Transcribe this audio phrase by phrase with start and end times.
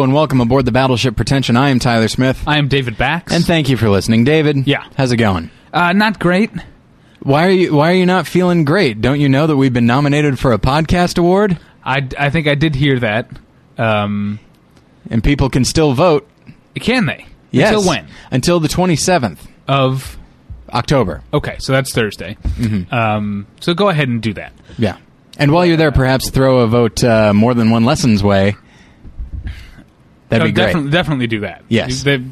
[0.00, 1.58] Hello and welcome aboard the Battleship Pretension.
[1.58, 2.42] I am Tyler Smith.
[2.46, 3.34] I am David Bax.
[3.34, 4.66] And thank you for listening, David.
[4.66, 4.88] Yeah.
[4.96, 5.50] How's it going?
[5.74, 6.50] uh, not great.
[7.22, 9.02] Why are you Why are you not feeling great?
[9.02, 12.54] Don't you know that we've been nominated for a podcast award I, I think I
[12.54, 13.28] did hear that.
[13.76, 14.40] Um,
[15.10, 16.26] and people can still vote?
[16.76, 17.26] can they?
[17.50, 17.74] Yes.
[17.74, 18.08] Until when?
[18.30, 20.16] Until the twenty seventh Of
[20.70, 21.22] October.
[21.34, 22.38] okay, so that's Thursday.
[22.42, 22.94] Mm-hmm.
[22.94, 24.54] Um, so go ahead and do that.
[24.78, 24.96] Yeah.
[25.36, 28.56] And while you're there, perhaps throw a vote uh, more than one lessons way.
[30.30, 30.66] That'd Oh, be great.
[30.66, 31.62] definitely, definitely do that.
[31.68, 32.02] Yes.
[32.02, 32.22] They-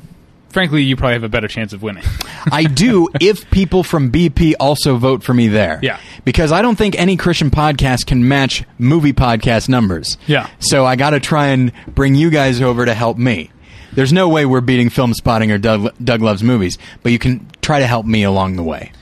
[0.51, 2.03] frankly, you probably have a better chance of winning.
[2.53, 5.79] I do if people from BP also vote for me there.
[5.83, 5.99] Yeah.
[6.25, 10.17] Because I don't think any Christian podcast can match movie podcast numbers.
[10.27, 10.49] Yeah.
[10.61, 13.51] So I got to try and bring you guys over to help me.
[13.93, 17.81] There's no way we're beating Filmspotting or Doug, Doug Loves Movies, but you can try
[17.81, 18.93] to help me along the way.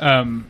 [0.00, 0.46] um,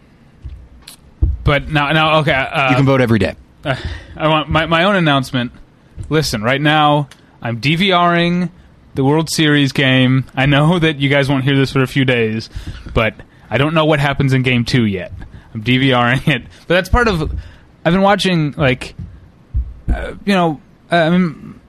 [1.45, 2.33] but now, now, okay.
[2.33, 3.35] Uh, You can vote every day.
[3.65, 3.75] uh,
[4.17, 5.53] I want my, my own announcement.
[6.09, 7.09] Listen, right now
[7.43, 8.51] I'm DVRing
[8.95, 10.25] the World Series game.
[10.35, 12.49] I know that you guys won't hear this for a few days,
[12.95, 13.15] but
[13.51, 15.13] I don't know what happens in Game Two yet.
[15.53, 17.39] I'm DVRing it, but that's part of.
[17.85, 18.95] I've been watching like,
[19.93, 21.61] uh, you know, uh, I mean,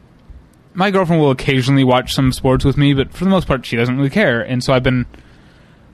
[0.74, 3.76] my girlfriend will occasionally watch some sports with me, but for the most part, she
[3.76, 4.42] doesn't really care.
[4.42, 5.08] And so I've been,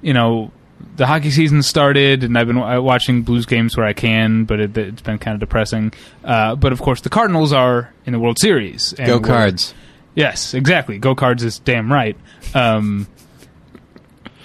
[0.01, 0.51] you know,
[0.95, 4.77] the hockey season started, and I've been watching Blues games where I can, but it,
[4.77, 5.93] it's been kind of depressing.
[6.23, 8.93] Uh, but of course, the Cardinals are in the World Series.
[8.93, 9.73] and Go Cards.
[10.15, 10.97] Yes, exactly.
[10.97, 12.17] Go Cards is damn right.
[12.53, 13.07] Um,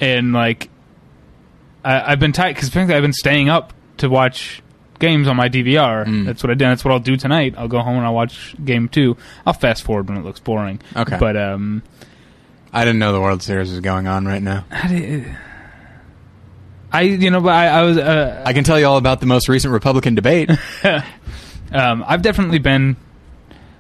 [0.01, 0.71] and like,
[1.85, 4.63] I, I've been tight because frankly, I've been staying up to watch
[4.99, 6.05] games on my DVR.
[6.07, 6.27] Mm.
[6.27, 6.67] That's what I did.
[6.67, 7.55] That's what I'll do tonight.
[7.57, 9.17] I'll go home and I'll watch game two.
[9.47, 10.81] I'll fast forward when it looks boring.
[10.95, 11.17] Okay.
[11.19, 11.83] But um,
[12.73, 14.65] I didn't know the World Series was going on right now.
[14.71, 15.37] I, di-
[16.95, 19.27] I you know, but I, I was uh, I can tell you all about the
[19.27, 20.49] most recent Republican debate.
[21.73, 22.97] um, I've definitely been.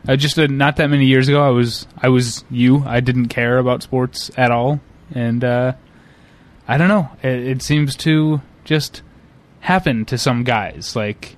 [0.06, 2.82] Uh, just uh, not that many years ago, I was I was you.
[2.84, 4.80] I didn't care about sports at all,
[5.14, 5.74] and uh,
[6.66, 7.08] I don't know.
[7.22, 9.02] It, it seems to just
[9.60, 10.96] happen to some guys.
[10.96, 11.36] Like,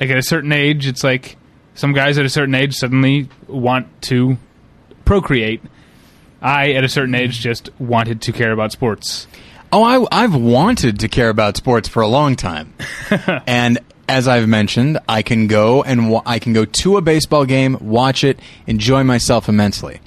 [0.00, 1.36] like at a certain age, it's like
[1.74, 4.38] some guys at a certain age suddenly want to
[5.04, 5.62] procreate.
[6.40, 9.26] I, at a certain age, just wanted to care about sports.
[9.72, 12.72] Oh, I, I've wanted to care about sports for a long time,
[13.46, 17.44] and as I've mentioned, I can go and wa- I can go to a baseball
[17.44, 20.00] game, watch it, enjoy myself immensely.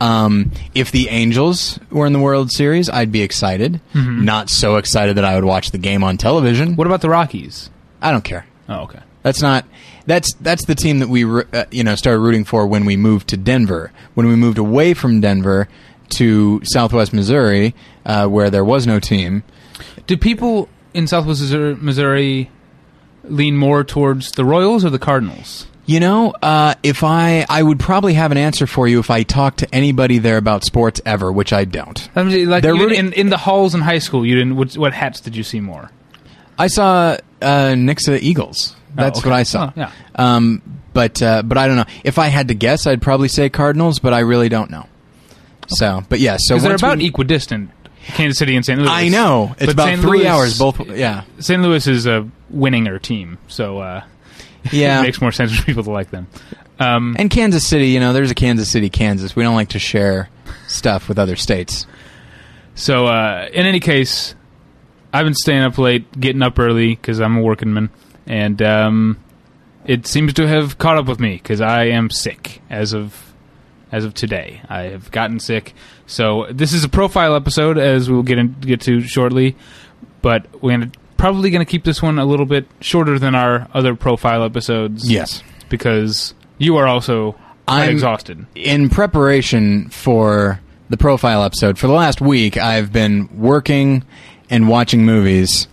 [0.00, 3.80] Um, if the Angels were in the World Series, I'd be excited.
[3.94, 6.76] Not so excited that I would watch the game on television.
[6.76, 7.68] What about the Rockies?
[8.00, 8.46] I don't care.
[8.68, 9.00] Oh, okay.
[9.24, 9.64] That's not.
[10.06, 13.26] That's that's the team that we uh, you know started rooting for when we moved
[13.30, 13.90] to Denver.
[14.14, 15.68] When we moved away from Denver
[16.10, 17.74] to Southwest Missouri,
[18.06, 19.42] uh, where there was no team.
[20.06, 22.50] Do people in Southwest Missouri,
[23.24, 25.66] lean more towards the Royals or the Cardinals?
[25.86, 29.22] You know, uh, if I I would probably have an answer for you if I
[29.22, 32.08] talked to anybody there about sports ever, which I don't.
[32.14, 34.56] I mean, like They're you rooting- in, in the halls in high school, you didn't.
[34.56, 35.90] What, what hats did you see more?
[36.58, 38.76] I saw uh, Nixa Eagles.
[38.94, 39.30] That's Oh, okay.
[39.30, 39.68] what I saw.
[39.68, 39.92] Oh, yeah.
[40.14, 40.60] Um,
[40.92, 41.86] but uh, but I don't know.
[42.04, 44.86] If I had to guess, I'd probably say Cardinals, but I really don't know.
[45.68, 46.36] So, but yeah.
[46.38, 47.70] So they're once about we- equidistant,
[48.08, 48.78] Kansas City and St.
[48.80, 48.88] Louis.
[48.90, 50.00] I know it's But about St.
[50.00, 50.80] three Louis- hours both.
[50.90, 51.24] Yeah.
[51.40, 51.62] St.
[51.62, 54.02] Louis is a winninger team, so uh,
[54.72, 55.00] Yeah.
[55.00, 56.26] it makes more sense for people to like them.
[56.80, 59.34] Um, And Kansas City, you know, there's a Kansas City, Kansas.
[59.36, 60.28] We don't like to share
[60.68, 61.86] stuff with other states.
[62.74, 64.34] So, uh, in any case,
[65.12, 67.90] I've been staying up late, getting up early because I'm a working man,
[68.26, 69.18] and um,
[69.84, 73.27] it seems to have caught up with me because I am sick as of
[73.92, 74.60] as of today.
[74.68, 75.74] I have gotten sick.
[76.06, 79.56] So this is a profile episode, as we'll get in, get to shortly.
[80.22, 83.68] But we're gonna, probably going to keep this one a little bit shorter than our
[83.74, 85.10] other profile episodes.
[85.10, 85.42] Yes.
[85.68, 87.36] because you are also
[87.66, 88.46] I'm- exhausted.
[88.54, 94.04] In preparation for the profile episode, for the last week, I've been working
[94.48, 95.68] and watching movies,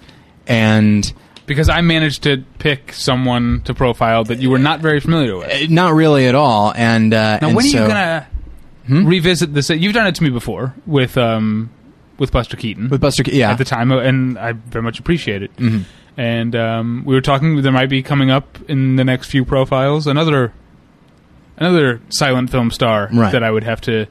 [0.45, 1.12] and
[1.45, 5.51] Because I managed to pick someone to profile that you were not very familiar with.
[5.51, 6.74] uh, not really at all.
[6.75, 8.27] And uh, Now, and when are so, you gonna
[8.88, 9.69] revisit this?
[9.69, 11.69] You've done it to me before with um,
[12.18, 13.24] with Buster Keaton with Buster?
[13.24, 15.51] Ke- Yeah, at the time, and I very much appreciate it.
[16.18, 20.07] And um, we were talking; there might be coming up in the next few profiles
[20.07, 20.53] another
[21.57, 23.31] another silent film star Right.
[23.31, 24.07] that I would have to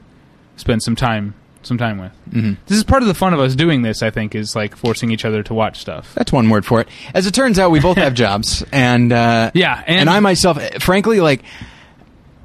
[0.55, 1.33] spend some time
[1.65, 2.11] some time with.
[2.31, 2.53] Mm-hmm.
[2.67, 4.01] This is part of the fun of us doing this.
[4.03, 6.13] I think is like forcing each other to watch stuff.
[6.15, 6.87] That's one word for it.
[7.13, 10.59] As it turns out, we both have jobs, and uh, Yeah, and- and I myself,
[10.79, 11.43] frankly, like,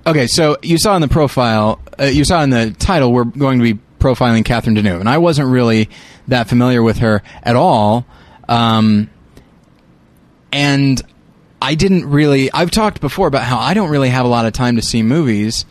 [0.06, 3.58] okay, so you saw in the profile, uh, you saw in the title, we're going
[3.58, 5.88] to be profiling Catherine Deneuve, and I wasn't really
[6.28, 8.06] that familiar with her at all,
[8.48, 9.10] um,
[10.52, 11.00] and
[11.62, 12.50] I didn't really.
[12.52, 15.02] I've talked before about how I don't really have a lot of time to see
[15.02, 15.64] movies.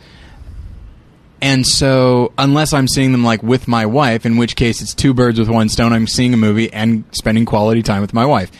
[1.42, 5.14] And so, unless I'm seeing them like with my wife, in which case it's two
[5.14, 8.50] birds with one stone, I'm seeing a movie and spending quality time with my wife.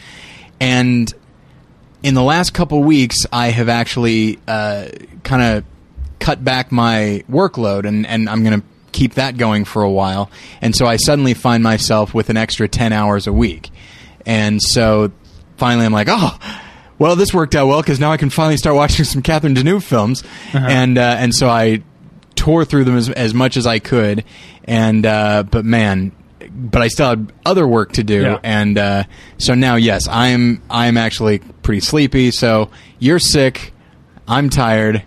[0.61, 1.13] And
[2.03, 4.89] in the last couple weeks, I have actually uh,
[5.25, 5.65] kind of
[6.21, 10.31] cut back my workload, and, and I'm going to keep that going for a while.
[10.61, 13.71] And so I suddenly find myself with an extra 10 hours a week.
[14.27, 15.13] And so
[15.57, 16.39] finally I'm like, oh,
[16.99, 19.83] well, this worked out well because now I can finally start watching some Catherine Deneuve
[19.83, 20.23] films.
[20.53, 21.83] And, uh, and so I
[22.41, 24.25] tore through them as, as much as I could.
[24.65, 26.13] And, uh, but man,
[26.51, 28.39] but I still had other work to do, Yeah.
[28.43, 29.05] and uh,
[29.39, 32.31] so now, yes, I'm I'm actually pretty sleepy.
[32.31, 33.73] So you're sick,
[34.27, 35.03] I'm tired.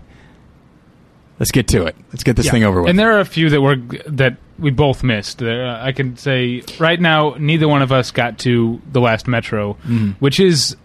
[1.40, 1.96] Let's get to it.
[2.12, 2.52] Let's get this Yeah.
[2.52, 2.90] thing over with.
[2.90, 3.76] And there are a few that were
[4.06, 5.42] that we both missed.
[5.42, 9.74] Uh, I can say right now, neither one of us got to the last Metro,
[9.74, 10.10] Mm-hmm.
[10.20, 10.76] which is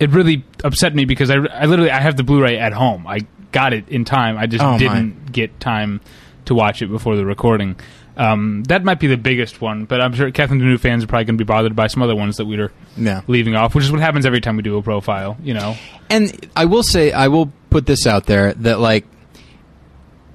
[0.00, 3.06] it really upset me because I, I literally I have the Blu-ray at home.
[3.06, 3.20] I
[3.54, 4.36] got it in time.
[4.36, 6.00] I just Oh, didn't get time
[6.44, 7.76] to watch it before the recording.
[8.16, 11.24] Um, that might be the biggest one, but I'm sure Catherine Deneuve fans are probably
[11.24, 13.22] going to be bothered by some other ones that we are yeah.
[13.26, 15.36] leaving off, which is what happens every time we do a profile.
[15.42, 15.76] You know,
[16.10, 19.06] And I will say, I will put this out there that like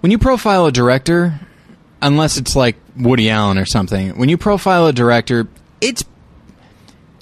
[0.01, 1.39] when you profile a director,
[2.01, 5.47] unless it's like Woody Allen or something, when you profile a director,
[5.81, 6.03] it's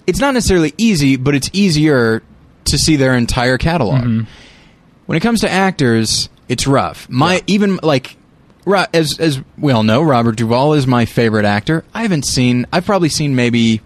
[0.08, 2.24] it's not necessarily easy, but it's easier
[2.66, 4.26] to see their entire catalog.
[5.08, 7.10] When it comes to actors, it's rough.
[7.10, 8.16] My even like
[8.94, 11.84] as as we all know, Robert Duvall is my favorite actor.
[11.94, 12.68] I haven't seen.
[12.72, 13.82] I've probably seen maybe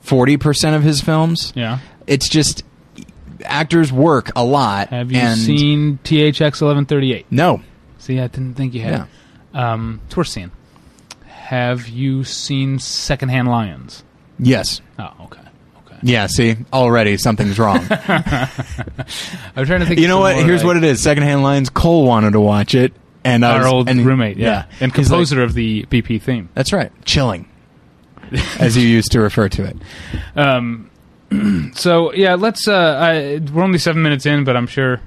[0.00, 1.52] forty percent of his films.
[1.54, 1.78] yeah.
[2.06, 2.64] It's just
[3.44, 4.88] actors work a lot.
[4.88, 7.26] Have you seen THX 1138?
[7.30, 7.62] No.
[7.98, 9.06] See, I didn't think you had.
[9.54, 10.50] Um, it's worth seeing.
[11.26, 14.02] Have you seen Secondhand Lions?
[14.38, 14.80] Yes.
[14.98, 15.40] Oh, okay.
[16.02, 16.12] Okay.
[16.12, 16.26] Yeah.
[16.26, 17.78] See, already something's wrong.
[17.90, 20.00] I'm trying to think.
[20.00, 20.36] you know what?
[20.36, 21.02] Here's what it is.
[21.02, 21.70] Secondhand Lions.
[21.70, 22.92] Cole wanted to watch it,
[23.24, 26.20] and I Our was, old and, roommate, yeah, and He's like, composer of the BP
[26.22, 26.48] theme.
[26.54, 26.90] That's right.
[27.04, 27.48] Chilling,
[28.58, 29.76] as you used to refer to it.
[30.36, 30.90] Um,
[31.74, 32.66] so yeah, let's.
[32.68, 35.00] Uh, I, we're only seven minutes in, but I'm sure.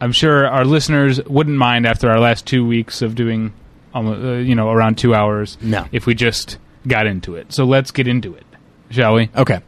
[0.00, 3.52] I'm sure our listeners wouldn't mind after our last two weeks of doing,
[3.94, 5.56] almost, uh, you know, around two hours.
[5.60, 5.86] No.
[5.92, 6.58] If we just
[6.88, 8.44] got into it, so let's get into it,
[8.92, 9.30] shall we?
[9.34, 9.60] Okay.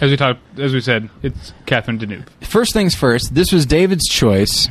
[0.00, 2.28] As we talked, as we said, it's Catherine Deneuve.
[2.42, 3.34] First things first.
[3.34, 4.68] This was David's choice.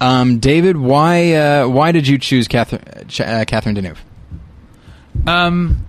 [0.00, 2.82] Um, David, why uh, why did you choose Catherine,
[3.20, 3.98] uh, Catherine Deneuve?
[5.26, 5.86] Um,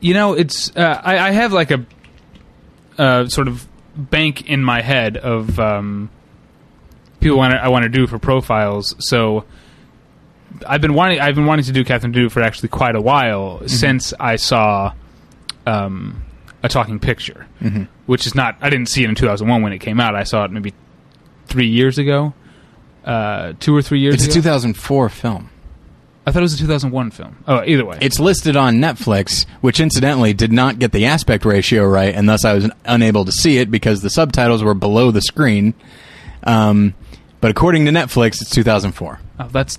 [0.00, 1.86] you know, it's uh, I, I have like a
[2.98, 3.66] uh, sort of
[3.96, 6.10] bank in my head of um,
[7.20, 8.94] people I want to do for profiles.
[8.98, 9.44] So
[10.66, 13.66] I've been wanting I've been wanting to do Catherine Deneuve for actually quite a while
[13.68, 14.92] since I saw
[15.66, 16.22] um,
[16.62, 17.46] a talking picture,
[18.06, 20.14] which is not I didn't see it in 2001 when it came out.
[20.14, 20.72] I saw it maybe
[21.46, 22.34] three years ago,
[23.04, 24.24] uh, two or three years ago.
[24.24, 25.50] It's a 2004 film.
[26.28, 27.36] I thought it was a 2001 film.
[27.46, 31.84] Oh, either way, It's listed on Netflix, which incidentally did not get the aspect ratio
[31.86, 35.20] right, and thus I was unable to see it because the subtitles were below the
[35.20, 35.74] screen.
[36.42, 36.94] Um,
[37.40, 39.20] but according to Netflix, it's 2004.
[39.38, 39.78] Oh, that's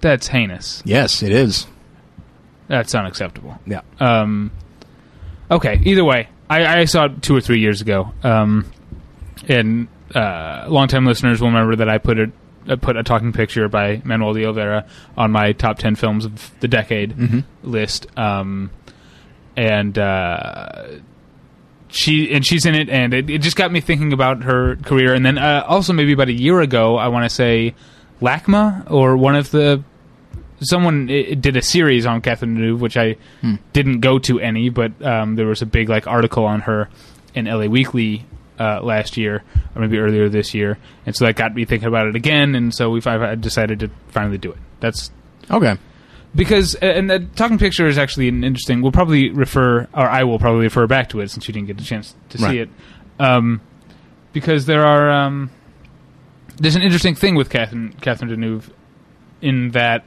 [0.00, 0.82] that's heinous.
[0.84, 1.66] Yes, it is.
[2.68, 3.58] That's unacceptable.
[3.66, 3.82] Yeah.
[3.98, 4.52] Um,
[5.50, 5.80] okay.
[5.84, 8.70] Either way, I, I saw it two or three years ago, um,
[9.48, 12.32] and uh, longtime listeners will remember that I put a
[12.68, 16.52] I put a talking picture by Manoel de Oliveira on my top ten films of
[16.60, 18.70] the decade list, um,
[19.56, 20.98] and uh,
[21.88, 25.14] she and she's in it, and it, it just got me thinking about her career.
[25.14, 27.74] And then uh, also maybe about a year ago, I want to say
[28.20, 29.82] LACMA or one of the
[30.60, 33.16] someone did a series on Catherine Deneuve, which I
[33.72, 36.88] didn't go to any, but um, there was a big like article on her
[37.34, 38.26] in LA Weekly
[38.58, 39.42] uh, last year,
[39.74, 42.54] or maybe earlier this year, and so that got me thinking about it again.
[42.54, 44.58] And so we I decided to finally do it.
[44.80, 45.10] That's
[45.50, 45.76] Okay.
[46.34, 48.82] because and the talking picture is actually an interesting.
[48.82, 51.80] We'll probably refer, or I will probably refer back to it since you didn't get
[51.80, 52.50] a chance to Right.
[52.50, 52.68] see it,
[53.18, 53.60] um,
[54.34, 55.50] because there are um,
[56.56, 58.68] there's an interesting thing with Catherine Catherine Deneuve
[59.40, 60.04] in that.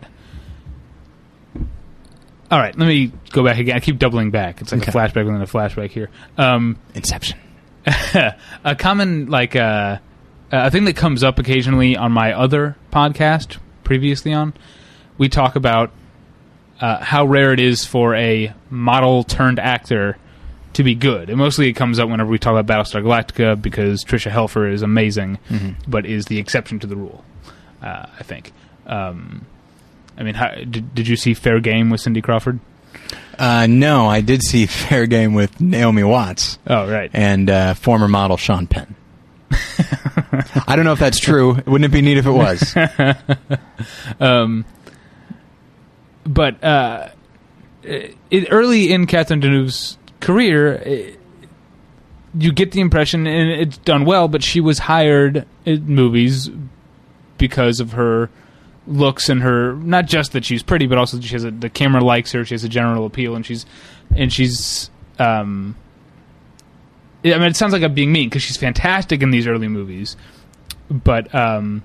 [2.54, 3.76] All right, let me go back again.
[3.76, 4.62] I keep doubling back.
[4.62, 4.92] It's like Okay.
[4.92, 6.12] a flashback within a flashback here.
[6.38, 7.40] Um, Inception.
[8.64, 9.98] a common like uh,
[10.52, 14.54] a thing that comes up occasionally on my other podcast previously on
[15.18, 15.90] we talk about
[16.80, 20.16] uh, how rare it is for a model turned actor
[20.74, 24.06] to be good and mostly it comes up whenever we talk about battlestar galactica because
[24.06, 25.38] tricia helfer is amazing
[25.88, 27.26] but is the exception to the rule
[27.82, 28.54] uh, i think
[28.86, 29.46] um,
[30.18, 32.60] i mean how, did, did you see fair game with cindy crawford
[33.40, 38.08] Uh, no, I did see Fair Game with Naomi Watts oh right and uh, former
[38.08, 38.96] model Sean Penn.
[40.68, 41.56] I don't know if that's true.
[41.66, 42.76] Wouldn't it be neat if it was?
[44.20, 44.66] um,
[46.26, 47.10] but uh,
[47.84, 51.20] it, early in Catherine Deneuve's career, it,
[52.38, 56.50] you get the impression, and it's done well, but she was hired in movies
[57.38, 58.30] because of her
[58.88, 62.04] looks and her not just that she's pretty, but also she has a, the camera
[62.04, 62.44] likes her.
[62.46, 63.66] She has a general appeal, and she's
[64.16, 64.90] and she's.
[65.20, 65.76] Um,
[67.26, 70.18] I mean, it sounds like I'm being mean because she's fantastic in these early movies,
[70.90, 71.84] but um,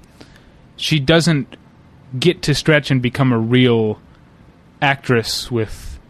[0.76, 1.56] she doesn't
[2.18, 4.00] get to stretch and become a real
[4.82, 6.00] actress with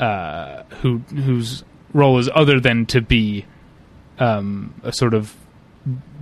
[0.00, 1.64] uh, who whose
[1.94, 3.46] role is other than to be
[4.18, 5.34] um, a sort of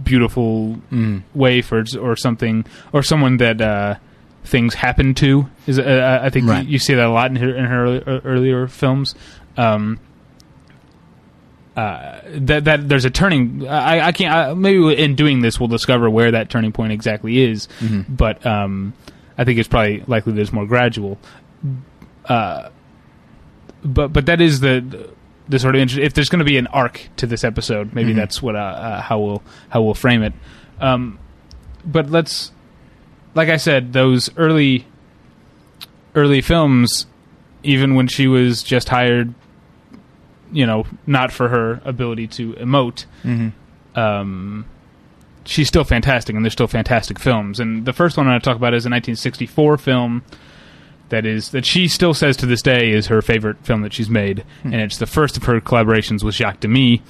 [0.05, 1.23] beautiful Mm.
[1.35, 3.97] waif or or something or someone that uh,
[4.45, 6.65] things happen to is uh, I think Right.
[6.65, 9.15] you, you see that a lot in her in her early, uh, earlier films.
[9.57, 9.99] Um,
[11.77, 13.67] uh, that that there's a turning.
[13.69, 14.35] I, I can't.
[14.35, 17.69] I, maybe in doing this, we'll discover where that turning point exactly is.
[17.79, 18.05] Mhm.
[18.09, 18.93] But um,
[19.39, 21.19] I think it's probably likely that it's more gradual.
[22.27, 22.71] Uh,
[23.85, 25.11] but but that is the
[25.51, 28.13] the sort of inter- if there's going to be an arc to this episode, maybe
[28.13, 28.17] Mhm.
[28.17, 30.33] that's what uh, uh, how we'll how we'll frame it.
[30.81, 31.19] Um,
[31.85, 32.53] but let's,
[33.35, 34.87] like I said, those early
[36.15, 37.07] early films,
[37.63, 39.35] even when she was just hired,
[40.53, 43.53] you know, not for her ability to emote, Mhm.
[43.97, 44.65] um,
[45.45, 47.61] she's still fantastic, and they're still fantastic films.
[47.61, 50.23] And the first one I'm going to talk about is a 1964 film
[51.11, 54.09] that is that she still says to this day is her favorite film that she's
[54.11, 57.03] made, and it's the first of her collaborations with Jacques Demy.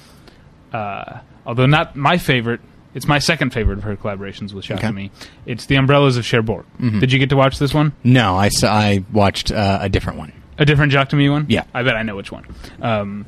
[0.73, 2.61] Uh, although not my favorite,
[2.93, 4.87] it's my second favorite of her collaborations with Jacques Okay.
[4.87, 5.11] Demy.
[5.45, 6.65] It's The Umbrellas of Cherbourg.
[6.79, 6.99] Mhm.
[6.99, 7.93] Did you get to watch this one?
[8.03, 10.33] No, I saw, I watched uh, a different one.
[10.57, 11.45] A different Jacques Demy one?
[11.49, 11.63] Yeah.
[11.73, 12.45] I bet I know which one.
[12.81, 13.25] Um,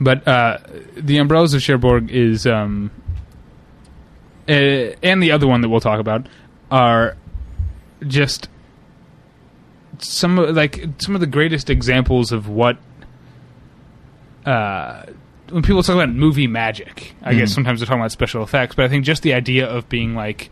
[0.00, 0.58] but uh,
[0.96, 2.90] the Umbrellas of Cherbourg is, um,
[4.48, 4.52] uh,
[5.02, 6.26] and the other one that we'll talk about
[6.70, 7.16] are
[8.06, 8.48] just
[9.98, 12.76] some of, like some of the greatest examples of what
[14.46, 15.02] uh,
[15.50, 17.14] when people talk about movie magic.
[17.22, 17.54] I guess Mhm.
[17.54, 20.50] sometimes they're talking about special effects, but I think just the idea of being like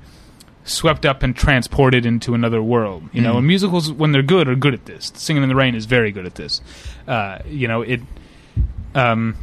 [0.65, 3.05] swept up and transported into another world.
[3.13, 3.39] You know, Mhm.
[3.39, 5.13] and musicals when they're good are good at this.
[5.15, 6.61] Singing in the Rain is very good at this.
[7.07, 8.01] Uh, you know, it
[8.95, 9.37] um,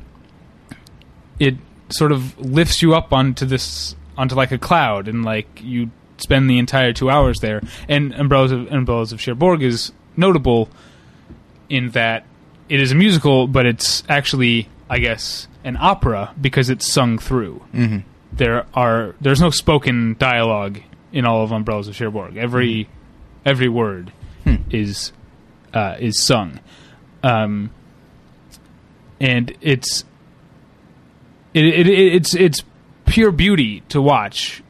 [1.39, 1.55] it
[1.89, 5.91] sort of lifts you up onto this onto like a cloud, and like you
[6.24, 7.62] spend the entire two hours there.
[7.88, 10.70] And Umbrellas of, Umbrellas of Cherbourg is notable
[11.70, 12.25] in that
[12.70, 17.62] it is a musical, but it's actually, I guess, an opera because it's sung through
[17.74, 18.00] Mm-hmm.
[18.34, 20.80] there are there's no spoken dialogue
[21.12, 22.36] in all of Umbrellas of Cherbourg.
[22.38, 22.89] Every
[23.46, 24.12] every word
[24.44, 24.56] Hmm.
[24.72, 25.12] is
[25.74, 26.60] uh, is sung,
[27.24, 27.70] um,
[29.20, 30.03] and it's
[31.53, 32.63] it, it, it it's it's
[33.06, 34.62] pure beauty to watch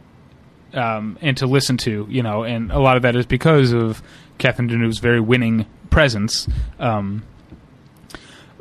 [0.74, 2.08] um, and to listen to.
[2.10, 4.02] You know, and a lot of that is because of
[4.38, 6.48] Catherine Deneuve's very winning presence.
[6.80, 7.24] Um,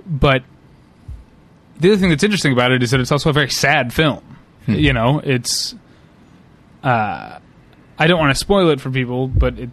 [0.06, 0.42] but
[1.78, 4.22] the other thing that's interesting about it is that it's also a very sad film.
[4.66, 4.74] Hmm.
[4.74, 5.74] You know, it's.
[6.82, 7.38] Uh,
[7.98, 9.70] I don't want to spoil it for people, but it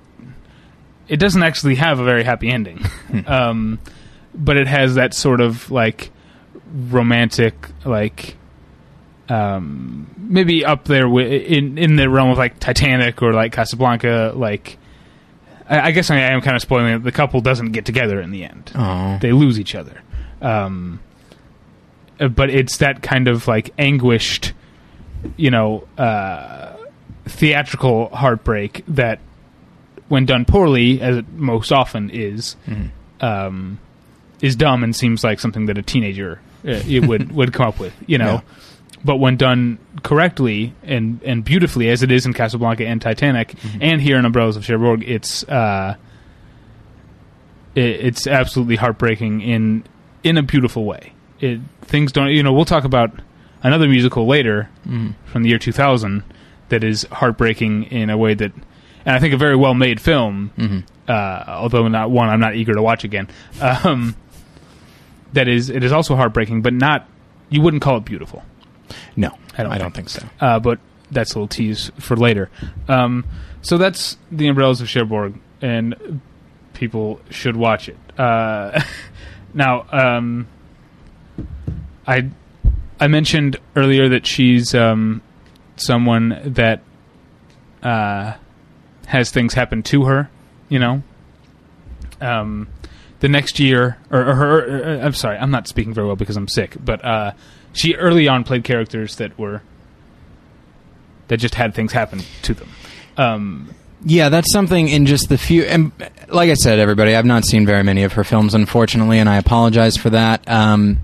[1.08, 2.86] it doesn't actually have a very happy ending.
[3.28, 3.80] um,
[4.34, 6.12] but it has that sort of like
[6.72, 8.38] romantic, like
[9.30, 14.34] um, maybe up there in in the realm of like Titanic or like Casablanca.
[14.36, 14.78] Like,
[15.70, 17.04] I, I guess I am kind of spoiling it.
[17.04, 19.18] The couple doesn't get together in the end Oh.
[19.22, 20.02] they lose each other.
[20.42, 21.00] Um,
[22.20, 24.54] uh, but it's that kind of like anguished,
[25.38, 26.76] you know, uh,
[27.26, 29.20] theatrical heartbreak that,
[30.08, 32.90] when done poorly, as it most often is, Mhm.
[33.22, 33.80] um,
[34.42, 37.80] is dumb and seems like something that a teenager uh, it would would come up
[37.80, 38.34] with, you know.
[38.36, 38.42] Yeah.
[39.06, 44.02] But when done correctly and and beautifully, as it is in Casablanca and Titanic, and
[44.02, 45.96] here in Umbrellas of Cherbourg, it's uh,
[47.76, 49.84] it, it's absolutely heartbreaking in
[50.24, 51.14] in a beautiful way.
[51.40, 53.12] It things don't you know we'll talk about
[53.64, 55.14] another musical later Mhm.
[55.26, 56.24] from the year 2000
[56.70, 58.52] that is heartbreaking in a way that
[59.06, 60.84] and I think a very well made film Mhm.
[61.08, 63.28] uh, although not one I'm not eager to watch again
[63.62, 64.16] um,
[65.34, 67.08] that is it is also heartbreaking but not
[67.50, 68.44] you wouldn't call it beautiful
[69.16, 70.26] No, I don't I don't think so.
[70.40, 70.80] uh, but
[71.12, 72.50] that's a little tease for later.
[72.88, 73.26] Um,
[73.62, 76.22] so that's the Umbrellas of Cherbourg, and
[76.74, 77.98] people should watch it.
[78.18, 78.82] Uh,
[79.54, 80.48] now, um,
[82.08, 82.30] I
[83.00, 85.22] I mentioned earlier that she's um,
[85.78, 86.82] someone that
[87.84, 88.34] uh,
[89.08, 90.30] has things happen to her.
[90.70, 91.04] You know,
[92.22, 92.68] um,
[93.20, 94.84] the next year, or, or her.
[95.02, 97.32] uh, I'm sorry, I'm not speaking very well because I'm sick, but uh,
[97.74, 99.62] she early on played characters that were
[101.28, 102.70] that just had things happen to them.
[103.18, 103.74] Um,
[104.04, 105.64] Yeah, that's something in just the few.
[105.64, 105.92] And
[106.30, 109.38] like I said, everybody, I've not seen very many of her films, unfortunately, and I
[109.38, 110.50] apologize for that.
[110.50, 111.00] Um,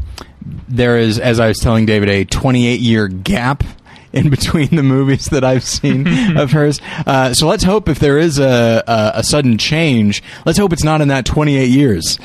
[0.68, 3.64] there is, as I was telling David, a 28 year gap
[4.14, 6.08] in between the movies that I've seen
[6.38, 6.80] of hers.
[7.06, 10.84] Uh, so let's hope if there is a, a, a sudden change, let's hope it's
[10.86, 12.18] not in that 28 years.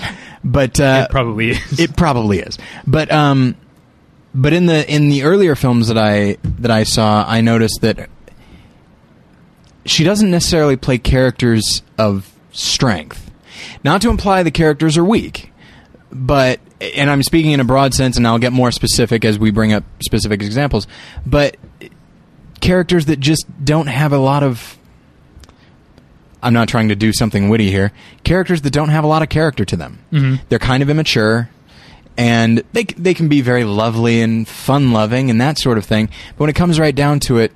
[0.44, 1.80] But uh, it probably is.
[1.80, 2.56] it probably is.
[2.86, 3.56] But um,
[4.34, 8.08] but in the in the earlier films that I that I saw, I noticed that
[9.84, 13.30] she doesn't necessarily play characters of strength.
[13.84, 15.52] Not to imply the characters are weak,
[16.12, 19.50] but and I'm speaking in a broad sense, and I'll get more specific as we
[19.50, 20.86] bring up specific examples.
[21.26, 21.56] But
[22.60, 24.76] characters that just don't have a lot of.
[26.42, 27.92] I'm not trying to do something witty here.
[28.24, 29.98] Characters that don't have a lot of character to them.
[30.10, 30.40] Mhm.
[30.48, 31.50] They're kind of immature,
[32.20, 36.10] and they they can be very lovely and fun loving and that sort of thing.
[36.32, 37.50] But when it comes right down to it,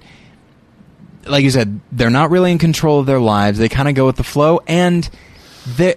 [1.26, 3.59] like you said, they're not really in control of their lives.
[3.59, 5.09] They kind of go with the flow, and
[5.76, 5.97] they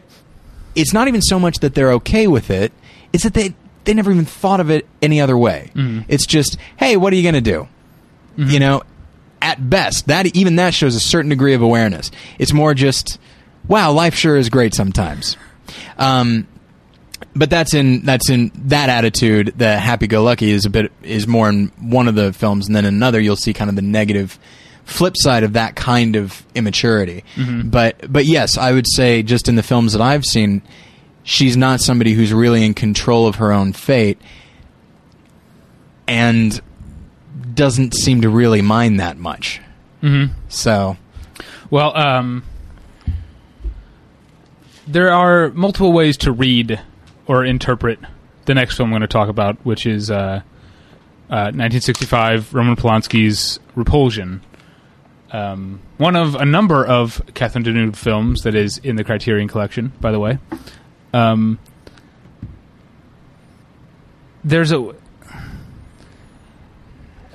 [0.75, 2.73] it's not even so much that they're okay with it;
[3.13, 3.55] it's that they
[3.85, 5.71] they never even thought of it any other way.
[5.73, 6.03] Mhm.
[6.09, 7.69] It's just, hey, what are you going to do?
[8.35, 8.83] You know,
[9.41, 12.11] at best, that even that shows a certain degree of awareness.
[12.37, 13.17] It's more just,
[13.65, 15.37] wow, life sure is great sometimes.
[15.97, 16.47] Um,
[17.37, 19.53] but that's in that's in that attitude.
[19.57, 23.19] The happy-go-lucky is a bit is more in one of the films, and then another
[23.19, 24.37] you'll see kind of the negative
[24.85, 27.23] flip side of that kind of immaturity.
[27.63, 30.61] But but yes, I would say just in the films that I've seen,
[31.23, 34.19] she's not somebody who's really in control of her own fate,
[36.07, 36.59] and
[37.53, 39.59] doesn't seem to really mind that much.
[40.01, 40.29] Mhm.
[40.47, 40.97] So
[41.69, 42.43] Well, um,
[44.87, 46.79] there are multiple ways to read
[47.27, 47.99] or interpret
[48.45, 50.41] the next film I'm going to talk about, which is uh,
[51.29, 54.41] uh, 1965 Roman Polanski's Repulsion.
[55.31, 59.91] Um, one of a number of Catherine Deneuve films that is in the Criterion Collection,
[59.99, 60.39] by the way.
[61.13, 61.59] Um,
[64.43, 64.93] there's a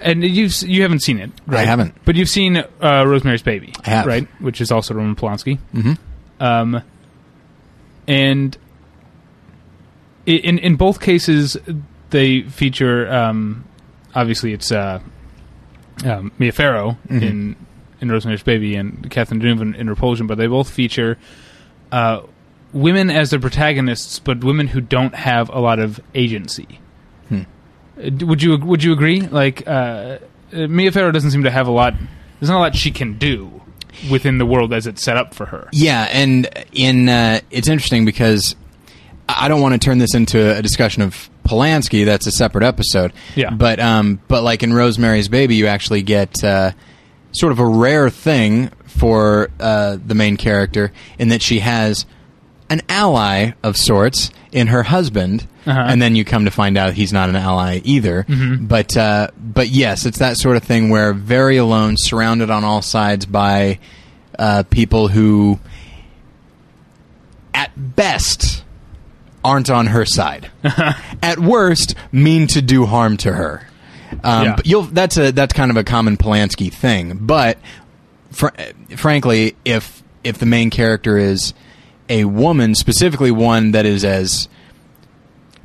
[0.00, 1.66] and you you haven't seen it, right?
[1.66, 1.94] haven't.
[2.04, 4.06] But you've seen uh, Rosemary's Baby, I have.
[4.06, 4.26] right?
[4.40, 5.58] Which is also Roman Polanski.
[5.74, 5.98] mhm.
[6.40, 6.82] Um,
[8.08, 8.61] and i-
[10.26, 11.56] in in both cases,
[12.10, 13.64] they feature um,
[14.14, 15.00] obviously it's uh,
[16.04, 17.22] um, Mia Farrow Mhm.
[17.22, 17.56] in
[18.00, 21.18] in Rosemary's Baby and Catherine Deneuve in, Repulsion, but they both feature
[21.92, 22.22] uh,
[22.72, 26.80] women as the protagonists, but women who don't have a lot of agency.
[27.28, 27.42] Hmm.
[27.96, 29.20] Uh, Would you would you agree?
[29.20, 30.18] Like uh,
[30.52, 31.94] uh, Mia Farrow doesn't seem to have a lot.
[32.40, 33.60] There's not a lot she can do
[34.10, 35.68] within the world as it's set up for her.
[35.72, 38.56] Yeah, and in uh, it's interesting because
[39.28, 42.04] I don't want to turn this into a discussion of Polanski.
[42.04, 43.12] That's a separate episode.
[43.34, 43.50] Yeah.
[43.50, 46.72] But um, but like in Rosemary's Baby, you actually get uh,
[47.32, 52.04] sort of a rare thing for uh, the main character in that she has
[52.68, 55.84] an ally of sorts in her husband, Uh-huh.
[55.88, 58.24] and then you come to find out he's not an ally either.
[58.28, 58.68] Mhm.
[58.68, 62.82] But uh, but yes, it's that sort of thing where very alone, surrounded on all
[62.82, 63.78] sides by
[64.38, 65.58] uh, people who,
[67.54, 68.61] at best,
[69.44, 70.50] aren't on her side.
[71.22, 73.66] at worst, mean to do harm to her.
[74.22, 74.56] Um, Yeah.
[74.56, 77.18] but you'll that's a that's kind of a common Polanski thing.
[77.20, 77.58] But
[78.30, 78.48] fr-
[78.96, 81.54] frankly, if if the main character is
[82.08, 84.48] a woman, specifically one that is as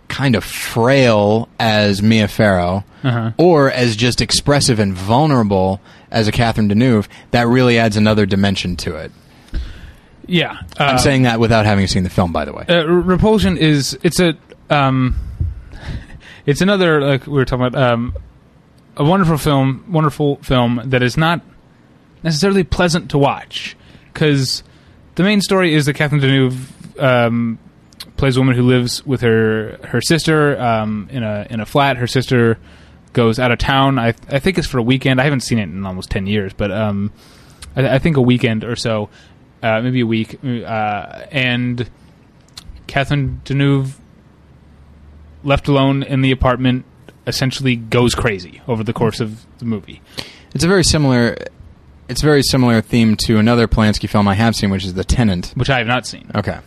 [0.08, 3.32] kind of frail as Mia Farrow, Uh-huh.
[3.38, 8.76] or as just expressive and vulnerable as a Catherine Deneuve, that really adds another dimension
[8.78, 9.12] to it.
[10.28, 12.66] Yeah, I'm uh, saying that without having seen the film, by the way.
[12.68, 14.38] uh, Repulsion is it's a
[14.70, 15.16] um,
[16.46, 18.14] it's another like we were talking about um,
[18.98, 21.42] a wonderful film, wonderful film that is not
[22.24, 23.78] necessarily pleasant to watch
[24.14, 24.64] because
[25.16, 27.60] the main story is that Catherine Deneuve um,
[28.18, 31.98] plays a woman who lives with her her sister um, in a in a flat.
[31.98, 32.58] Her sister
[33.14, 33.98] goes out of town.
[34.00, 35.22] I I think it's for a weekend.
[35.22, 37.14] I haven't seen it in almost ten years, but um,
[37.76, 39.10] I, I think a weekend or so,
[39.64, 40.40] uh, maybe a week.
[40.44, 41.90] Uh, and
[42.88, 43.96] Catherine Deneuve,
[45.44, 46.86] left alone in the apartment,
[47.26, 50.02] essentially goes crazy over the course of the movie.
[50.54, 51.36] It's a very similar.
[52.10, 55.04] It's a very similar theme to another Polanski film I have seen, which is The
[55.04, 55.52] Tenant.
[55.56, 56.32] which I have not seen.
[56.34, 56.58] Okay.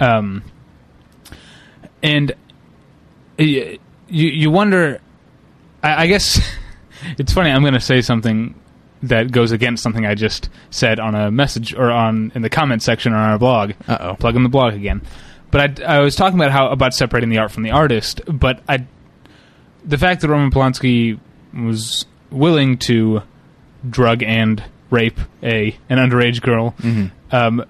[0.00, 0.42] Um,
[2.02, 2.32] and
[3.38, 3.78] you
[4.08, 5.00] you wonder.
[5.82, 6.40] I, I guess
[7.18, 7.50] it's funny.
[7.50, 8.54] I'm going to say something
[9.08, 12.82] that goes against something I just said on a message or on in the comment
[12.82, 13.72] section on our blog.
[13.88, 14.14] Uh oh.
[14.14, 15.02] Plug in the blog again.
[15.50, 18.20] But I, I was talking about how about separating the art from the artist.
[18.26, 18.86] But I
[19.84, 21.18] the fact that Roman Polanski
[21.54, 23.22] was willing to
[23.88, 27.34] drug and rape a an underage girl Mm-hmm.
[27.34, 27.64] um,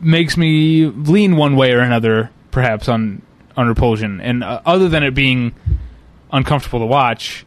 [0.00, 3.22] makes me lean one way or another, perhaps on
[3.56, 4.20] on repulsion.
[4.20, 5.54] And uh, other than it being
[6.32, 7.44] uncomfortable to watch,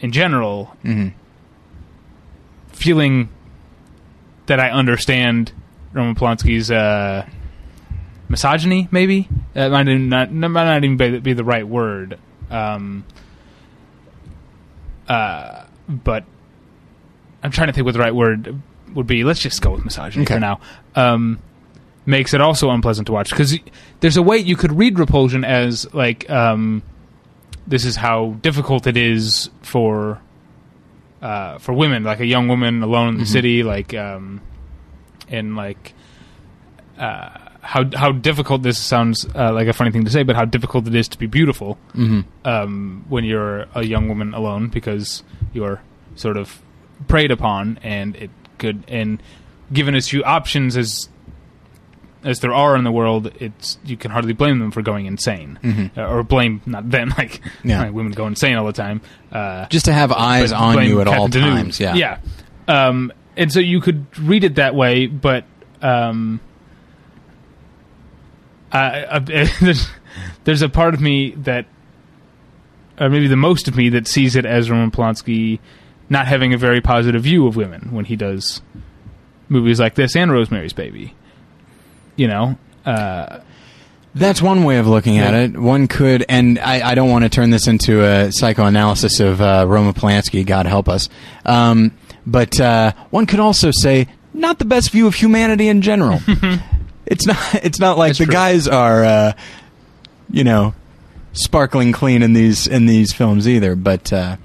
[0.00, 1.16] in general, Mm-hmm.
[2.74, 3.28] Feeling
[4.46, 5.52] that I understand
[5.92, 7.26] Roman Polanski's uh,
[8.28, 12.18] misogyny, maybe that might not, might not even be, be the right word.
[12.50, 13.04] Um,
[15.08, 16.24] uh, but
[17.42, 18.60] I'm trying to think what the right word
[18.94, 19.24] would be.
[19.24, 20.34] Let's just go with misogyny Okay.
[20.34, 20.60] for now.
[20.94, 21.38] Um,
[22.06, 23.58] makes it also unpleasant to watch because
[24.00, 26.82] there's a way you could read repulsion as like um,
[27.66, 30.20] this is how difficult it is for
[31.24, 33.32] uh, for women, like a young woman alone in the Mhm.
[33.36, 34.40] city, like um,
[35.28, 35.94] and like
[36.98, 40.44] uh, how how difficult this sounds uh, like a funny thing to say, but how
[40.44, 42.20] difficult it is to be beautiful Mm-hmm.
[42.46, 45.80] um, when you're a young woman alone because you're
[46.14, 46.62] sort of
[47.08, 49.20] preyed upon, and it could and
[49.72, 51.08] given as few options as
[52.24, 55.58] as there are in the world, it's you can hardly blame them for going insane,
[55.62, 55.96] Mhm.
[55.98, 57.82] uh, or blame not them like, Yeah.
[57.82, 59.00] like women go insane all the time.
[59.30, 61.78] Uh, Just to have eyes on you at all Captain times.
[61.80, 61.94] Yeah.
[61.94, 62.18] yeah.
[62.66, 65.44] Um, and so you could read it that way, but
[65.82, 66.40] um,
[68.72, 69.18] I, I,
[69.60, 69.86] there's,
[70.44, 71.66] there's a part of me that,
[72.98, 75.58] or maybe the most of me that sees it as Roman Polanski
[76.08, 78.62] not having a very positive view of women when he does
[79.48, 81.14] movies like this and Rosemary's Baby.
[82.16, 83.40] You know, uh,
[84.14, 85.56] That's one way of looking at it.
[85.56, 89.64] One could, and I, I don't want to turn this into a psychoanalysis of uh,
[89.66, 91.08] Roman Polanski, God help us.
[91.44, 91.92] Um,
[92.24, 96.20] but uh, one could also say, not the best view of humanity in general.
[97.06, 97.36] it's not.
[97.56, 98.32] It's not like That's the true.
[98.32, 99.32] guys are, uh,
[100.30, 100.74] you know,
[101.32, 103.76] sparkling clean in these in these films either.
[103.76, 104.36] But uh,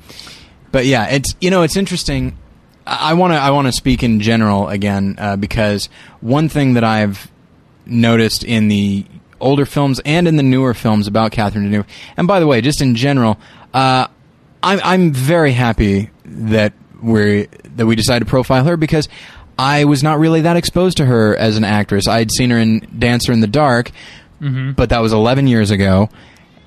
[0.72, 2.38] but yeah, it's you know it's interesting.
[2.86, 5.90] I want to I want to speak in general again uh, because
[6.22, 7.32] one thing that I've
[7.86, 9.06] noticed in the
[9.40, 11.86] older films and in the newer films about Catherine Deneuve,
[12.18, 13.38] and by the way, just in general,
[13.74, 14.08] uh,
[14.62, 19.08] I'm I'm very happy that we that we decided to profile her because
[19.58, 22.08] I was not really that exposed to her as an actress.
[22.08, 23.92] I had seen her in Dancer in the Dark,
[24.42, 24.76] mhm.
[24.76, 26.10] but that was 11 years ago,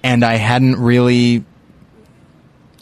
[0.02, 1.44] and I hadn't really.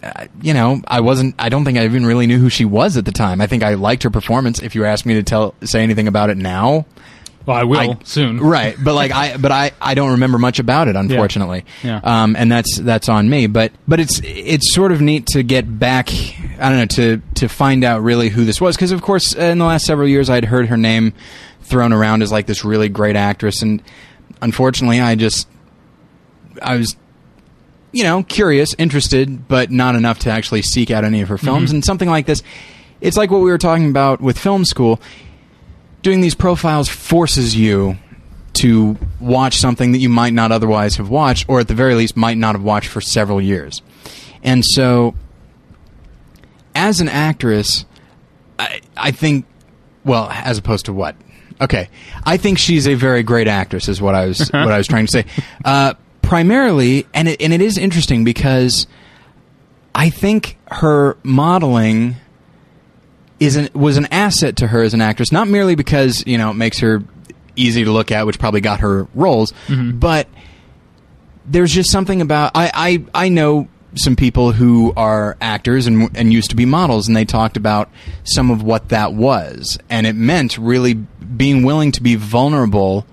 [0.03, 1.35] Uh, you know, I wasn't.
[1.39, 3.41] I don't think I even really knew who she was at the time.
[3.43, 4.63] I think I liked her performance.
[4.63, 6.87] If you asked me to tell, say anything about it now,
[7.47, 8.41] well, I will I- soon.
[8.41, 8.77] right?
[8.83, 11.65] But like I, but I, I don't remember much about it, unfortunately.
[11.83, 12.01] Yeah.
[12.03, 13.47] Um, and that's that's on me.
[13.47, 16.11] But but it's it's sort of neat to get back.
[16.59, 19.59] I don't know to to find out really who this was because of course in
[19.59, 21.13] the last several years I'd heard her name
[21.63, 23.83] thrown around as like this really great actress, and
[24.43, 25.49] unfortunately I just
[26.63, 26.97] I was
[27.93, 31.71] you know, curious, interested, but not enough to actually seek out any of her films.
[31.71, 31.75] Mhm.
[31.75, 32.41] And something like this,
[33.01, 35.01] it's like what we were talking about with film school.
[36.03, 37.99] Doing these profiles forces you
[38.55, 42.17] to watch something that you might not otherwise have watched, or at the very least,
[42.17, 43.83] might not have watched for several years.
[44.43, 45.15] And so,
[46.75, 47.85] as an actress,
[48.59, 49.47] I, I think,
[50.05, 51.17] well, as opposed to what?
[51.61, 51.89] Okay,
[52.25, 53.89] I think she's a very great actress.
[53.89, 55.27] Is what I was what I was trying to say.
[55.65, 58.87] Uh, primarily, and it, and it is interesting because
[59.95, 62.17] I think her modeling
[63.41, 66.51] is an, was an asset to her as an actress, not merely because you know
[66.51, 67.03] it makes her
[67.57, 69.99] easy to look at, which probably got her roles, Mhm.
[69.99, 70.29] but
[71.47, 72.71] there's just something about I,
[73.15, 77.17] I I know some people who are actors and and used to be models, and
[77.17, 77.91] they talked about
[78.25, 83.07] some of what that was, and it meant really being willing to be vulnerable,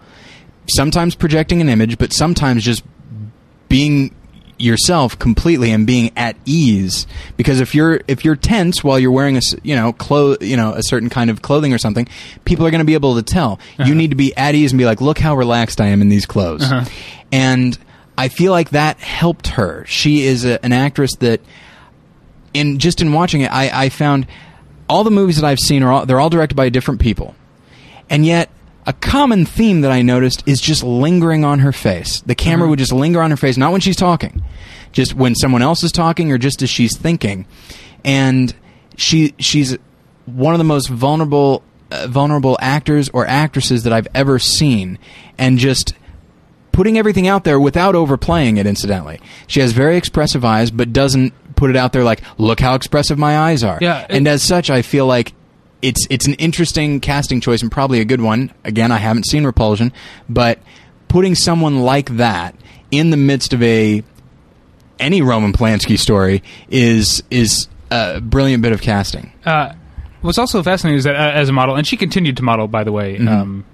[0.76, 2.84] sometimes projecting an image, but sometimes just
[3.70, 4.14] being
[4.58, 7.08] yourself completely and being at ease.
[7.36, 10.74] Because if you're if you're tense while you're wearing a you know clo- you know
[10.74, 12.08] a certain kind of clothing or something
[12.46, 13.60] people are going to be able to tell.
[13.78, 16.10] You need to be at ease and be like look how relaxed I am in
[16.10, 16.64] these clothes.
[16.64, 16.90] Uh-huh.
[17.32, 17.78] and
[18.18, 19.86] I feel like that helped her.
[19.86, 21.40] She is a, an actress that
[22.54, 24.26] in just in watching it I, I found
[24.90, 27.36] all the movies that I've seen are all, they're all directed by different people.
[28.10, 28.50] And yet
[28.88, 32.22] a common theme that I noticed is just lingering on her face.
[32.26, 32.70] The camera Mhm.
[32.72, 34.42] would just linger on her face, not when she's talking,
[34.94, 37.46] just when someone else is talking or just as she's thinking.
[38.06, 38.54] And
[38.96, 39.78] she she's
[40.26, 44.98] one of the most vulnerable uh, vulnerable actors or actresses that I've ever seen,
[45.38, 45.94] and just
[46.74, 48.68] putting everything out there without overplaying it.
[48.68, 52.76] Incidentally, she has very expressive eyes, but doesn't put it out there like, "Look how
[52.76, 55.34] expressive my eyes are." Yeah, it- and as such, I feel like
[55.82, 58.52] it's it's an interesting casting choice and probably a good one.
[58.64, 59.92] Again, I haven't seen Repulsion,
[60.28, 60.60] but
[61.08, 62.56] putting someone like that
[62.92, 64.04] in the midst of a
[65.00, 69.32] any Roman Polanski story is is a brilliant bit of casting.
[69.46, 69.74] Uh,
[70.22, 72.84] what's also fascinating is that uh, as a model, and she continued to model, by
[72.84, 73.28] the way, Mhm.
[73.30, 73.66] um,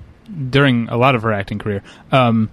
[0.50, 1.82] during a lot of her acting career.
[2.12, 2.50] Um,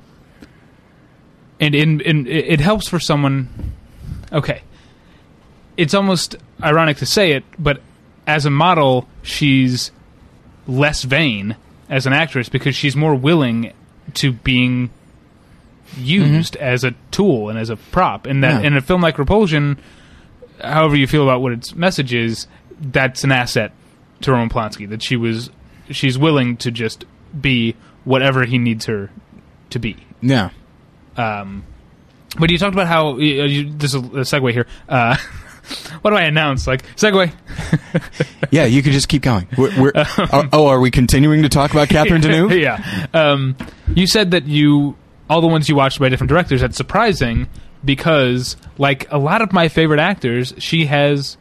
[1.59, 3.49] and in, in it helps for someone.
[4.33, 4.63] Okay,
[5.77, 7.81] it's almost ironic to say it, but
[8.31, 9.91] as a model, she's
[10.67, 11.57] less vain
[11.89, 13.73] as an actress because she's more willing
[14.15, 14.91] to being
[15.97, 18.27] used as a tool and as a prop.
[18.27, 18.69] And that Yeah.
[18.69, 19.79] in a film like Repulsion,
[20.63, 22.47] however you feel about what its message is,
[22.81, 23.73] that's an asset
[24.23, 24.89] to Roman Polanski.
[24.89, 25.51] That she was,
[25.91, 27.05] she's willing to just
[27.41, 29.11] be whatever he needs her
[29.71, 29.97] to be.
[30.23, 30.51] Yeah.
[31.17, 31.65] Um,
[32.39, 34.67] but you talked about how uh, you, this is a segue here.
[34.89, 35.17] Uh,
[36.03, 36.67] what do I announce?
[36.67, 37.33] Like segue.
[38.53, 39.47] Yeah, you could just keep going.
[39.57, 42.61] We're, we're, oh, oh, are we continuing to talk about Catherine Deneuve?
[42.61, 43.07] yeah.
[43.15, 43.57] Um,
[43.95, 44.97] you said that you
[45.29, 46.61] all the ones you watched by different directors.
[46.61, 47.49] That's surprising
[47.85, 51.37] because, like a lot of my favorite actors, she has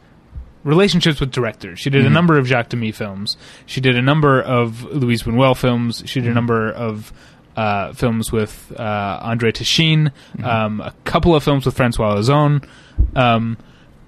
[0.62, 1.80] relationships with directors.
[1.80, 3.36] She did a number of Jacques Demy films.
[3.66, 6.02] She did a number of Luis Buñuel films.
[6.06, 7.12] She did a number of
[7.56, 10.12] uh, films with uh, André Téchiné,
[10.44, 12.64] um, a couple of films with Francois Ozon.
[13.16, 13.56] Um,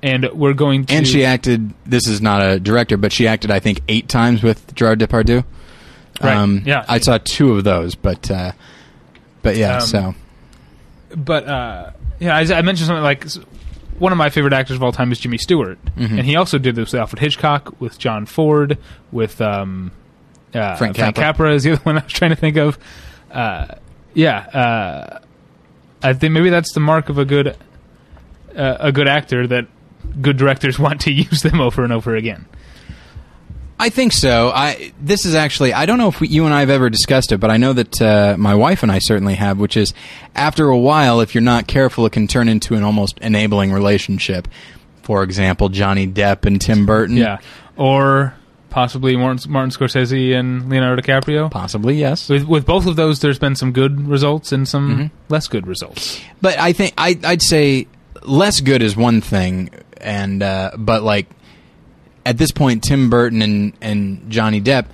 [0.02, 1.72] and we're going to And she acted.
[1.84, 5.44] This is not a director, but she acted, I think, eight times with Gerard Depardieu.
[6.20, 6.84] Right, yeah.
[6.88, 8.52] I saw two of those, but uh,
[9.42, 9.76] but yeah.
[9.76, 10.14] Um, so
[11.16, 13.26] but uh, yeah, I, I mentioned something like
[13.98, 16.18] one of my favorite actors of all time is Jimmy Stewart, Mhm.
[16.18, 18.78] and he also did this with Alfred Hitchcock, with John Ford,
[19.10, 19.90] with um,
[20.54, 21.22] uh, Frank Frank Capra.
[21.48, 22.78] Capra is the other one I was trying to think of.
[23.30, 23.66] Uh,
[24.14, 25.18] yeah, uh,
[26.02, 27.56] I think maybe that's the mark of a good
[28.56, 29.66] uh, a good actor that
[30.20, 32.46] good directors want to use them over and over again.
[33.78, 34.50] I think so.
[34.54, 37.32] I this is actually I don't know if we, you and I have ever discussed
[37.32, 39.58] it, but I know that uh, my wife and I certainly have.
[39.58, 39.92] Which is,
[40.36, 44.46] after a while, if you're not careful, it can turn into an almost enabling relationship.
[45.02, 47.16] For example, Johnny Depp and Tim Burton.
[47.16, 47.38] Yeah,
[47.76, 48.34] or
[48.70, 51.50] possibly Martin, Martin Scorsese and Leonardo DiCaprio.
[51.50, 52.28] possibly yes.
[52.28, 55.10] With with both of those, there's been some good results and some Mhm.
[55.28, 56.20] less good results.
[56.40, 57.88] But I think I, I'd say
[58.22, 59.70] less good is one thing,
[60.02, 61.26] and uh, but like
[62.26, 64.86] at this point, Tim Burton and and Johnny Depp,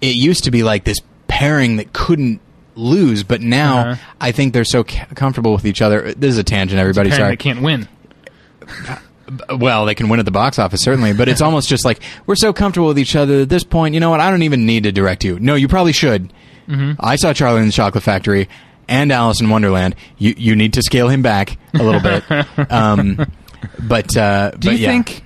[0.00, 2.40] it used to be like this pairing that couldn't
[2.74, 4.12] lose, but now Uh-huh.
[4.20, 6.12] I think they're so comfortable with each other.
[6.14, 7.08] This is a tangent, everybody.
[7.10, 7.36] Apparently Sorry.
[7.36, 7.88] they can't win.
[9.58, 12.36] Well, they can win at the box office certainly, but it's almost just like we're
[12.36, 13.92] so comfortable with each other at this point.
[13.94, 14.20] You know what?
[14.20, 15.40] I don't even need to direct you.
[15.40, 16.32] No, you probably should.
[16.68, 16.92] Mm-hmm.
[17.00, 18.48] I saw Charlie in the Chocolate Factory
[18.88, 19.96] and Alice in Wonderland.
[20.16, 22.22] You you need to scale him back a little bit.
[22.70, 23.26] um,
[23.88, 24.88] but uh, Do but you yeah.
[24.88, 25.22] think?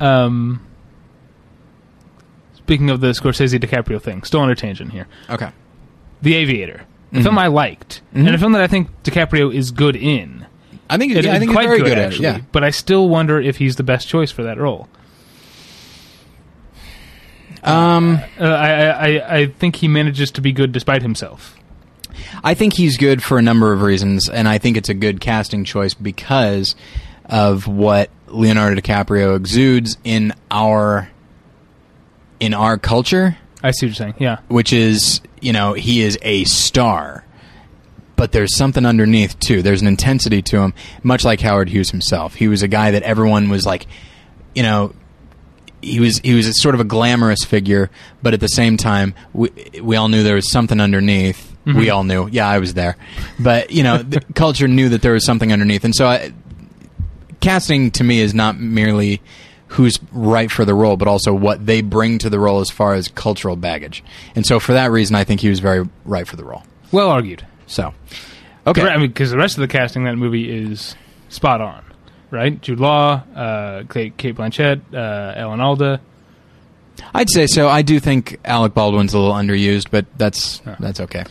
[0.00, 0.60] Um,
[2.54, 5.06] speaking of the Scorsese DiCaprio thing, still on a tangent here.
[5.30, 5.50] Okay.
[6.22, 7.22] The Aviator, a Mhm.
[7.22, 8.26] film I liked, Mhm.
[8.26, 10.46] and a film that I think DiCaprio is good in.
[10.90, 11.98] I think It- yeah, I think quite very good, it.
[11.98, 12.24] actually.
[12.24, 12.38] Yeah.
[12.52, 14.88] But I still wonder if he's the best choice for that role.
[17.64, 18.70] Um, Uh, I,
[19.16, 21.56] I- I think he manages to be good despite himself.
[22.44, 25.20] I think he's good for a number of reasons, and I think it's a good
[25.20, 26.74] casting choice because
[27.24, 31.10] of what Leonardo DiCaprio exudes in our
[32.40, 33.36] in our culture.
[33.62, 34.14] I see what you're saying.
[34.18, 34.38] Yeah.
[34.48, 37.24] which is you know he is a star
[38.14, 42.34] but there's something underneath too there's an intensity to him much like howard hughes himself
[42.34, 43.86] he was a guy that everyone was like
[44.54, 44.94] you know
[45.86, 47.90] he was he was a sort of a glamorous figure
[48.22, 49.50] but at the same time we,
[49.82, 51.92] we all knew there was something underneath we Mhm.
[51.94, 52.96] all knew yeah i was there
[53.38, 56.32] but you know the culture knew that there was something underneath and so I,
[57.40, 59.20] casting to me is not merely
[59.68, 62.94] who's right for the role, but also what they bring to the role as far
[62.94, 64.02] as cultural baggage.
[64.36, 66.62] And so for that reason, I think he was very right for the role.
[66.92, 67.44] Well argued.
[67.66, 67.92] So,
[68.66, 68.82] okay.
[68.82, 70.94] I mean, because the rest of the casting in that movie is
[71.30, 71.84] spot on,
[72.30, 72.60] right?
[72.60, 76.00] Jude Law, uh, Cate, Cate Blanchett, uh, Alan Alda.
[77.14, 77.68] I'd say so.
[77.68, 81.24] I do think Alec Baldwin's a little underused, but that's that's okay.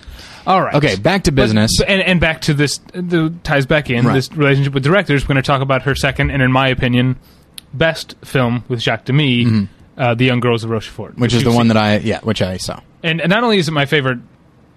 [0.46, 0.76] All right.
[0.76, 1.72] Okay, back to business.
[1.80, 4.14] but- and, and back to this, the ties back in Right.
[4.14, 5.24] this relationship with directors.
[5.24, 7.16] We're going to talk about her second, and in my opinion,
[7.74, 9.68] best film with Jacques Demy, Mhm.
[9.98, 11.18] uh, The Young Girls of Rochefort.
[11.18, 12.80] which is the one that I yeah, which I saw.
[13.04, 14.20] and, and not only is it my favorite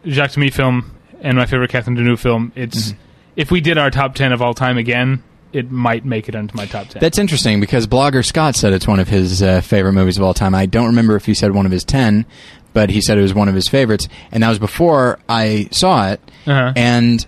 [0.06, 2.98] Jacques Demy film and my favorite Catherine Deneuve film, it's Mm-hmm.
[3.36, 6.56] if we did our top ten of all time again, it might make it onto
[6.56, 7.00] my top ten.
[7.00, 10.34] That's interesting because blogger Scott said it's one of his uh, favorite movies of all
[10.34, 10.54] time.
[10.54, 12.26] I don't remember if he said one of his 10,
[12.74, 16.10] but he said it was one of his favorites and that was before I saw
[16.10, 16.20] it.
[16.46, 16.72] uh-huh.
[16.76, 17.26] And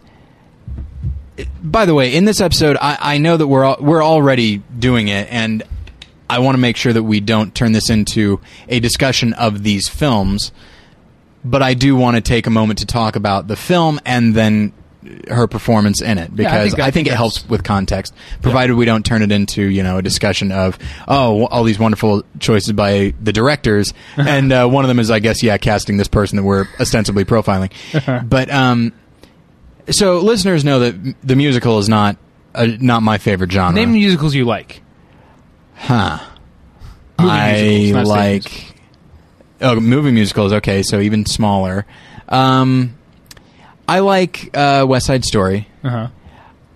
[1.63, 5.29] by the way, in this episode, I, I know that we're we're already doing it,
[5.31, 5.63] and
[6.29, 9.89] I want to make sure that we don't turn this into a discussion of these
[9.89, 10.53] films.
[11.43, 14.75] But I do want to take a moment to talk about the film and then
[15.29, 18.75] her performance in it because think- I I think, think it helps with context, provided
[18.77, 22.73] we don't turn it into you know a discussion of oh all these wonderful choices
[22.73, 26.37] by the directors, and uh, one of them is I guess yeah casting this person
[26.37, 27.71] that we're ostensibly profiling,
[28.29, 28.93] but um,
[29.89, 32.17] so listeners know that the musical is not
[32.55, 33.75] uh, not my favorite genre.
[33.75, 34.83] Name musicals you like.
[35.77, 36.19] huh?
[37.19, 38.75] Movie I like
[39.61, 40.53] oh movie musicals.
[40.53, 41.87] Okay, so even smaller.
[42.29, 42.97] Um,
[43.91, 45.67] I like uh, West Side Story.
[45.83, 46.09] Uh-huh.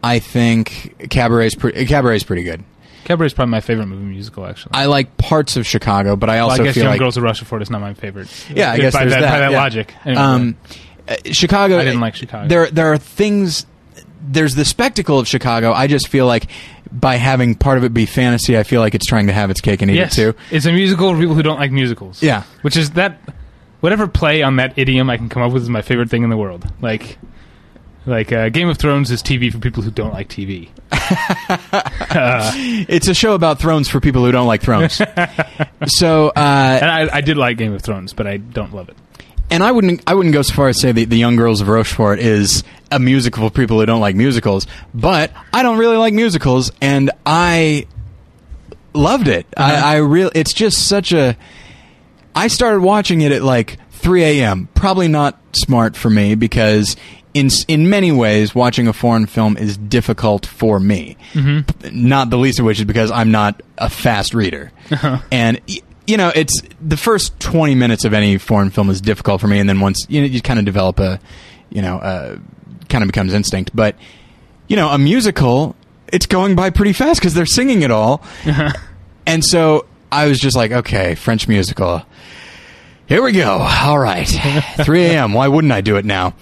[0.03, 2.63] I think Cabaret's pre- Cabaret's pretty good.
[3.05, 4.73] Cabaret is probably my favorite movie musical, actually.
[4.75, 7.17] I like parts of Chicago, but I Well, also I guess feel Young like Girls
[7.17, 8.29] of Rochefort is not my favorite.
[8.51, 9.57] yeah, I guess by that, that, by that yeah.
[9.59, 9.95] logic.
[10.05, 10.57] Anyway, Um,
[11.09, 11.79] uh, Chicago.
[11.79, 12.49] I didn't like Chicago.
[12.49, 13.67] There, there are things.
[14.27, 15.73] There's the spectacle of Chicago.
[15.73, 16.47] I just feel like
[16.91, 19.61] by having part of it be fantasy, I feel like it's trying to have its
[19.61, 20.39] cake and eat yes, it too.
[20.51, 22.23] it's a musical for people who don't like musicals.
[22.23, 22.45] Yeah.
[22.63, 23.21] which is that
[23.81, 26.31] whatever play on that idiom I can come up with is my favorite thing in
[26.31, 26.67] the world.
[26.81, 27.19] Like,
[28.07, 30.69] like uh, Game of Thrones is TV for people who don't like TV.
[30.93, 32.53] uh,
[32.89, 34.95] It's a show about thrones for people who don't like thrones.
[35.87, 38.97] so, uh, and I, I did like Game of Thrones, but I don't love it.
[39.51, 41.61] and I wouldn't, I wouldn't go so far as to say that the Young Girls
[41.61, 44.67] of Rochefort is a musical for people who don't like musicals.
[44.93, 47.87] But I don't really like musicals, and I
[48.93, 49.47] loved it.
[49.57, 49.87] Uh-huh.
[49.87, 51.37] I, I really, it's just such a.
[52.35, 54.69] I started watching it at like 3 a.m.
[54.75, 56.97] Probably not smart for me because
[57.33, 61.17] in in many ways watching a foreign film is difficult for me.
[61.33, 62.07] Mm-hmm.
[62.09, 65.21] Not the least of which is because I'm not a fast reader, Uh-huh.
[65.33, 65.61] and.
[66.07, 69.59] You know, it's the first twenty minutes of any foreign film is difficult for me,
[69.59, 71.19] and then once you know, you kind of develop a,
[71.71, 72.37] you know, uh,
[72.91, 73.71] kind of becomes instinct.
[73.73, 73.97] But
[74.69, 75.75] you know, a musical,
[76.13, 78.23] it's going by pretty fast because they're singing it all,
[79.27, 82.03] and so I was just like, okay, French musical.
[83.07, 83.59] Here we go.
[83.61, 84.25] All right.
[84.85, 85.33] 3 a.m.
[85.35, 86.35] Why wouldn't I do it now?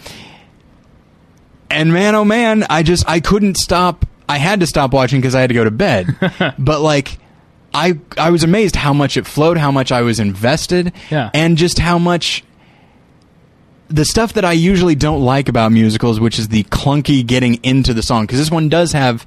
[1.70, 4.06] And man, oh man, I just, I couldn't stop.
[4.28, 6.14] I had to stop watching because I had to go to bed.
[6.58, 7.18] but like,
[7.74, 11.30] I, I was amazed how much it flowed, how much I was invested, Yeah.
[11.32, 12.44] and just how much
[13.88, 17.92] the stuff that I usually don't like about musicals, which is the clunky getting into
[17.94, 19.26] the song, because this one does have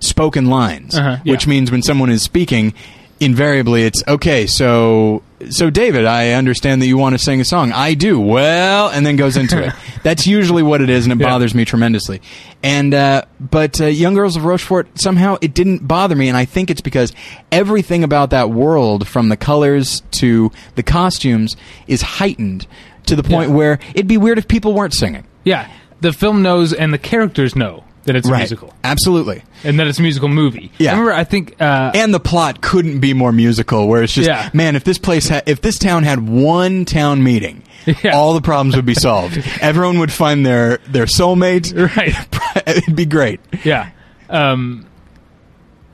[0.00, 1.32] spoken lines, Uh-huh, yeah.
[1.32, 2.74] which means when someone is speaking,
[3.20, 4.46] invariably it's okay.
[4.46, 7.72] So, so David, I understand that you want to sing a song.
[7.72, 8.18] I do.
[8.20, 9.72] Well, and then goes into it.
[10.02, 11.30] That's usually what it is, and it Yeah.
[11.30, 12.20] bothers me tremendously.
[12.62, 16.44] And uh, but uh, Young Girls of Rochefort somehow it didn't bother me, and I
[16.44, 17.12] think it's because
[17.50, 22.66] everything about that world, from the colors to the costumes, is heightened
[23.06, 23.56] to the point Yeah.
[23.56, 25.24] where it'd be weird if people weren't singing.
[25.44, 25.68] Yeah,
[26.00, 29.42] the film knows and the characters know that it's a musical Absolutely.
[29.64, 30.72] and that it's a musical movie.
[30.78, 30.90] Yeah.
[30.90, 31.60] I remember, I think.
[31.60, 33.86] Uh, and the plot couldn't be more musical.
[33.88, 34.50] Where it's just, Yeah.
[34.52, 37.62] man, if this place, ha- if this town had one town meeting,
[38.02, 38.16] Yeah.
[38.16, 39.38] all the problems would be solved.
[39.60, 41.72] Everyone would find their their soulmate.
[41.96, 42.66] right.
[42.68, 43.40] It'd be great.
[43.64, 43.90] Yeah.
[44.28, 44.86] Um,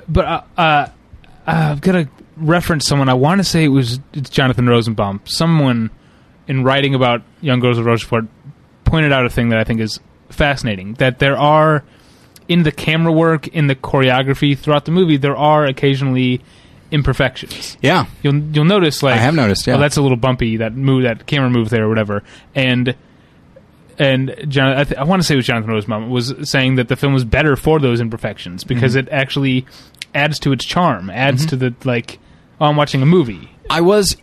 [0.08, 0.86] but uh, uh,
[1.46, 3.08] I've got to reference someone.
[3.08, 5.20] I want to say it was it's Jonathan Rosenbaum.
[5.24, 5.90] Someone
[6.46, 8.26] in writing about Young Girls of Rochefort
[8.84, 10.94] pointed out a thing that I think is fascinating.
[10.94, 11.84] That there are
[12.48, 16.40] in the camera work, in the choreography throughout the movie, there are occasionally
[16.90, 17.76] imperfections.
[17.82, 18.06] Yeah.
[18.22, 19.76] You'll you'll notice like I have noticed, yeah.
[19.76, 22.22] oh, that's a little bumpy that move that camera move there or whatever.
[22.54, 22.94] And
[23.98, 26.88] and John, I, th- I want to say it was Jonathan Rosenbaum was saying that
[26.88, 29.08] the film was better for those imperfections because Mm-hmm.
[29.08, 29.66] it actually
[30.14, 32.18] adds to its charm, adds to the like.
[32.60, 33.50] Oh, I'm watching a movie.
[33.70, 34.16] I was.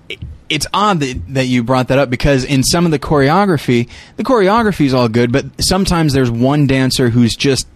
[0.48, 4.24] It's odd that, that you brought that up because in some of the choreography, the
[4.24, 7.68] choreography is all good, but sometimes there's one dancer who's just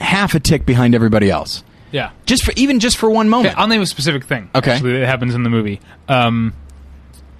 [0.00, 1.62] half a tick behind everybody else.
[1.92, 2.10] Yeah.
[2.26, 3.58] Just for even just for one Okay, moment.
[3.58, 4.50] I'll name a specific thing.
[4.54, 4.72] Okay.
[4.72, 5.80] actually, that happens in the movie.
[6.08, 6.52] Um,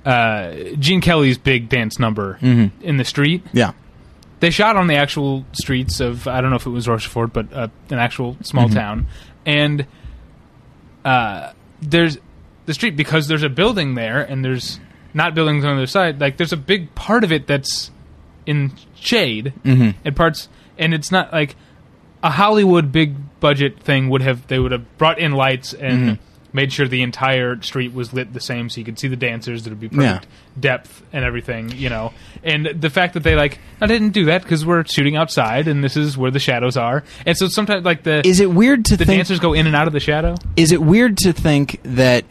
[0.05, 2.83] uh, Gene Kelly's big dance number Mm-hmm.
[2.83, 3.43] in the street.
[3.53, 3.73] yeah.
[4.41, 7.53] they shot on the actual streets of I don't know if it was Rochefort, but
[7.53, 8.75] uh, an actual small Mm-hmm.
[8.75, 9.07] town,
[9.45, 9.87] and
[11.05, 11.53] uh,
[11.83, 12.19] there's
[12.67, 14.79] the street because there's a building there, and there's
[15.15, 16.21] not buildings on the other side.
[16.21, 17.91] Like there's a big part of it that's
[18.45, 19.95] in shade, Mhm.
[20.05, 20.49] and parts,
[20.79, 21.57] and it's not like
[22.23, 24.47] a Hollywood big budget thing would have.
[24.49, 26.03] They would have brought in lights and.
[26.03, 26.23] Mm-hmm.
[26.53, 29.65] Made sure the entire street was lit the same, so you could see the dancers.
[29.65, 30.31] That would be perfect Yeah.
[30.59, 32.15] depth and everything, you know.
[32.43, 35.85] And the fact that they like, I didn't do that because we're shooting outside, and
[35.85, 37.05] this is where the shadows are.
[37.27, 39.19] And so sometimes, like the Is it weird to the think?
[39.19, 40.35] dancers go in and out of the shadow.
[40.57, 42.25] is it weird to think that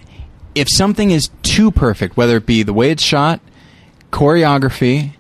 [0.55, 3.41] if something is too perfect, whether it be the way it's shot,
[4.11, 5.11] choreography,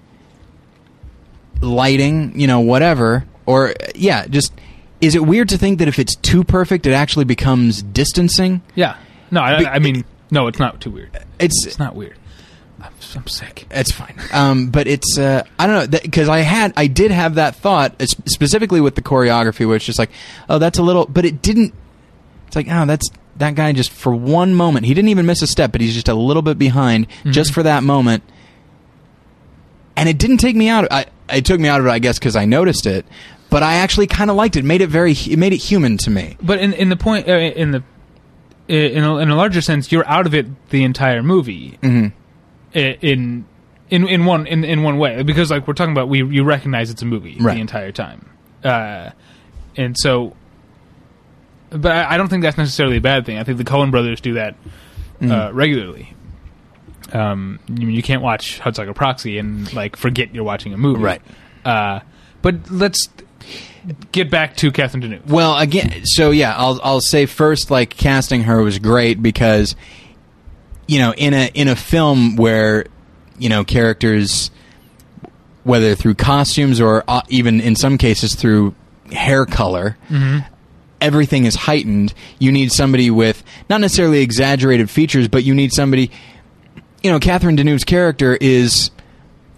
[1.61, 4.53] lighting, you know, whatever, or yeah, just
[5.01, 8.61] is it weird to think that if it's too perfect, it actually becomes distancing?
[8.75, 8.97] Yeah.
[9.31, 11.11] No, I, Be- I mean, no, it's not too weird.
[11.39, 12.17] It's It's not weird.
[12.81, 13.65] I'm, I'm sick.
[13.71, 14.15] It's fine.
[14.31, 17.95] Um, but it's uh, I don't know because I had I did have that thought
[18.27, 20.11] specifically with the choreography where it's just like
[20.49, 21.73] oh that's a little but it didn't.
[22.47, 25.47] It's like oh that's that guy just for one moment he didn't even miss a
[25.47, 27.31] step but he's just a little bit behind Mm-hmm.
[27.31, 28.23] just for that moment.
[29.97, 30.87] And it didn't take me out.
[30.91, 33.05] I it took me out of it I guess because I noticed it.
[33.55, 34.65] But I actually kind of liked it.
[34.65, 35.13] Made it very.
[35.13, 36.35] It made it human to me.
[36.41, 37.83] But in in the point uh, in the
[38.67, 41.79] in a, in a larger sense, you're out of it the entire movie.
[41.81, 42.11] Mhm.
[42.73, 43.45] In
[43.89, 46.89] in in one in, in one way because like we're talking about we you recognize
[46.89, 47.53] it's a movie Right.
[47.53, 48.29] the entire time,
[48.61, 49.11] uh,
[49.77, 50.35] and so.
[51.69, 53.37] But I, I don't think that's necessarily a bad thing.
[53.37, 54.55] I think the Coen brothers do that
[55.21, 56.13] uh, regularly.
[57.13, 61.21] Um, you, you can't watch Hudsucker Proxy and like forget you're watching a movie, Right.
[61.63, 62.01] Uh,
[62.41, 63.07] but let's
[64.11, 65.27] get back to Catherine Deneuve.
[65.27, 69.75] Well, again, so yeah, I'll I'll say first, like casting her was great because,
[70.87, 72.85] you know, in a in a film where,
[73.37, 74.51] you know, characters,
[75.63, 78.75] whether through costumes or uh, even in some cases through
[79.11, 79.97] hair color,
[81.01, 82.13] everything is heightened.
[82.39, 86.11] You need somebody with not necessarily exaggerated features, but you need somebody.
[87.03, 88.89] You know, Catherine Deneuve's character is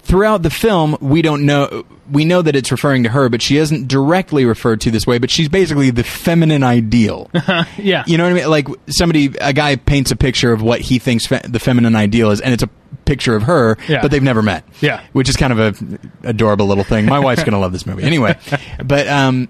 [0.07, 3.57] throughout the film we don't know we know that it's referring to her but she
[3.57, 7.29] isn't directly referred to this way but she's basically the feminine ideal.
[7.77, 8.49] Yeah, you know what i mean?
[8.49, 12.31] Like somebody a guy paints a picture of what he thinks fe- the feminine ideal
[12.31, 12.69] is and it's a
[13.05, 14.01] picture of her Yeah.
[14.01, 14.63] but they've never met.
[14.81, 15.01] Yeah.
[15.13, 17.05] which is kind of a adorable little thing.
[17.05, 18.03] My wife's gonna love this movie.
[18.03, 18.37] Anyway
[18.83, 19.49] but um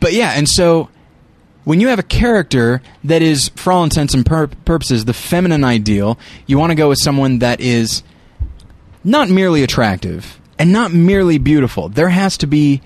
[0.00, 0.88] but yeah and so
[1.64, 5.64] when you have a character that is, for all intents and pur- purposes, the feminine
[5.64, 8.04] ideal, you want to go with someone that is
[9.06, 11.88] not merely attractive and not merely beautiful.
[11.88, 12.82] There has to be,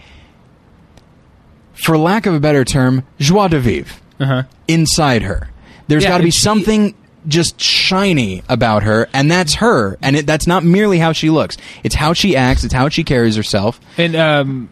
[1.73, 4.43] for lack of a better term, joie de vivre uh-huh.
[4.69, 5.49] inside her.
[5.89, 6.95] There's Yeah, got to be something
[7.27, 9.99] just shiny about her, and that's her.
[10.03, 13.03] And it, that's not merely how she looks; it's how she acts, it's how she
[13.05, 13.81] carries herself.
[13.99, 14.69] And um,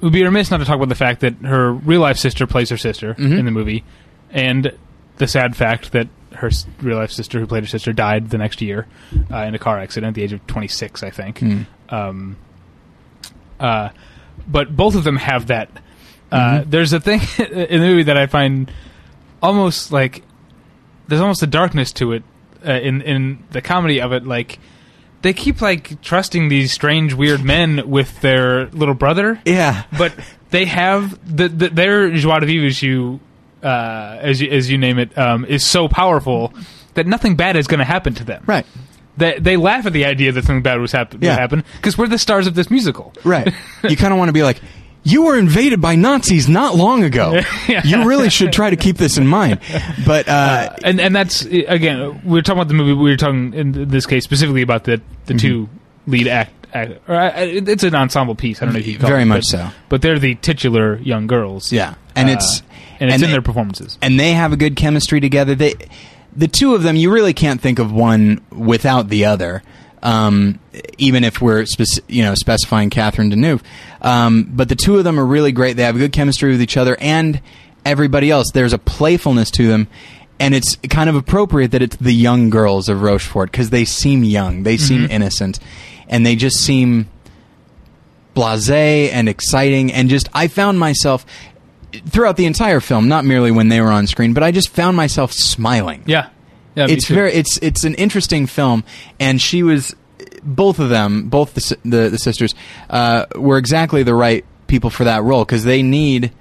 [0.00, 2.46] it would be remiss not to talk about the fact that her real life sister
[2.46, 3.32] plays her sister Mm-hmm.
[3.38, 3.84] in the movie,
[4.30, 4.72] and
[5.18, 6.08] the sad fact that
[6.38, 8.86] her real life sister, who played her sister, died the next year
[9.30, 11.38] uh, in a car accident at the age of 26, I think.
[11.40, 11.62] Hmm.
[11.88, 12.36] Um,
[13.60, 13.90] uh,
[14.46, 15.68] but both of them have that.
[16.30, 16.70] Uh, Mm-hmm.
[16.70, 18.70] There's a thing in the movie that I find
[19.42, 20.22] almost like
[21.06, 22.22] there's almost a darkness to it
[22.66, 24.26] uh, in in the comedy of it.
[24.26, 24.58] Like
[25.22, 30.12] they keep like trusting these strange, weird men with their little brother, Yeah, but
[30.50, 33.18] they have the, the their joie de vivre issue,
[33.62, 36.52] uh, as you, as you name it, um, is so powerful
[36.94, 38.42] that nothing bad is going to happen to them.
[38.46, 38.66] right,
[39.16, 41.30] They, they laugh at the idea that something bad was happen Yeah.
[41.34, 43.12] would happen because we're the stars of this musical.
[43.24, 43.52] right.
[43.88, 44.60] you kind of want to be like.
[45.04, 47.40] You were invaded by Nazis not long ago.
[47.68, 47.82] Yeah.
[47.84, 49.60] You really should try to keep this in mind.
[50.04, 52.92] But uh, and and that's again we were talking about the movie.
[52.94, 55.38] We were talking in this case specifically about the the Mm-hmm.
[55.38, 55.68] two
[56.06, 56.66] lead act.
[56.74, 58.60] act or, uh, it's an ensemble piece.
[58.60, 59.70] I don't know if you call Very it, much but, so.
[59.88, 61.72] But they're the titular young girls.
[61.72, 62.62] yeah, and Uh, it's
[63.00, 63.98] and it's and in they- their performances.
[64.02, 65.54] and they have a good chemistry together.
[65.54, 65.74] They,
[66.36, 69.62] the two of them, you really can't think of one without the other.
[70.00, 70.60] Um,
[70.96, 73.62] even if we're speci- you know specifying Catherine Deneuve,
[74.00, 75.76] um, but the two of them are really great.
[75.76, 77.40] They have a good chemistry with each other and
[77.84, 78.52] everybody else.
[78.54, 79.88] There's a playfulness to them,
[80.38, 84.22] and it's kind of appropriate that it's the young girls of Rochefort because they seem
[84.22, 85.58] young, they seem innocent,
[86.06, 87.08] and they just seem
[88.36, 91.26] blasé and exciting and just I found myself
[92.06, 94.96] throughout the entire film, not merely when they were on screen, but I just found
[94.96, 96.02] myself smiling.
[96.06, 96.30] Yeah,
[96.74, 96.86] yeah.
[96.88, 97.14] it's too.
[97.14, 98.84] very it's it's an interesting film,
[99.18, 99.94] and she was
[100.42, 102.54] both of them, both the the, the sisters,
[102.90, 106.32] uh, were exactly the right people for that role because they need.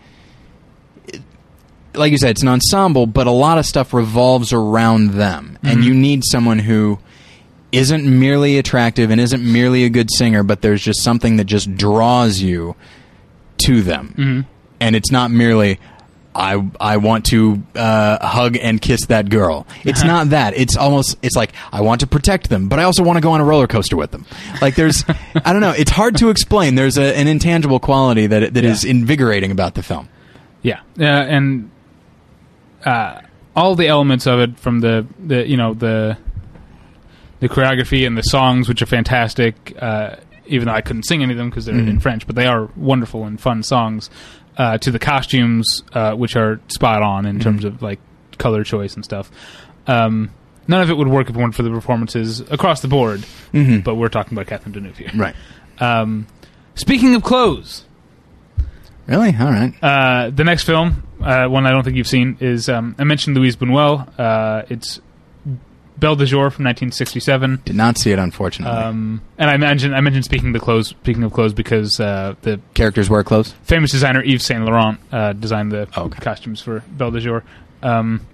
[1.93, 5.83] Like you said, it's an ensemble, but a lot of stuff revolves around them, and
[5.83, 6.99] you need someone who
[7.71, 11.75] isn't merely attractive and isn't merely a good singer, but there's just something that just
[11.75, 12.75] draws you
[13.59, 14.45] to them,
[14.79, 15.79] and it's not merely
[16.35, 19.65] I I want to uh, hug and kiss that girl.
[19.83, 20.55] It's not that.
[20.55, 23.31] It's almost it's like I want to protect them, but I also want to go
[23.31, 24.25] on a roller coaster with them.
[24.61, 25.03] Like there's
[25.45, 25.71] I don't know.
[25.71, 26.75] It's hard to explain.
[26.75, 28.91] There's a, an intangible quality that that is Yeah.
[28.91, 30.09] invigorating about the film.
[30.61, 31.71] Yeah, uh, and
[32.85, 33.21] uh,
[33.55, 36.17] all the elements of it, from the, the you know the
[37.39, 39.75] the choreography and the songs, which are fantastic.
[39.81, 42.45] Uh, even though I couldn't sing any of them because they're in French, but they
[42.47, 44.09] are wonderful and fun songs.
[44.57, 47.99] Uh, to the costumes, uh, which are spot on in terms of like
[48.39, 49.29] color choice and stuff.
[49.85, 50.31] Um,
[50.67, 53.23] none of it would work if it weren't for the performances across the board.
[53.53, 53.83] Mhm.
[53.83, 55.11] But we're talking about Catherine Deneuve here.
[55.15, 55.35] Right.
[55.79, 56.25] Um,
[56.73, 57.85] speaking of clothes,
[59.05, 59.33] Really?
[59.39, 59.73] All right.
[59.81, 63.37] uh, the next film, uh, one I don't think you've seen, is um, I mentioned
[63.37, 64.07] Luis Buñuel.
[64.19, 64.99] Uh, it's
[65.99, 67.61] Belle de Jour from 1967.
[67.65, 68.77] Did not see it, unfortunately.
[68.77, 72.59] Um, and I mentioned I mentioned speaking the clothes speaking of clothes because uh, the
[72.75, 73.53] Characters wear clothes.
[73.63, 76.19] famous designer Yves Saint Laurent uh, designed the Oh, okay.
[76.19, 77.43] costumes for Belle de Jour.
[77.81, 78.25] Um,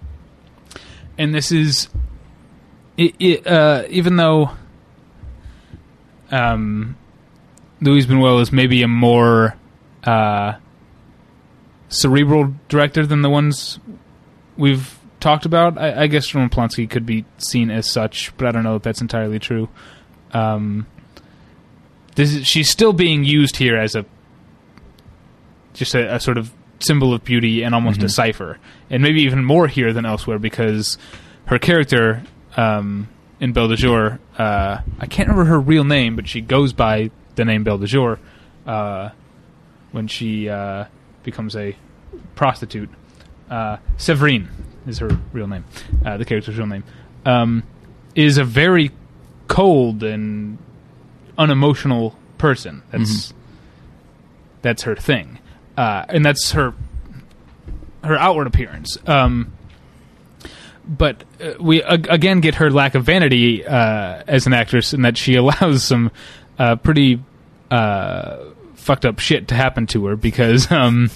[1.18, 1.90] and this is,
[2.98, 4.52] it, it, uh, even though
[6.32, 6.96] um,
[7.82, 9.56] Luis Buñuel is maybe a more
[10.04, 10.54] uh,
[11.90, 13.80] cerebral director than the ones
[14.58, 15.78] we've talked about.
[15.78, 18.84] I, I guess Roman Polanski could be seen as such, but I don't know if
[18.84, 19.70] that's entirely true.
[20.32, 20.86] Um,
[22.16, 24.06] this is, she's still being used here as a
[25.74, 28.60] just a, a sort of symbol of beauty and almost a cipher,
[28.90, 30.98] and maybe even more here than elsewhere because
[31.46, 32.24] her character
[32.58, 33.08] um,
[33.40, 37.10] in Belle de Jour, uh, I can't remember her real name, but she goes by
[37.36, 38.20] the name Belle de Jour
[38.68, 39.10] uh,
[39.92, 40.86] when she uh,
[41.24, 41.76] becomes a
[42.36, 42.90] prostitute.
[43.50, 44.50] Uh, Severine
[44.88, 45.66] is her real name,
[46.06, 46.84] uh, the character's real name,
[47.26, 47.64] um,
[48.16, 48.92] is a very
[49.48, 50.58] cold and
[51.38, 52.82] unemotional person.
[52.92, 53.34] That's
[54.62, 55.40] that's her thing,
[55.78, 56.74] uh, and that's her
[58.04, 58.98] her outward appearance.
[59.08, 59.54] Um,
[60.86, 65.02] but uh, we ag- again get her lack of vanity uh, as an actress, in
[65.04, 66.12] that she allows some
[66.60, 67.22] uh, pretty
[67.72, 68.38] uh,
[68.76, 71.10] fucked up shit to happen to her because um,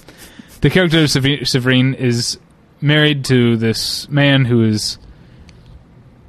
[0.62, 2.40] the character of Sever- Severine is
[2.82, 4.98] married to this man who is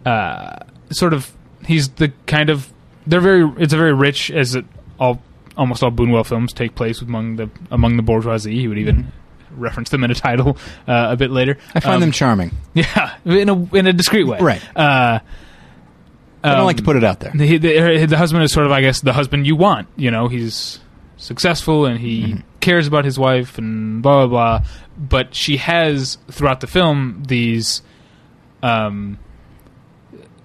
[0.06, 0.56] uh,
[0.90, 1.32] sort of
[1.66, 2.72] he's the kind of
[3.06, 4.64] they're very it's a very rich as it
[4.98, 5.20] all
[5.56, 8.54] almost all Buñuel films take place among the among the bourgeoisie.
[8.58, 9.12] He would even
[9.50, 11.58] reference them in a title uh, a bit later.
[11.74, 12.52] I find Um, them charming.
[12.74, 14.38] yeah in a in a discreet way.
[14.40, 14.62] Right.
[14.76, 15.18] Uh,
[16.44, 17.32] I don't um, like to put it out there.
[17.34, 19.88] the, the, the husband is sort of, I guess, the husband you want.
[19.96, 20.78] You know, he's
[21.16, 22.40] successful and he Mm-hmm.
[22.60, 24.68] Cares about his wife and blah blah blah.
[24.98, 27.82] But she has throughout the film these,
[28.62, 29.18] um,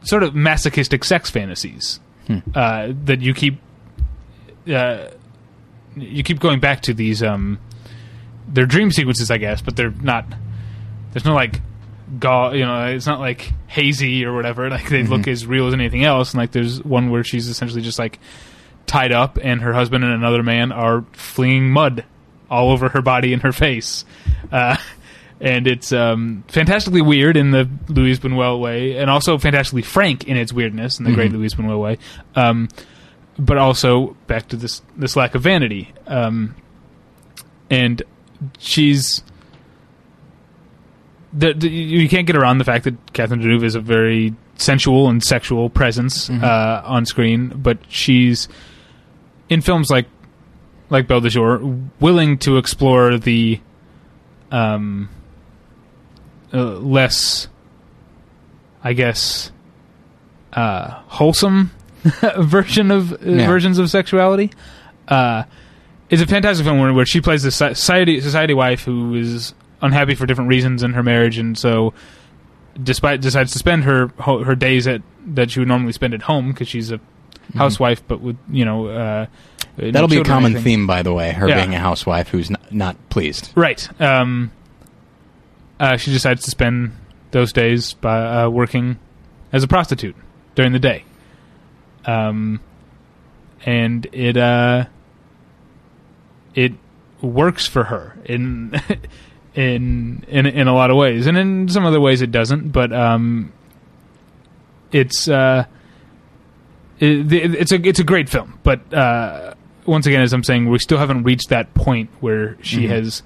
[0.04, 2.38] sort of masochistic sex fantasies Hmm.
[2.56, 3.60] uh, that you keep,
[4.74, 5.08] uh,
[5.96, 7.22] you keep going back to these.
[7.22, 7.60] Um,
[8.48, 10.26] they're dream sequences, I guess, but they're not.
[11.12, 11.60] There's no like
[12.20, 15.74] God, you know it's not like hazy or whatever like they look as real as
[15.74, 18.20] anything else and like there's one where she's essentially just like
[18.86, 22.06] tied up and her husband and another man are flinging mud
[22.50, 24.06] all over her body and her face.
[24.52, 24.78] Uh,
[25.42, 30.38] and it's um, fantastically weird in the Luis Buñuel way and also fantastically frank in
[30.38, 31.98] its weirdness in the great Luis Buñuel way.
[32.36, 32.70] Um,
[33.38, 35.92] but also back to this this lack of vanity.
[36.06, 36.56] Um,
[37.70, 38.04] and
[38.60, 39.24] she's
[41.34, 45.10] the, the, you can't get around the fact that Catherine Deneuve is a very sensual
[45.10, 48.48] and sexual presence uh, on screen, but she's
[49.54, 50.08] in films like
[50.90, 51.60] like Belle de Jour
[52.00, 53.60] willing to explore the
[54.52, 55.10] um,
[56.54, 57.48] uh, less,
[58.84, 59.52] I guess,
[60.54, 61.72] uh, wholesome
[62.38, 63.48] version of uh, Yeah.
[63.48, 64.52] versions of sexuality.
[65.08, 65.44] Uh,
[66.10, 70.14] it's a fantastic film where, where she plays the society society wife who is unhappy
[70.16, 71.94] for different reasons in her marriage, and so
[72.82, 76.50] despite decides to spend her her days at that she would normally spend at home
[76.52, 77.00] because she's a
[77.56, 79.26] housewife, but with you know uh,
[79.78, 81.32] That'll be a common theme, by the way.
[81.32, 81.56] Her Yeah.
[81.62, 83.52] being a housewife who's not, not pleased.
[83.56, 83.90] Right.
[84.00, 84.52] Um,
[85.80, 86.92] uh, she decides to spend
[87.32, 89.00] those days by uh, working
[89.52, 90.16] as a prostitute
[90.54, 91.04] during the day.
[92.06, 92.60] Um,
[93.66, 94.86] and it uh,
[96.54, 96.74] it
[97.22, 98.80] works for her in
[99.56, 102.70] in in in a lot of ways, and in some other ways it doesn't.
[102.72, 103.52] But um,
[104.92, 105.66] it's uh,
[107.04, 109.54] it's a it's a great film, but uh,
[109.86, 113.24] once again, as I'm saying, we still haven't reached that point where she has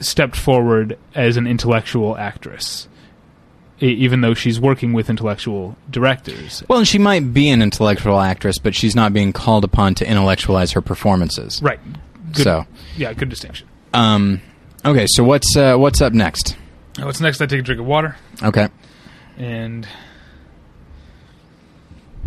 [0.00, 2.88] stepped forward as an intellectual actress,
[3.80, 6.62] even though she's working with intellectual directors.
[6.68, 10.08] Well, and she might be an intellectual actress, but she's not being called upon to
[10.08, 11.60] intellectualize her performances.
[11.62, 11.80] Right.
[12.32, 12.66] Good, So,
[12.96, 13.68] yeah, good distinction.
[13.94, 14.40] um,
[14.84, 16.56] okay, so what's uh, what's up next?
[16.98, 17.40] What's next?
[17.40, 18.68] I take a drink of water Okay.
[19.38, 19.86] and.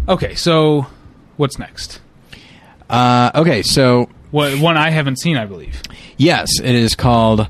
[0.08, 0.86] Okay, so
[1.38, 2.00] what's next?
[2.90, 5.82] Uh, okay, so What one I haven't seen, I believe.
[6.18, 7.48] yes, it is called.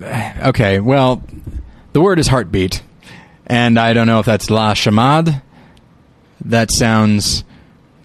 [0.00, 1.22] Okay, well,
[1.92, 2.82] the word is heartbeat,
[3.46, 5.42] and I don't know if that's la chamade.
[6.44, 7.44] That sounds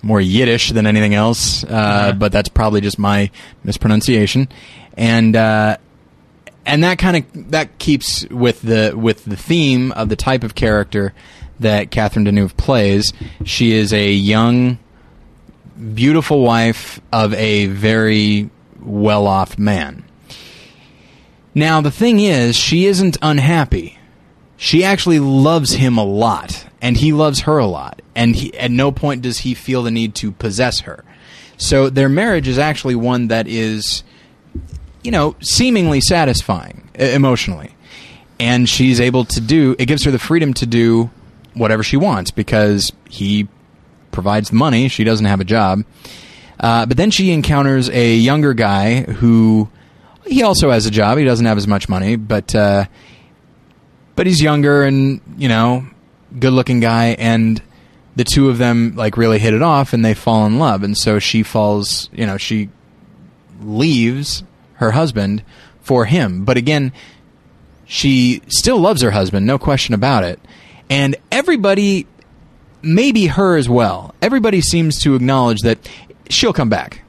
[0.01, 2.11] more Yiddish than anything else, uh, Uh-huh.
[2.13, 3.29] but that's probably just my
[3.63, 4.47] mispronunciation.
[4.97, 5.77] And uh,
[6.65, 10.55] and that kind of that keeps with the with the theme of the type of
[10.55, 11.13] character
[11.61, 13.13] that Catherine Deneuve plays.
[13.43, 14.77] She is a young,
[15.93, 18.49] beautiful wife of a very
[18.79, 20.03] well-off man.
[21.53, 23.97] Now the thing is, she isn't unhappy.
[24.57, 28.69] She actually loves him a lot, and he loves her a lot, and he, at
[28.69, 31.03] no point does he feel the need to possess her.
[31.57, 34.03] So their marriage is actually one that is,
[35.03, 37.75] you know, seemingly satisfying emotionally,
[38.39, 39.75] and she's able to do.
[39.79, 41.09] It gives her the freedom to do
[41.53, 43.47] whatever she wants because he
[44.11, 44.87] provides the money.
[44.87, 45.83] She doesn't have a job.
[46.59, 49.69] Uh, but then she encounters a younger guy who
[50.25, 51.17] he also has a job.
[51.17, 52.85] He doesn't have as much money, but uh,
[54.15, 55.85] but he's younger and you know
[56.39, 57.61] good looking guy and
[58.15, 60.97] the two of them like really hit it off and they fall in love and
[60.97, 62.69] so she falls you know she
[63.61, 64.43] leaves
[64.75, 65.43] her husband
[65.81, 66.93] for him but again
[67.85, 70.39] she still loves her husband no question about it
[70.91, 72.05] and everybody
[72.83, 75.79] maybe her as well everybody seems to acknowledge that
[76.29, 77.01] she'll come back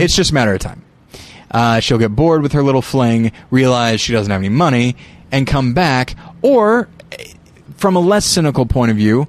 [0.00, 0.82] it's just a matter of time
[1.50, 4.96] uh, she'll get bored with her little fling, realize she doesn't have any money,
[5.32, 6.14] and come back.
[6.42, 6.88] Or,
[7.76, 9.26] from a less cynical point of view,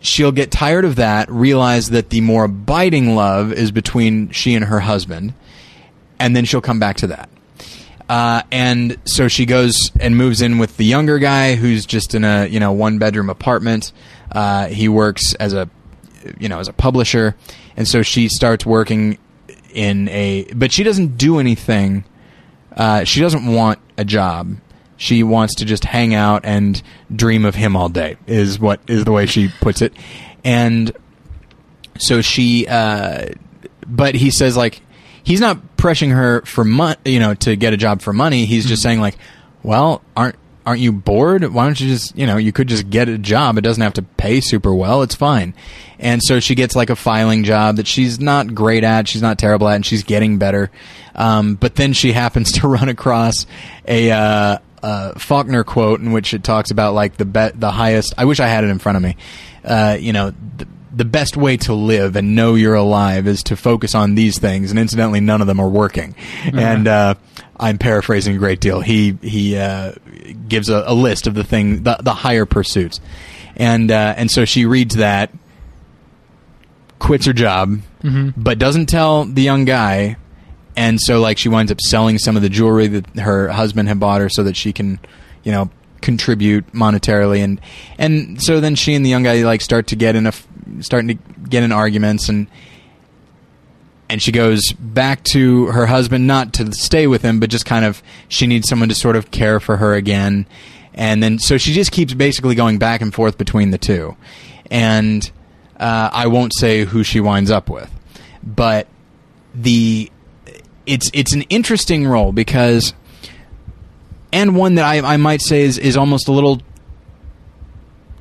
[0.00, 4.64] she'll get tired of that, realize that the more abiding love is between she and
[4.64, 5.34] her husband,
[6.18, 7.28] and then she'll come back to that.
[8.12, 12.24] Uh, and so she goes and moves in with the younger guy who's just in
[12.24, 13.90] a you know one bedroom apartment.
[14.30, 15.70] Uh, he works as a
[16.38, 17.34] you know as a publisher,
[17.74, 19.16] and so she starts working
[19.72, 22.04] in a but she doesn't do anything.
[22.76, 24.58] Uh, she doesn't want a job.
[24.98, 26.82] She wants to just hang out and
[27.16, 28.18] dream of him all day.
[28.26, 29.94] Is what is the way she puts it,
[30.44, 30.92] and
[31.98, 32.66] so she.
[32.68, 33.28] Uh,
[33.86, 34.82] but he says like
[35.24, 38.46] he's not pressing her for money, you know, to get a job for money.
[38.46, 39.18] He's just saying like,
[39.64, 41.42] well, aren't aren't you bored?
[41.52, 43.58] Why don't you just, you know, you could just get a job.
[43.58, 45.02] It doesn't have to pay super well.
[45.02, 45.54] It's fine.
[45.98, 49.08] And so she gets like a filing job that she's not great at.
[49.08, 50.70] She's not terrible at, and she's getting better.
[51.16, 53.44] Um, but then she happens to run across
[53.84, 58.14] a, uh, uh, Faulkner quote in which it talks about like the be- the highest.
[58.16, 59.16] I wish I had it in front of me.
[59.64, 63.56] Uh, you know, the, the best way to live and know you're alive is to
[63.56, 66.14] focus on these things, and incidentally, none of them are working.
[66.52, 67.14] And uh,
[67.58, 68.80] I'm paraphrasing a great deal.
[68.80, 69.92] He he uh,
[70.48, 73.00] gives a, a list of the thing, the, the higher pursuits,
[73.56, 75.30] and uh, and so she reads that,
[76.98, 77.78] quits her job,
[78.36, 80.16] but doesn't tell the young guy,
[80.76, 83.98] and so like she winds up selling some of the jewelry that her husband had
[84.00, 84.98] bought her so that she can,
[85.44, 85.70] you know,
[86.00, 87.60] contribute monetarily, and
[87.98, 90.46] and so then she and the young guy like start to get in a f-
[90.80, 91.14] starting to
[91.48, 92.46] get in arguments and
[94.08, 97.84] and she goes back to her husband not to stay with him but just kind
[97.84, 100.46] of she needs someone to sort of care for her again.
[100.94, 104.16] And then so she just keeps basically going back and forth between the two.
[104.70, 105.30] And
[105.80, 107.90] uh, i won't say who she winds up with.
[108.42, 108.86] But
[109.54, 110.10] the
[110.86, 112.94] it's it's an interesting role because
[114.32, 116.60] and one that I, I might say is, is almost a little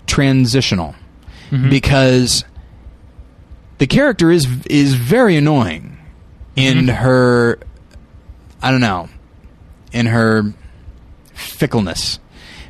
[0.07, 0.95] transitional
[1.51, 1.69] Mm-hmm.
[1.69, 2.45] because
[3.77, 5.97] the character is is very annoying
[6.55, 6.95] in mm-hmm.
[6.95, 7.59] her
[8.61, 9.09] I don't know
[9.91, 10.53] in her
[11.33, 12.19] fickleness.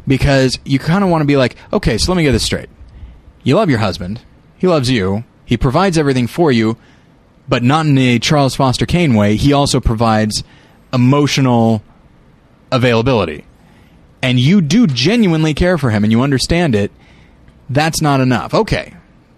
[0.08, 2.70] Because you kind of want to be like okay so let me get this straight.
[3.44, 4.22] You love your husband.
[4.58, 5.24] He loves you.
[5.46, 6.78] He provides everything for you
[7.48, 9.36] but not in a Charles Foster Kane way.
[9.36, 10.44] He also provides
[10.94, 11.84] emotional
[12.72, 13.46] availability.
[14.22, 16.92] And you do genuinely care for him and you understand it
[17.74, 18.54] that's not enough.
[18.54, 18.94] Okay.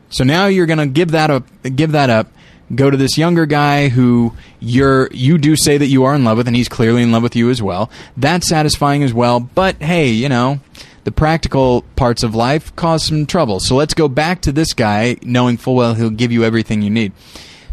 [0.10, 2.28] So now you're going to give that up give that up
[2.76, 6.38] go to this younger guy who you're you do say that you are in love
[6.38, 7.90] with and he's clearly in love with you as well.
[8.18, 10.60] That's satisfying as well, but hey, you know,
[11.04, 13.60] the practical parts of life cause some trouble.
[13.60, 16.90] So let's go back to this guy knowing full well he'll give you everything you
[16.90, 17.12] need.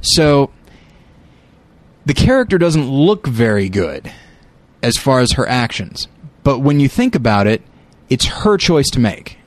[0.02, 0.50] So
[2.06, 4.12] the character doesn't look very good
[4.82, 6.08] as far as her actions.
[6.42, 7.62] But when you think about it,
[8.08, 9.39] it's her choice to make.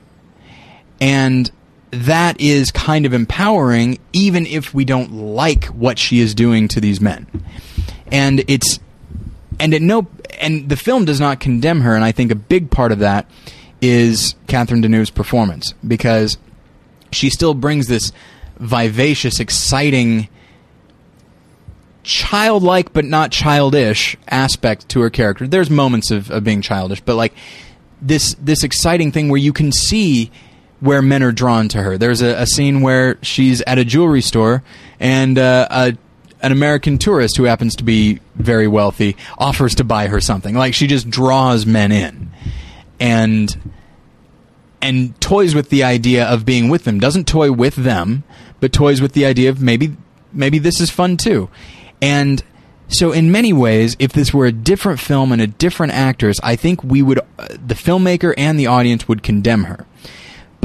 [1.04, 1.50] And
[1.90, 6.80] that is kind of empowering, even if we don't like what she is doing to
[6.80, 7.26] these men.
[8.10, 8.80] And it's,
[9.60, 10.08] and no,
[10.40, 13.30] and the film does not condemn her, and I think a big part of that
[13.82, 16.38] is Catherine Deneuve's performance, because
[17.12, 18.10] she still brings this
[18.58, 20.30] vivacious, exciting,
[22.02, 25.46] childlike but not childish aspect to her character.
[25.46, 27.34] There's moments of, of being childish, but like
[28.00, 30.30] this this exciting thing where you can see
[30.80, 31.96] where men are drawn to her.
[31.96, 34.62] There's a, a scene where she's at a jewelry store
[35.00, 35.98] and uh, a
[36.44, 40.54] an American tourist who happens to be very wealthy offers to buy her something.
[40.54, 42.30] Like she just draws men in.
[43.00, 43.72] And
[44.82, 47.00] and toys with the idea of being with them.
[47.00, 48.24] Doesn't toy with them,
[48.60, 49.96] but toys with the idea of maybe
[50.34, 51.48] maybe this is fun too.
[52.02, 52.44] And
[52.88, 56.56] so in many ways, if this were a different film and a different actors, I
[56.56, 59.86] think we would uh, the filmmaker and the audience would condemn her.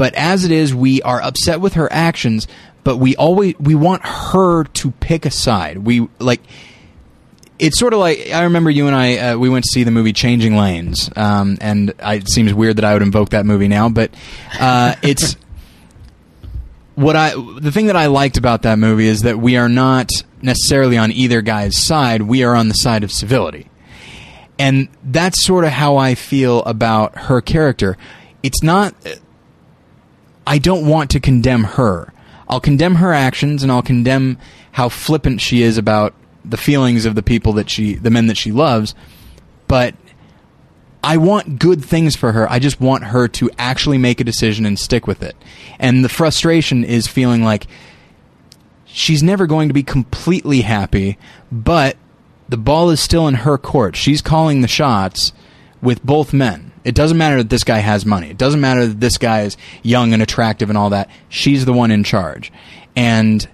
[0.00, 2.48] But as it is, we are upset with her actions,
[2.84, 5.76] but we always we want her to pick a side.
[5.76, 6.40] We like
[7.58, 9.90] it's sort of like I remember you and I uh, we went to see the
[9.90, 13.68] movie Changing Lanes, um, and I, it seems weird that I would invoke that movie
[13.68, 14.10] now, but
[14.58, 15.36] uh, it's
[16.94, 20.08] what I the thing that I liked about that movie is that we are not
[20.40, 22.22] necessarily on either guy's side.
[22.22, 23.68] We are on the side of civility,
[24.58, 27.98] and that's sort of how I feel about her character.
[28.42, 28.94] It's not.
[30.50, 32.12] I don't want to condemn her.
[32.48, 34.36] I'll condemn her actions and I'll condemn
[34.72, 36.12] how flippant she is about
[36.44, 38.96] the feelings of the people that she, the men that she loves.
[39.68, 39.94] But
[41.04, 42.50] I want good things for her.
[42.50, 45.36] I just want her to actually make a decision and stick with it.
[45.78, 47.68] And the frustration is feeling like
[48.86, 51.16] she's never going to be completely happy,
[51.52, 51.96] but
[52.48, 53.94] the ball is still in her court.
[53.94, 55.32] She's calling the shots
[55.80, 56.69] with both men.
[56.84, 58.30] It doesn't matter that this guy has money.
[58.30, 61.10] It doesn't matter that this guy is young and attractive and all that.
[61.28, 62.52] She's the one in charge.
[62.96, 63.46] And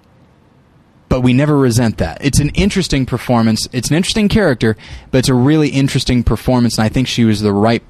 [1.09, 2.17] but we never resent that.
[2.23, 3.67] It's an interesting performance.
[3.71, 4.75] It's an interesting character,
[5.09, 7.83] but it's a really interesting performance and I think she was the right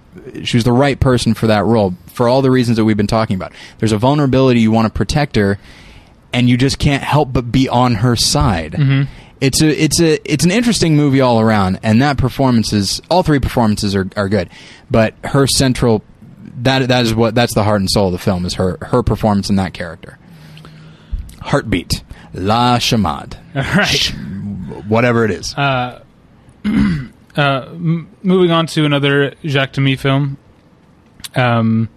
[0.43, 3.07] she was the right person for that role for all the reasons that we've been
[3.07, 3.53] talking about.
[3.77, 5.59] There's a vulnerability you want to protect her
[6.33, 8.73] and you just can't help but be on her side.
[8.73, 9.11] Mm-hmm.
[9.39, 13.23] It's a it's a it's an interesting movie all around, and that performance is all
[13.23, 14.49] three performances are, are good,
[14.89, 16.03] but her central
[16.63, 19.03] that that is what that's the heart and soul of the film is her her
[19.03, 20.17] performance in that character.
[21.41, 23.85] Heartbeat, La Chamade, All right.
[23.87, 24.13] Sh-
[24.87, 25.53] whatever it is.
[25.53, 26.01] Uh,
[26.65, 30.37] uh, m- moving on to another Jacques Demy film,
[31.35, 31.89] um,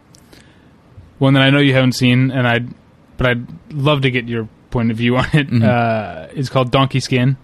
[1.18, 2.68] one that I know you haven't seen, and I'd
[3.16, 5.48] but I'd love to get your point of view on it.
[5.50, 5.62] Mhm.
[5.64, 7.36] Uh, it's called Donkey Skin.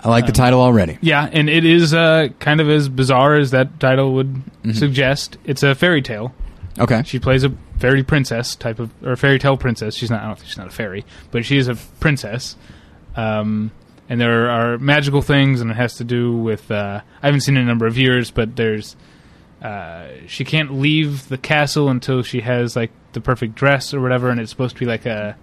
[0.00, 0.98] I like the um, title already.
[1.00, 4.74] Yeah, and it is uh, kind of as bizarre as that title would Mhm.
[4.74, 5.36] suggest.
[5.44, 6.34] It's a fairy tale.
[6.78, 9.94] Okay, She plays a fairy princess type of, or fairy tale princess.
[9.94, 10.22] She's not.
[10.22, 12.56] I don't think she's not a fairy, but she is a princess.
[13.16, 13.70] Um,
[14.08, 16.70] and there are magical things, and it has to do with.
[16.70, 18.96] Uh, I haven't seen it in a number of years, but there's.
[19.62, 24.28] Uh, she can't leave the castle until she has like the perfect dress or whatever,
[24.28, 25.36] and it's supposed to be like a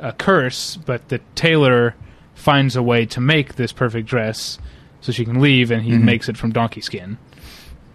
[0.00, 0.76] a curse.
[0.76, 1.94] But the tailor
[2.34, 4.58] finds a way to make this perfect dress
[5.00, 6.02] so she can leave, and he Mhm.
[6.02, 7.18] makes it from donkey skin.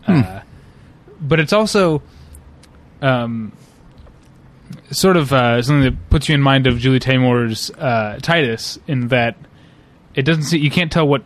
[0.06, 0.22] Hmm.
[0.26, 0.40] Uh,
[1.20, 2.02] but it's also
[3.02, 3.52] um,
[4.92, 9.10] sort of uh, something that puts you in mind of Julie Taymor's uh, Titus, in
[9.10, 9.36] that
[10.16, 11.24] it doesn't see you can't tell what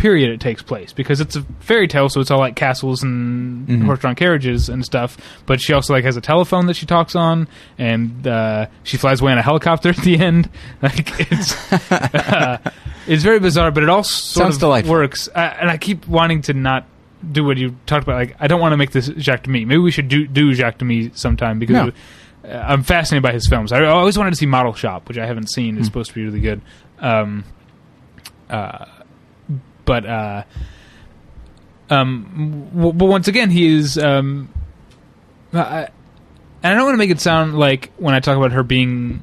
[0.00, 3.68] period it takes place because it's a fairy tale, so it's all like castles and
[3.68, 3.84] Mhm.
[3.84, 5.16] horse-drawn carriages and stuff.
[5.46, 7.46] But she also like has a telephone that she talks on,
[7.78, 10.48] and uh, she flies away on a helicopter at the end.
[10.82, 12.58] Like it's uh,
[13.06, 14.92] it's very bizarre, but it all sort Sounds of delightful.
[14.94, 15.28] works.
[15.36, 16.86] I, and I keep wanting to not
[17.32, 18.16] do what you talked about.
[18.16, 19.66] Like I don't want to make this Jacques Demy.
[19.66, 21.92] Maybe we should do do Jacques Demy sometime because
[22.44, 22.50] No.
[22.50, 23.70] uh, I'm fascinated by his films.
[23.72, 25.76] I always wanted to see Model Shop, which I haven't seen.
[25.76, 25.90] It's Hmm.
[25.90, 26.62] supposed to be really good.
[27.00, 27.44] Um,
[28.48, 28.86] uh,
[29.84, 30.42] but uh,
[31.88, 33.98] um, w- but once again, he is.
[33.98, 34.48] Um,
[35.52, 35.88] I,
[36.62, 39.22] and I don't want to make it sound like when I talk about her being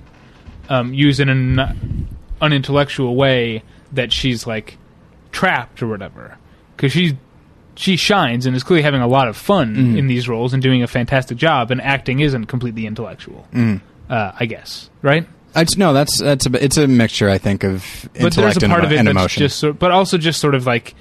[0.70, 2.08] um, used in an
[2.42, 4.78] unintellectual way that she's like
[5.32, 6.38] trapped or whatever,
[6.76, 7.14] because she's
[7.76, 9.98] she shines and is clearly having a lot of fun Mhm.
[10.00, 11.70] in these roles and doing a fantastic job.
[11.72, 13.82] And acting isn't completely intellectual, Mm.
[14.10, 15.28] uh, I guess, right?
[15.56, 17.84] It's, no, that's that's a, it's a mixture, I think, of
[18.14, 19.40] But intellect there's a and, part of it and that's emotion.
[19.42, 20.94] just, sort, but also just sort of like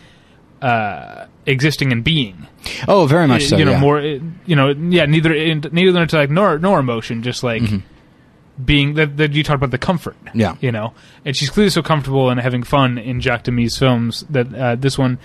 [0.62, 2.46] uh, existing and being.
[2.88, 3.56] oh, very much so.
[3.56, 3.80] you know, yeah.
[3.80, 4.00] more.
[4.00, 7.22] You know, yeah, neither in, neither intellect nor nor emotion.
[7.22, 7.82] Just like Mhm.
[8.64, 10.16] being that, that you talked about the comfort.
[10.32, 10.56] Yeah.
[10.60, 10.94] you know,
[11.24, 14.96] and she's clearly so comfortable and having fun in Jacques Demy's films that uh, this
[14.96, 15.18] one,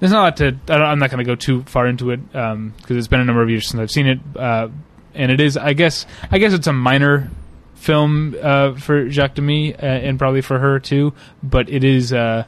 [0.00, 0.46] there's not a lot to.
[0.46, 3.24] I don't, I'm not going to go too far into it because it's been a
[3.24, 4.68] number of years since I've seen it, uh,
[5.14, 5.56] and it is.
[5.58, 6.06] I guess.
[6.30, 7.30] I guess it's a minor
[7.78, 12.12] film uh, for Jacques Demy uh, and probably for her too, but it is.
[12.12, 12.44] Uh,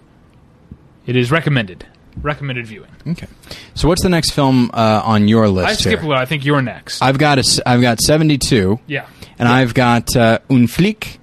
[1.06, 1.86] it is recommended.
[2.20, 2.90] Recommended viewing.
[3.06, 3.26] Okay.
[3.74, 6.08] So what's the next film uh, on your list I skipped here?
[6.08, 6.18] one.
[6.18, 7.00] I think you're next.
[7.00, 9.06] I've got a, I've got 72, yeah.
[9.38, 11.18] and I've got uh, Un Flic.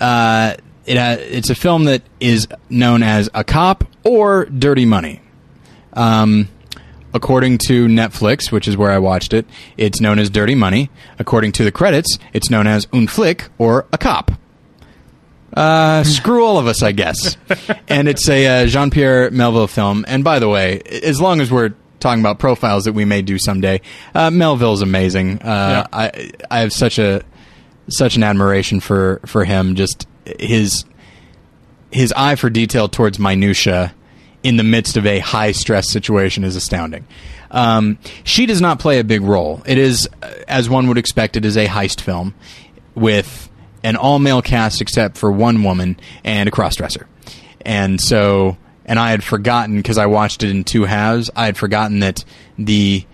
[0.00, 5.20] Uh, it it's a film that is known as A Cop or Dirty Money.
[5.92, 6.48] Um,
[7.14, 9.46] according to Netflix, which is where I watched it,
[9.76, 10.90] it's known as Dirty Money.
[11.18, 14.32] According to the credits, it's known as Un Flic or A Cop.
[15.54, 17.36] Uh, screw all of us, I guess.
[17.88, 20.04] and it's a uh, Jean Pierre Melville film.
[20.08, 23.38] And by the way, as long as we're talking about profiles that we may do
[23.38, 23.80] someday,
[24.14, 25.40] uh, Melville's amazing.
[25.42, 27.22] Uh, I I have such a
[27.88, 29.74] such an admiration for for him.
[29.74, 30.06] Just
[30.38, 30.84] his
[31.90, 33.94] his eye for detail towards minutia
[34.42, 37.06] in the midst of a high stress situation is astounding.
[37.50, 39.62] Um, she does not play a big role.
[39.66, 42.34] It is, uh, as one would expect, it is a heist film
[42.94, 43.50] with
[43.82, 47.04] an all male cast except for one woman and a crossdresser.
[47.60, 51.30] And so, and I had forgotten because I watched it in two halves.
[51.36, 52.24] I had forgotten that
[52.58, 53.04] the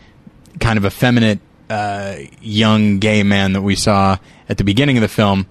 [0.61, 4.19] kind of effeminate uh, young gay man that we saw
[4.49, 5.47] at the beginning of the film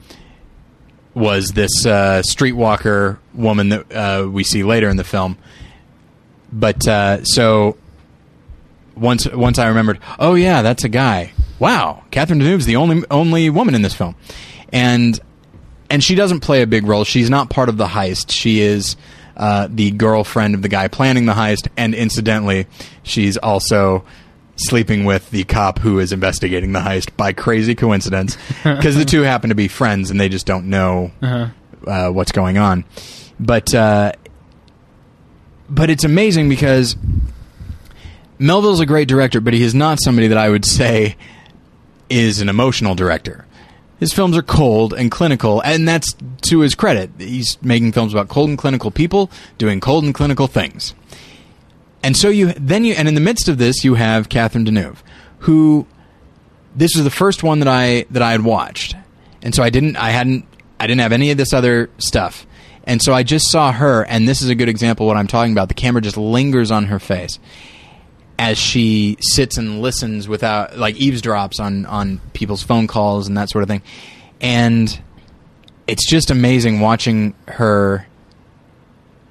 [1.14, 5.38] was this uh, streetwalker woman that uh, we see later in the film.
[6.52, 7.78] But uh, so
[8.96, 11.34] once once I remembered, oh yeah, that's a guy.
[11.60, 14.16] Wow, Catherine Deneuve's the only only woman in this film,
[14.72, 15.20] and
[15.90, 17.04] and she doesn't play a big role.
[17.04, 18.32] She's not part of the heist.
[18.32, 18.96] She is
[19.36, 22.68] uh, the girlfriend of the guy planning the heist, and incidentally,
[23.04, 24.04] she's also
[24.56, 29.22] sleeping with the cop who is investigating the heist by crazy coincidence because the two
[29.22, 31.48] happen to be friends and they just don't know Uh-huh.
[31.88, 32.84] uh, what's going on.
[33.40, 34.14] But uh,
[35.70, 36.96] but it's amazing because
[38.40, 41.16] Melville's a great director, but he is not somebody that I would say
[42.10, 43.46] is an emotional director.
[44.00, 46.14] His films are cold and clinical, and that's
[46.44, 47.10] to his credit.
[47.18, 50.94] He's making films about cold and clinical people doing cold and clinical things.
[52.04, 54.98] And so you then you and in the midst of this you have Catherine Deneuve,
[55.40, 55.88] who
[56.76, 58.96] this was the first one that I that I had watched,
[59.42, 60.46] and so I didn't I hadn't
[60.80, 62.46] I didn't have any of this other stuff,
[62.88, 65.28] and so I just saw her, and this is a good example of what I'm
[65.28, 65.68] talking about.
[65.68, 67.38] The camera just lingers on her face
[68.40, 73.50] as she sits and listens without like eavesdrops on on people's phone calls and that
[73.50, 73.82] sort of thing,
[74.42, 75.00] and
[75.88, 78.08] it's just amazing watching her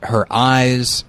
[0.02, 1.04] her eyes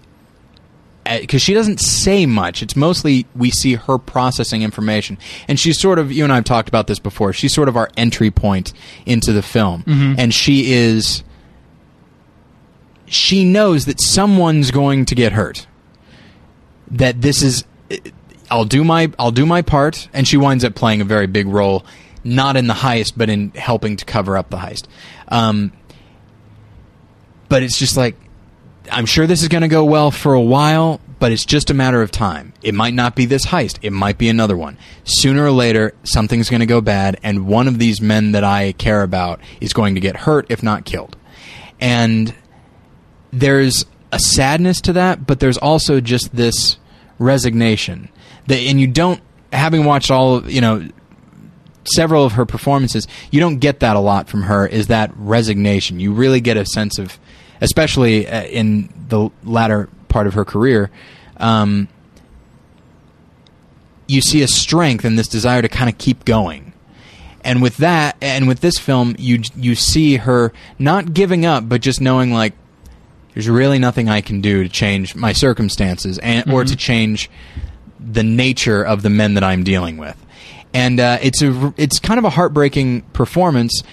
[1.05, 2.63] eh, because she doesn't say much.
[2.63, 5.17] It's mostly we see her processing information,
[5.49, 7.33] and she's sort of you and I have talked about this before.
[7.33, 8.73] She's sort of our entry point
[9.05, 10.15] into the film, mm-hmm.
[10.17, 11.23] and she is.
[13.07, 15.65] She knows that someone's going to get hurt.
[16.91, 17.65] That this is,
[18.51, 21.47] I'll do my I'll do my part, and she winds up playing a very big
[21.47, 21.85] role,
[22.23, 24.85] not in the heist, but in helping to cover up the heist.
[25.27, 25.73] Um,
[27.49, 28.15] but it's just like
[28.91, 31.73] I'm sure this is going to go well for a while, but it's just a
[31.73, 32.53] matter of time.
[32.61, 33.79] It might not be this heist.
[33.81, 34.77] It might be another one.
[35.03, 38.73] Sooner or later, something's going to go bad, and one of these men that I
[38.73, 41.17] care about is going to get hurt, if not killed.
[41.79, 42.33] And
[43.39, 46.77] there's a sadness to that, but there's also just this
[47.19, 48.09] resignation.
[48.47, 49.21] That, and you don't,
[49.51, 50.87] having watched all of, you know,
[51.85, 54.67] several of her performances, you don't get that a lot from her.
[54.67, 55.99] Is that resignation?
[55.99, 57.17] You really get a sense of,
[57.61, 60.89] especially uh, in the latter part of her career,
[61.37, 61.87] um,
[64.07, 66.73] you see a strength and this desire to kind of keep going.
[67.43, 71.81] And with that, and with this film, you you see her not giving up, but
[71.81, 72.53] just knowing like
[73.37, 77.29] there's really nothing I can do to change my circumstances and or to change
[77.99, 80.17] the nature of the men that I'm dealing with.
[80.73, 83.83] And uh, it's a it's kind of a heartbreaking performance,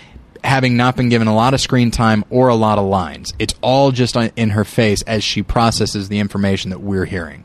[0.42, 3.34] having not been given a lot of screen time or a lot of lines.
[3.38, 7.44] It's all just in her face as she processes the information that we're hearing,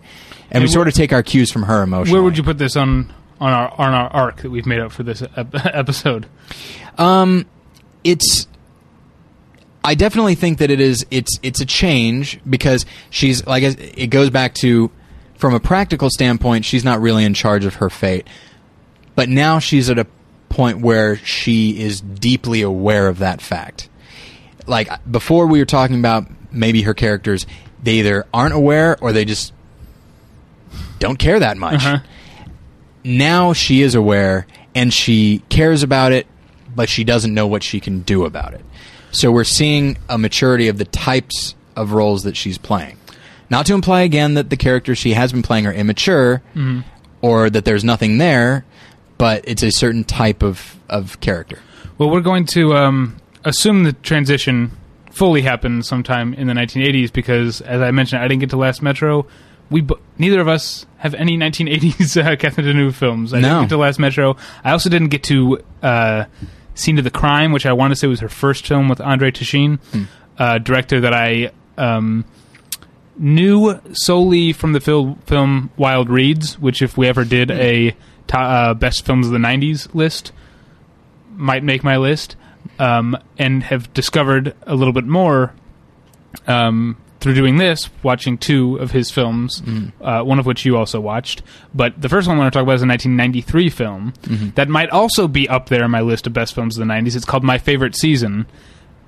[0.51, 2.13] and, we sort of take our cues from her emotionally.
[2.13, 4.93] Where would you put this on on our on our arc that we've made up
[4.93, 6.27] for this ep- episode?
[6.97, 7.45] Um,
[8.05, 8.47] it's.
[9.83, 11.05] I definitely think that it is.
[11.09, 14.91] It's it's a change because she's like it goes back to,
[15.35, 18.27] from a practical standpoint, she's not really in charge of her fate,
[19.15, 20.05] but now she's at a
[20.49, 23.87] point where she is deeply aware of that fact.
[24.67, 27.45] Like before, we were talking about maybe her characters.
[27.81, 29.53] They either aren't aware or they just
[30.99, 31.99] don't care that much Uh-huh.
[33.05, 36.27] now she is aware and she cares about it,
[36.75, 38.65] but she doesn't know what she can do about it.
[39.11, 42.97] So we're seeing a maturity of the types of roles that she's playing.
[43.49, 46.41] Not to imply again that the characters she has been playing are immature
[47.21, 48.65] or that there's nothing there,
[49.17, 51.59] but it's a certain type of, of character.
[51.97, 54.71] Well, we're going to um, assume the transition
[55.11, 58.81] fully happened sometime in the 1980s because, as I mentioned, I didn't get to Last
[58.81, 59.25] Metro.
[59.69, 63.33] We bo- neither of us have any 1980s uh, Catherine Deneuve films.
[63.33, 63.47] I No.
[63.49, 64.37] didn't get to Last Metro.
[64.63, 66.25] I also didn't get to uh,
[66.79, 69.31] Scene of the Crime, which I want to say was her first film with André
[69.31, 69.79] Téchiné,
[70.37, 72.25] uh, director that I um,
[73.17, 77.95] knew solely from the fil- film Wild Reeds, which if we ever did a
[78.27, 80.31] to- uh, best films of the 90s list,
[81.35, 82.35] might make my list,
[82.79, 85.53] um, and have discovered a little bit more
[86.47, 89.61] um, through doing this, watching two of his films,
[90.01, 91.41] uh, one of which you also watched.
[91.73, 94.13] But the first one I want to talk about is a 1993 film
[94.55, 97.15] that might also be up there in my list of best films of the 90s.
[97.15, 98.45] It's called My Favorite Season,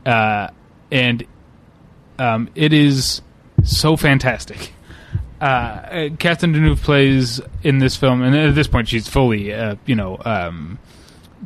[0.05, 0.47] uh,
[0.91, 1.23] and
[2.19, 3.21] um, it is
[3.63, 4.73] so fantastic.
[5.39, 9.95] uh, Catherine Deneuve plays in this film, and at this point she's fully, uh, you
[9.95, 10.77] know, um,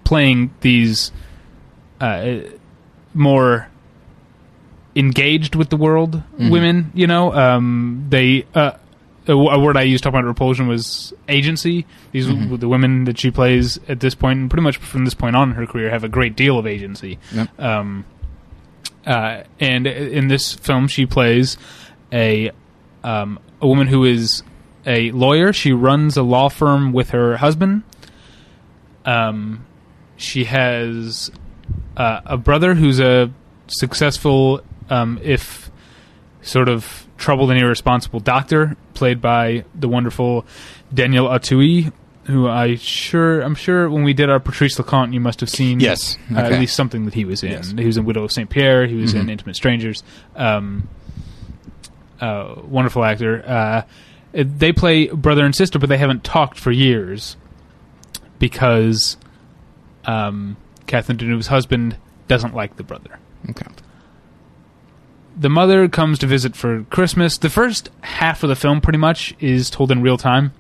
[0.04, 1.12] playing these
[2.02, 2.40] uh,
[3.14, 3.70] more
[4.96, 6.92] engaged with the world women.
[6.94, 8.46] You know, um, they.
[8.54, 8.72] Uh,
[9.28, 11.88] a word I used talking about repulsion was agency.
[12.12, 15.36] These the women that she plays at this point, and pretty much from this point
[15.36, 17.18] on in her career, have a great deal of agency.
[17.34, 17.60] Yep.
[17.60, 18.06] Um,
[19.06, 21.58] uh, and in this film, she plays
[22.14, 22.52] a
[23.04, 24.44] um, a woman who is
[24.86, 25.54] a lawyer.
[25.54, 27.84] She runs a law firm with her husband.
[29.06, 29.66] Um,
[30.18, 31.32] she has
[31.98, 33.32] uh, a brother who's a
[33.68, 35.70] successful, um, if
[36.42, 40.46] sort of troubled and irresponsible doctor, played by the wonderful
[40.94, 41.92] Daniel Auteuil,
[42.26, 45.80] who I sure I'm sure when we did our Patrice Leconte, you must have seen
[45.80, 46.18] Yes.
[46.36, 47.52] uh, at least something that he was in.
[47.52, 47.72] Yes.
[47.78, 48.86] He was in Widow of Saint Pierre.
[48.88, 49.32] He was in Mhm.
[49.32, 50.04] Intimate Strangers.
[50.36, 50.88] Um,
[52.20, 53.44] uh, wonderful actor.
[53.48, 53.82] Uh,
[54.34, 57.38] they play brother and sister, but they haven't talked for years
[58.40, 59.18] because
[60.06, 60.58] um,
[60.88, 63.20] Catherine Deneuve's husband doesn't like the brother.
[63.50, 63.66] Okay.
[65.38, 67.38] The mother comes to visit for Christmas.
[67.38, 70.54] The first half of the film, pretty much, is told in real time,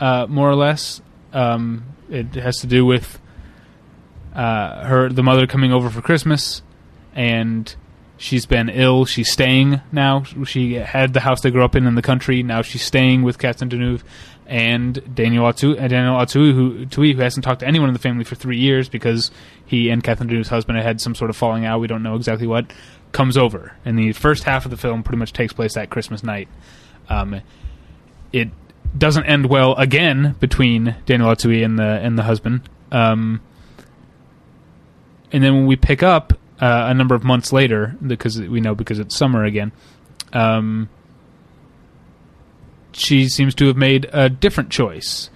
[0.00, 1.00] uh, more or less.
[1.32, 3.20] Um, it has to do with
[4.34, 6.62] uh, her, the mother coming over for Christmas,
[7.14, 7.74] and
[8.16, 9.04] she's been ill.
[9.04, 10.24] She's staying now.
[10.44, 12.42] She had the house they grew up in in the country.
[12.42, 14.02] Now she's staying with Catherine Deneuve
[14.46, 18.00] and Daniel Auteuil, uh, Daniel Auteuil, who, Tui, who hasn't talked to anyone in the
[18.00, 19.30] family for three years because
[19.64, 21.80] he and Catherine Deneuve's husband had some sort of falling out.
[21.80, 22.66] We don't know exactly what.
[23.14, 26.24] Comes over, and the first half of the film pretty much takes place that Christmas
[26.24, 26.48] night.
[27.08, 27.40] Um,
[28.32, 28.50] it
[28.98, 32.68] doesn't end well again between Daniel Auteuil and the and the husband.
[32.90, 33.40] Um,
[35.32, 38.74] and then when we pick up uh, a number of months later, because we know
[38.74, 39.70] because it's summer again,
[40.32, 40.88] um,
[42.92, 45.30] she seems to have made a different choice.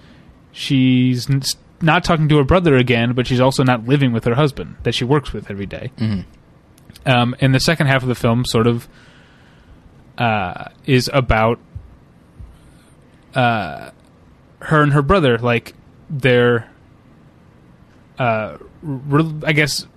[0.51, 1.43] She's n-
[1.81, 4.95] not talking to her brother again, but she's also not living with her husband that
[4.95, 5.91] she works with every day.
[5.97, 6.25] Mhm.
[7.05, 8.87] Um, and the second half of the film sort of
[10.17, 11.59] uh, is about
[13.33, 13.91] uh,
[14.59, 15.73] her and her brother, like
[16.09, 16.69] their,
[18.17, 19.87] uh, re- I guess,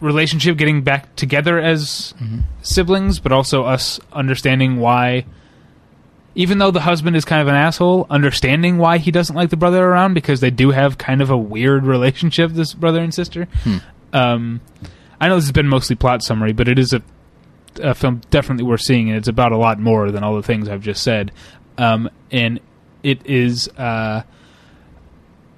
[0.00, 2.14] relationship getting back together as
[2.62, 5.24] siblings, but also us understanding why.
[6.34, 9.56] Even though the husband is kind of an asshole, understanding why he doesn't like the
[9.56, 13.48] brother around because they do have kind of a weird relationship, this brother and sister.
[14.12, 14.60] Um,
[15.20, 17.02] I know this has been mostly plot summary, but it is a,
[17.82, 20.68] a film definitely worth seeing, and it's about a lot more than all the things
[20.68, 21.32] I've just said.
[21.76, 22.60] Um, and
[23.02, 24.22] it is uh,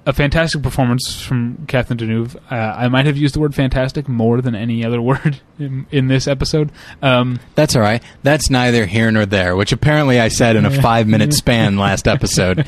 [0.05, 2.35] a fantastic performance from Catherine Deneuve.
[2.51, 6.07] Uh, I might have used the word fantastic more than any other word in, in
[6.07, 6.71] this episode.
[7.01, 8.01] Um, That's all right.
[8.23, 12.07] That's neither here nor there, which apparently I said in a five minute span last
[12.07, 12.65] episode.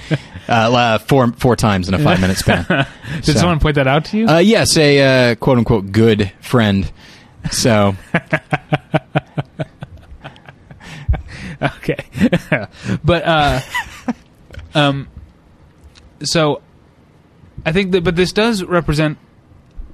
[0.48, 2.66] Uh, four, four times in a five minute span.
[3.16, 4.28] did So- someone point that out to you?
[4.28, 6.92] Uh, yes, a uh, quote unquote good friend.
[7.52, 7.96] So,
[11.62, 11.98] okay
[13.04, 13.60] but uh
[14.76, 15.08] um
[16.24, 16.62] so
[17.66, 19.18] i think that but this does represent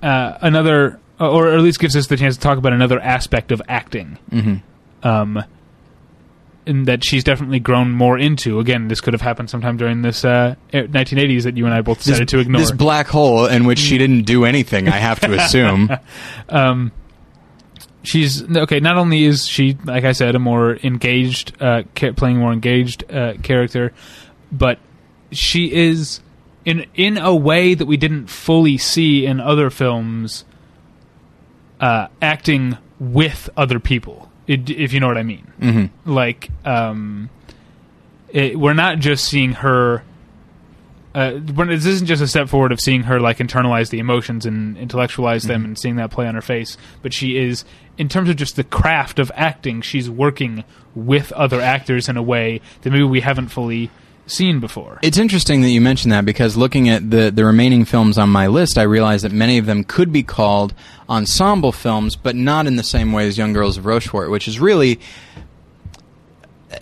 [0.03, 3.61] uh another or at least gives us the chance to talk about another aspect of
[3.67, 4.61] acting mhm.
[5.03, 5.43] um
[6.65, 10.23] and that she's definitely grown more into again this could have happened sometime during this
[10.23, 13.79] uh 1980s that you and i both decided to ignore this black hole in which
[13.79, 15.89] she didn't do anything, I have to assume.
[16.49, 16.91] um,
[18.03, 18.79] she's okay.
[18.79, 23.11] Not only is she, like I said, a more engaged, uh, ca- playing more engaged
[23.11, 23.93] uh, character,
[24.51, 24.79] but
[25.31, 26.21] she is
[26.65, 30.45] in in a way that we didn't fully see in other films,
[31.79, 34.29] uh, acting with other people.
[34.47, 37.29] It, if you know what I mean, hmm like um,
[38.29, 40.03] it, we're not just seeing her.
[41.15, 44.77] Uh, this isn't just a step forward of seeing her like internalize the emotions and
[44.77, 47.65] intellectualize them and seeing that play on her face, but she is,
[47.97, 52.21] in terms of just the craft of acting, she's working with other actors in a
[52.21, 53.89] way that maybe we haven't fully
[54.31, 54.99] seen before.
[55.01, 58.47] It's interesting that you mentioned that because looking at the, the remaining films on my
[58.47, 60.73] list, I realized that many of them could be called
[61.09, 64.59] ensemble films, but not in the same way as Young Girls of Rochefort, which is
[64.59, 64.99] really.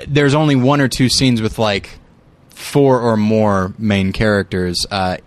[0.05, 1.97] There's only one or two scenes with like
[2.49, 5.17] four or more main characters uh,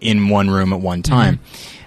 [0.00, 1.38] in one room at one time.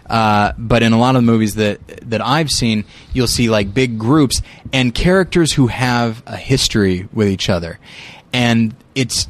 [0.09, 1.79] Uh, but in a lot of the movies that
[2.09, 4.41] that I've seen, you'll see like big groups
[4.73, 7.77] and characters who have a history with each other,
[8.33, 9.27] and it's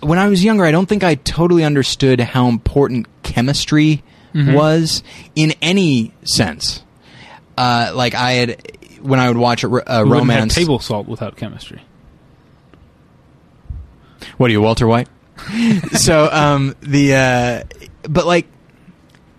[0.00, 4.02] when I was younger, I don't think I totally understood how important chemistry
[4.34, 5.02] was
[5.34, 6.82] in any sense.
[7.58, 10.54] Uh, like I had, when I would watch a, a have romance.
[10.54, 11.82] table salt without chemistry.
[14.36, 15.08] What are you, Walter White?
[15.92, 18.46] so um, the uh, but like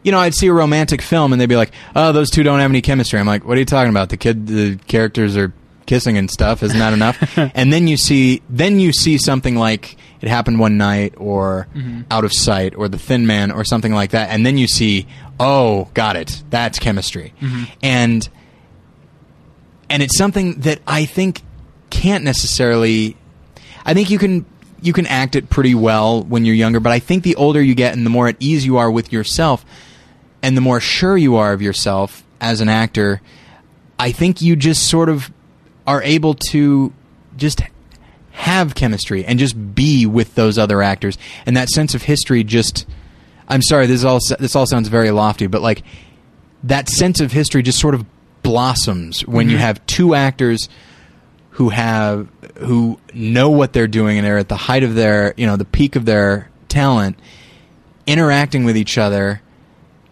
[0.04, 2.60] you know, I'd see a romantic film and they'd be like, "Oh, those two don't
[2.60, 4.10] have any chemistry." I'm like, "What are you talking about?
[4.10, 5.54] The kid, the characters are
[5.92, 6.64] kissing and stuff.
[6.64, 10.78] Isn't that enough?" and then you see, then you see something like "It Happened One
[10.78, 12.04] Night" or mm-hmm.
[12.10, 15.08] "Out of Sight" or "The Thin Man" or something like that, and then you see,
[15.40, 16.44] "Oh, got it.
[16.50, 17.64] That's chemistry," mm-hmm.
[17.84, 18.28] and
[19.90, 21.42] and it's something that I think
[21.90, 23.18] can't necessarily.
[23.86, 24.46] I think you can
[24.82, 27.76] you can act it pretty well when you're younger, but I think the older you
[27.76, 29.66] get and the more at ease you are with yourself,
[30.42, 33.22] and the more sure you are of yourself as an actor,
[34.00, 35.32] I think you just sort of
[35.92, 36.94] are able to
[37.36, 37.62] just
[38.32, 42.86] have chemistry and just be with those other actors, and that sense of history just.
[43.48, 45.84] I'm sorry, this is all this all sounds very lofty, but like
[46.64, 48.06] that sense of history just sort of
[48.44, 49.66] blossoms when you mm-hmm.
[49.66, 50.70] have two actors
[51.52, 52.30] who have
[52.60, 55.66] who know what they're doing and they're at the height of their you know the
[55.66, 57.20] peak of their talent
[58.08, 59.42] interacting with each other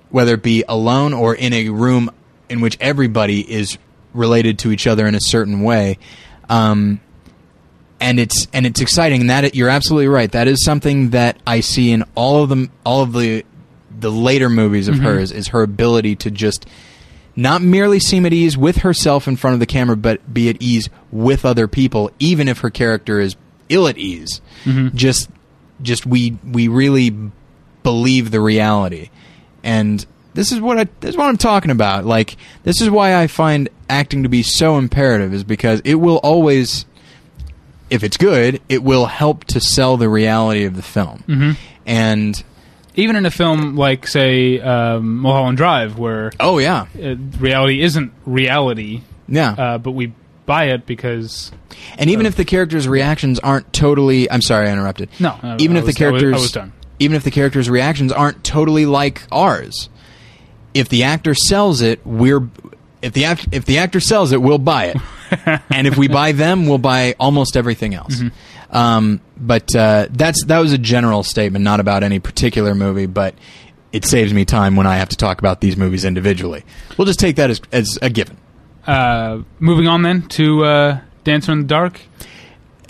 [0.10, 2.12] whether it be alone or in a room
[2.50, 3.78] in which everybody is
[4.14, 5.98] related to each other in a certain way.
[6.50, 7.00] Um,
[8.00, 9.22] and it's and it's exciting.
[9.22, 10.32] And that you're absolutely right.
[10.32, 13.46] That is something that I see in all of them all of the
[14.00, 16.66] the later movies of hers is her ability to just
[17.36, 20.58] not merely seem at ease with herself in front of the camera, but be at
[20.62, 23.36] ease with other people, even if her character is
[23.70, 24.42] ill at ease.
[24.96, 25.30] Just,
[25.82, 27.16] just we we really
[27.84, 29.10] believe the reality,
[29.64, 30.06] and
[30.40, 32.06] this is what I this is what I'm talking about.
[32.06, 36.18] Like this is why I find acting to be so imperative, is because it will
[36.18, 36.86] always,
[37.90, 41.52] if it's good, it will help to sell the reality of the film, Mm-hmm.
[41.86, 42.44] and.
[42.96, 48.12] Even in a film like, say, um, Mulholland Drive, where Oh yeah, uh, reality isn't
[48.26, 49.52] reality, yeah.
[49.58, 50.12] uh, but we
[50.46, 51.52] buy it because
[51.98, 55.10] And even Uh, if the characters' reactions aren't totally, I'm sorry, I interrupted.
[55.20, 56.74] No, even I if was- the I was- characters, I was done.
[56.98, 59.88] even if the characters' reactions aren't totally like ours,
[60.74, 62.48] if the actor sells it, we're
[63.02, 66.32] if the act, if the actor sells it, we'll buy it, and if we buy
[66.32, 68.16] them, we'll buy almost everything else.
[68.16, 68.76] Mm-hmm.
[68.76, 73.36] Um, but uh, that's that was a general statement, not about any particular movie, but.
[73.92, 76.64] It saves me time when I have to talk about these movies individually.
[76.96, 78.38] We'll just take that as, as a given.
[78.86, 82.00] Uh, moving on then to uh, Dancer in the Dark,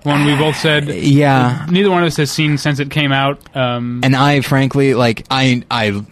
[0.04, 3.40] one we both said Yeah, neither one of us has seen since it came out.
[3.56, 6.06] Um, and I frankly like I I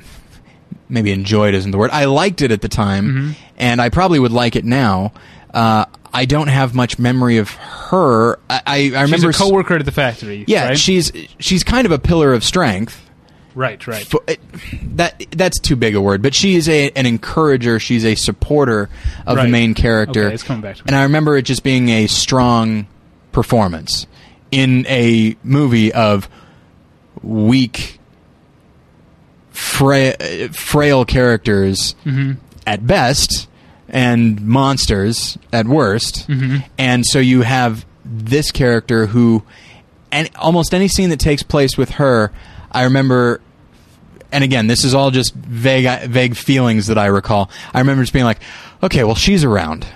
[0.90, 1.92] maybe enjoyed isn't the word.
[1.92, 5.14] I liked it at the time, and I probably would like it now.
[5.54, 8.40] Uh, I don't have much memory of her.
[8.50, 9.28] I, I, I she's remember.
[9.28, 10.46] a s- coworker at the factory.
[10.48, 10.78] yeah, right?
[10.78, 13.02] she's she's kind of a pillar of strength.
[13.56, 14.06] right, right.
[14.06, 14.40] Fo- it-
[14.98, 17.80] that that's too big a word, but she is a, an encourager.
[17.80, 18.90] She's a supporter
[19.26, 20.26] of the main character.
[20.26, 20.88] Okay, it's coming back to me.
[20.88, 22.88] And I remember it just being a strong
[23.32, 24.08] performance
[24.52, 26.30] in a movie of
[27.22, 27.97] weak,
[29.58, 32.34] fra- frail characters Mm-hmm.
[32.66, 33.48] at best
[33.90, 36.28] and monsters at worst.
[36.28, 36.58] Mm-hmm.
[36.78, 39.44] And so you have this character who,
[40.12, 42.32] and almost any scene that takes place with her,
[42.72, 43.42] I remember.
[44.32, 47.50] And again, this is all just vague, vague feelings that I recall.
[47.74, 48.40] I remember just being like,
[48.84, 49.88] "Okay, well, she's around,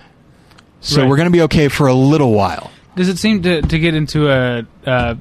[0.79, 1.09] so Right.
[1.09, 3.93] we're going to be okay for a little while." Does it seem to to get
[3.93, 5.15] into a, uh,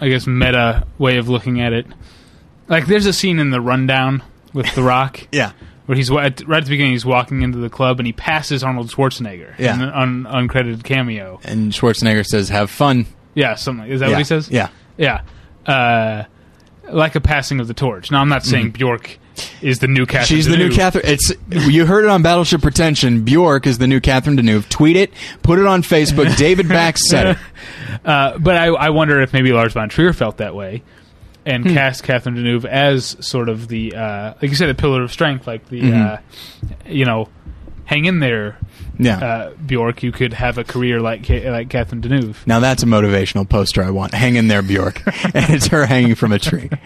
[0.00, 1.86] I guess, meta way of looking at it?
[2.70, 4.22] Like, there's a scene in the rundown
[4.54, 5.52] with The Rock Yeah,
[5.86, 6.92] where he's right at the beginning.
[6.92, 9.58] He's walking into the club and he passes Arnold Schwarzenegger.
[9.58, 9.74] Yeah.
[9.74, 11.40] in an un, uncredited cameo.
[11.44, 13.84] and Schwarzenegger says, "Have fun." Yeah, something.
[13.84, 14.12] Like, is that yeah.
[14.12, 14.50] what he says?
[14.50, 15.22] Yeah, Yeah.
[15.66, 16.24] Uh,
[16.90, 18.10] like a passing of the torch.
[18.10, 19.18] Now, I'm not saying Bjork
[19.62, 20.24] is the new Catherine.
[20.24, 20.34] Mm-hmm.
[20.34, 21.04] she's the new Catherine.
[21.06, 23.24] It's you heard it on Battleship Pretension.
[23.24, 24.68] Bjork is the new Catherine Deneuve.
[24.68, 26.36] Tweet it, put it on Facebook.
[26.36, 27.38] David Bax said it.
[28.04, 30.82] Uh, but I, I wonder if maybe Lars von Trier felt that way
[31.46, 31.74] and Hmm.
[31.74, 35.46] cast Catherine Deneuve as sort of the, uh, like you said, a pillar of strength,
[35.46, 36.06] like the, Mhm.
[36.06, 36.16] uh,
[36.88, 37.28] you know,
[37.86, 38.56] hang in there,
[38.98, 39.16] Yeah.
[39.18, 40.02] uh, Bjork.
[40.02, 42.36] You could have a career like like Catherine Deneuve.
[42.46, 44.14] Now that's a motivational poster I want.
[44.14, 45.02] Hang in there, Bjork.
[45.06, 46.68] and it's her hanging from a tree.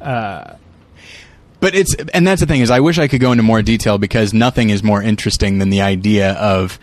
[0.00, 3.98] but it's and that's the thing is I wish I could go into more detail
[3.98, 6.78] because nothing is more interesting than the idea of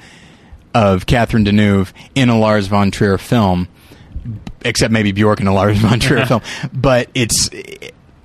[0.74, 3.68] of Catherine Deneuve in a Lars von Trier film,
[4.64, 6.42] except maybe Bjork in a Lars von Trier film.
[6.74, 7.50] But it's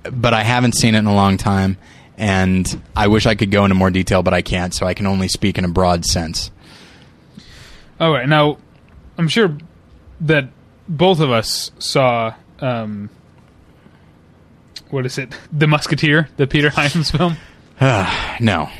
[0.02, 1.76] but I haven't seen it in a long time,
[2.16, 4.74] and I wish I could go into more detail, but I can't.
[4.74, 6.50] So I can only speak in a broad sense.
[8.00, 8.58] All right, now
[9.16, 9.56] I'm sure
[10.20, 10.48] that
[10.88, 12.34] both of us saw.
[12.60, 13.10] Um,
[14.90, 15.34] what is it?
[15.52, 17.36] The Musketeer, the Peter Hyams film.
[17.80, 18.68] no.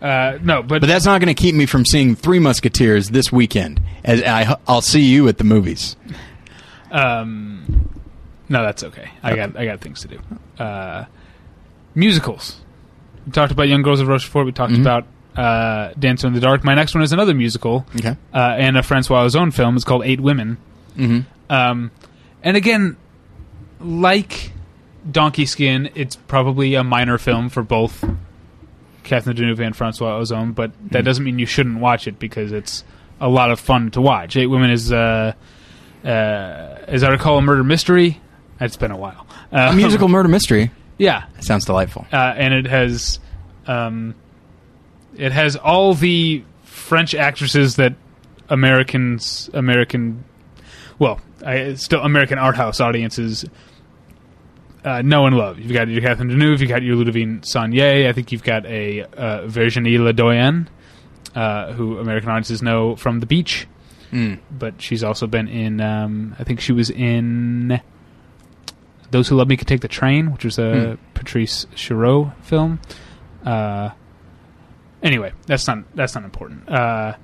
[0.00, 3.32] Uh, no, but, But that's not going to keep me from seeing Three Musketeers this
[3.32, 3.80] weekend.
[4.04, 5.96] As I, I'll see you at the movies.
[6.90, 7.88] Um,
[8.48, 9.10] no, that's okay.
[9.22, 10.18] I got I got things to do.
[10.62, 11.04] Uh,
[11.94, 12.60] musicals.
[13.26, 14.46] We talked about Young Girls of Rochefort.
[14.46, 14.80] We talked Mhm.
[14.80, 15.06] about
[15.36, 16.64] uh, Dancer in the Dark.
[16.64, 18.16] My next one is another musical Okay.
[18.34, 19.76] uh, and a Francois Ozon film.
[19.76, 20.56] It's called Eight Women.
[20.96, 21.20] Mm-hmm.
[21.52, 21.92] Um,
[22.42, 22.96] and again,
[23.78, 24.52] like
[25.08, 28.04] Donkey Skin, it's probably a minor film for both
[29.04, 31.04] Catherine Deneuve and Francois Ozon, but that Mhm.
[31.04, 32.82] doesn't mean you shouldn't watch it because it's
[33.20, 34.36] a lot of fun to watch.
[34.36, 35.34] Eight Women is, uh,
[36.04, 36.08] uh,
[36.86, 38.20] as I recall, a murder mystery.
[38.60, 39.26] It's been a while.
[39.52, 40.70] Uh, A musical murder mystery.
[40.98, 42.06] yeah, it Sounds delightful.
[42.12, 43.20] uh, and it has
[43.66, 44.14] um,
[45.16, 47.94] it has all the French actresses that
[48.48, 50.24] Americans American
[50.98, 53.44] well I, still American art house audiences
[54.84, 55.58] uh, know and love.
[55.58, 58.08] You've got your Catherine Deneuve, you've got your Ludivine Sagnier.
[58.08, 60.66] I think you've got a uh, Virginie Ledoyen,
[61.34, 63.66] uh, who American audiences know from The Beach,
[64.12, 64.38] Mm.
[64.50, 65.80] but she's also been in.
[65.80, 67.80] Um, I think she was in
[69.10, 71.02] Those Who Love Me Can Take the Train, which was a Hmm.
[71.14, 72.80] Patrice Chéreau film.
[73.44, 73.90] Uh,
[75.02, 76.68] anyway, that's not that's not important.
[76.68, 77.14] Uh,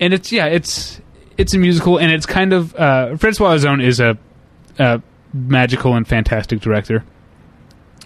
[0.00, 1.00] and it's yeah, it's
[1.38, 4.16] it's a musical, and it's kind of uh, Francois Ozon is a,
[4.78, 5.02] a
[5.32, 7.04] magical and fantastic director.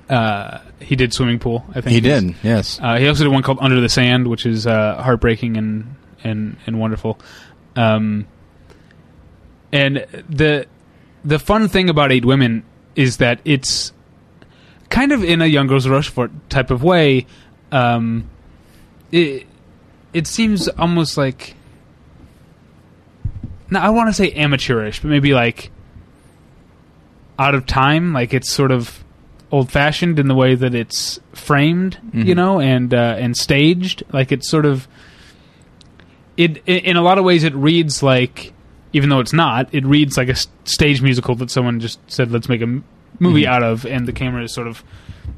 [0.08, 2.36] Uh, he did Swimming Pool, I think He did.
[2.44, 2.78] Yes.
[2.80, 6.56] uh, he also did one called Under the Sand, which is uh, heartbreaking and and
[6.66, 7.18] and wonderful.
[7.76, 8.26] Um,
[9.72, 10.66] and the
[11.24, 13.92] the fun thing about Eight Women is that it's
[14.88, 17.26] kind of in a Young Girls Rochefort type of way.
[17.72, 18.28] Um,
[19.12, 19.46] it
[20.12, 21.54] it seems almost like
[23.70, 25.70] no, I want to say amateurish, but maybe like
[27.38, 28.12] out of time.
[28.12, 29.04] Like it's sort of
[29.50, 32.36] old fashioned in the way that it's framed, you Mhm.
[32.36, 34.04] know, and uh, and staged.
[34.12, 34.86] Like it's sort of
[36.36, 38.52] it in a lot of ways it reads like
[38.92, 42.48] even though it's not, it reads like a stage musical that someone just said let's
[42.48, 42.66] make a
[43.18, 43.46] movie Mhm.
[43.48, 44.82] out of, and the camera is sort of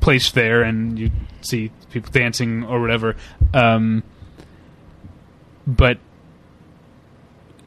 [0.01, 1.11] placed there, and you
[1.41, 3.17] see people dancing or whatever.
[3.55, 4.03] Um,
[5.67, 5.99] but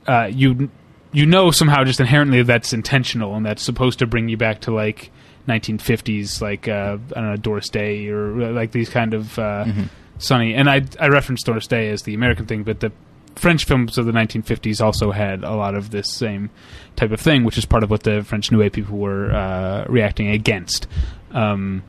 [0.08, 0.70] uh, you
[1.12, 4.72] you know somehow just inherently that's intentional and that's supposed to bring you back to
[4.72, 5.12] like
[5.48, 9.90] 1950s, like uh, I don't know Doris Day or like these kind of uh, Mhm.
[10.20, 10.54] sunny.
[10.54, 12.92] And I I referenced Doris Day as the American thing, but the
[13.36, 16.50] French films of the 1950s also had a lot of this same
[16.96, 19.86] type of thing, which is part of what the French New Wave people were uh,
[19.88, 20.88] reacting against.
[21.32, 21.84] Um,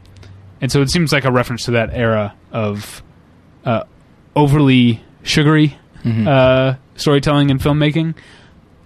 [0.60, 3.02] and so it seems like a reference to that era of
[3.64, 3.84] uh,
[4.36, 6.26] overly sugary Mhm.
[6.26, 8.14] uh, storytelling and filmmaking,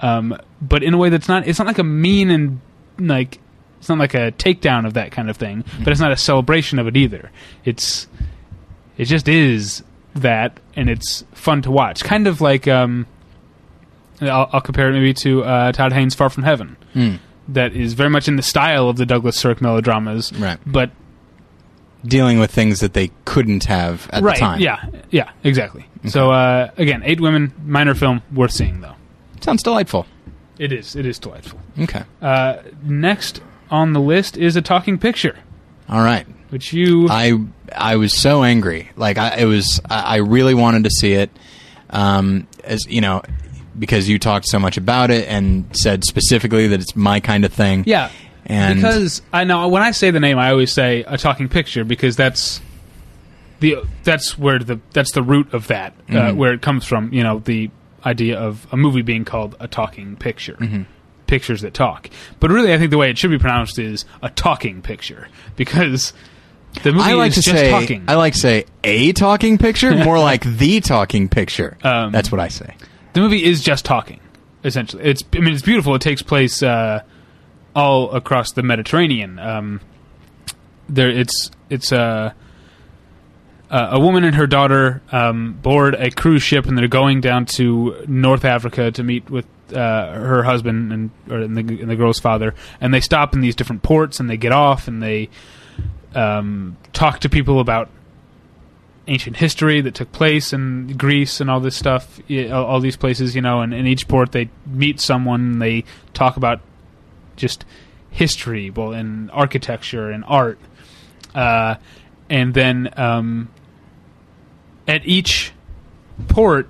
[0.00, 1.46] um, but in a way that's not.
[1.48, 2.60] It's not like a mean and
[2.98, 3.38] like
[3.78, 6.78] it's not like a takedown of that kind of thing, but it's not a celebration
[6.78, 7.30] of it either.
[7.64, 8.06] It's
[8.98, 9.82] it just is
[10.22, 12.02] that, and it's fun to watch.
[12.04, 13.06] Kind of like um,
[14.20, 16.76] I'll, I'll compare it maybe to uh, Todd Haynes' Far From Heaven.
[16.94, 17.18] Mm.
[17.48, 20.58] That is very much in the style of the Douglas Sirk melodramas, Right.
[20.66, 20.90] but
[22.04, 24.60] Dealing with things that they couldn't have at right, the time.
[24.60, 25.86] yeah, yeah, exactly.
[26.06, 28.94] So uh, again, Eight Women, minor film, worth seeing though.
[29.40, 30.06] Sounds delightful.
[30.56, 30.94] It is.
[30.94, 31.58] It is delightful.
[31.80, 32.04] Okay.
[32.22, 33.40] Uh, next
[33.70, 35.36] on the list is a talking picture,
[35.88, 36.26] All right.
[36.56, 37.38] Which you I
[37.74, 38.88] I was so angry.
[38.96, 41.30] Like I it was I I really wanted to see it.
[41.90, 43.20] Um as you know,
[43.78, 47.52] because you talked so much about it and said specifically that it's my kind of
[47.52, 47.84] thing.
[47.86, 48.10] yeah.
[48.46, 51.84] And because I know when I say the name, I always say a talking picture
[51.84, 52.60] because that's
[53.60, 56.36] the that's where the that's the root of that uh, Mhm.
[56.36, 57.12] where it comes from.
[57.12, 57.70] You know, the
[58.04, 60.86] idea of a movie being called a talking picture, Mhm.
[61.26, 62.08] pictures that talk.
[62.38, 65.26] But really, I think the way it should be pronounced is a talking picture
[65.56, 66.12] because
[66.82, 68.04] the movie I like is to just say talking.
[68.08, 71.76] I like to say a talking picture, more like the talking picture.
[71.82, 72.74] Um, That's what I say.
[73.12, 74.20] the movie is just talking
[74.64, 77.00] essentially it's i mean it's beautiful it takes place uh,
[77.74, 79.80] all across the mediterranean um,
[80.88, 82.32] there it's it's uh,
[83.70, 87.46] uh, a woman and her daughter um, board a cruise ship and they're going down
[87.46, 91.96] to north africa to meet with uh, her husband and or and the, and the
[91.96, 95.28] girl's father and they stop in these different ports and they get off and they
[96.16, 97.90] um, talk to people about
[99.06, 102.18] ancient history that took place in Greece and all this stuff,
[102.50, 105.84] all, these places, you know, and in each port they meet someone, and they
[106.14, 106.60] talk about
[107.36, 107.64] just
[108.10, 110.58] history, well, and architecture and art,
[111.34, 111.76] uh,
[112.30, 113.48] and then um,
[114.88, 115.52] at each
[116.28, 116.68] port,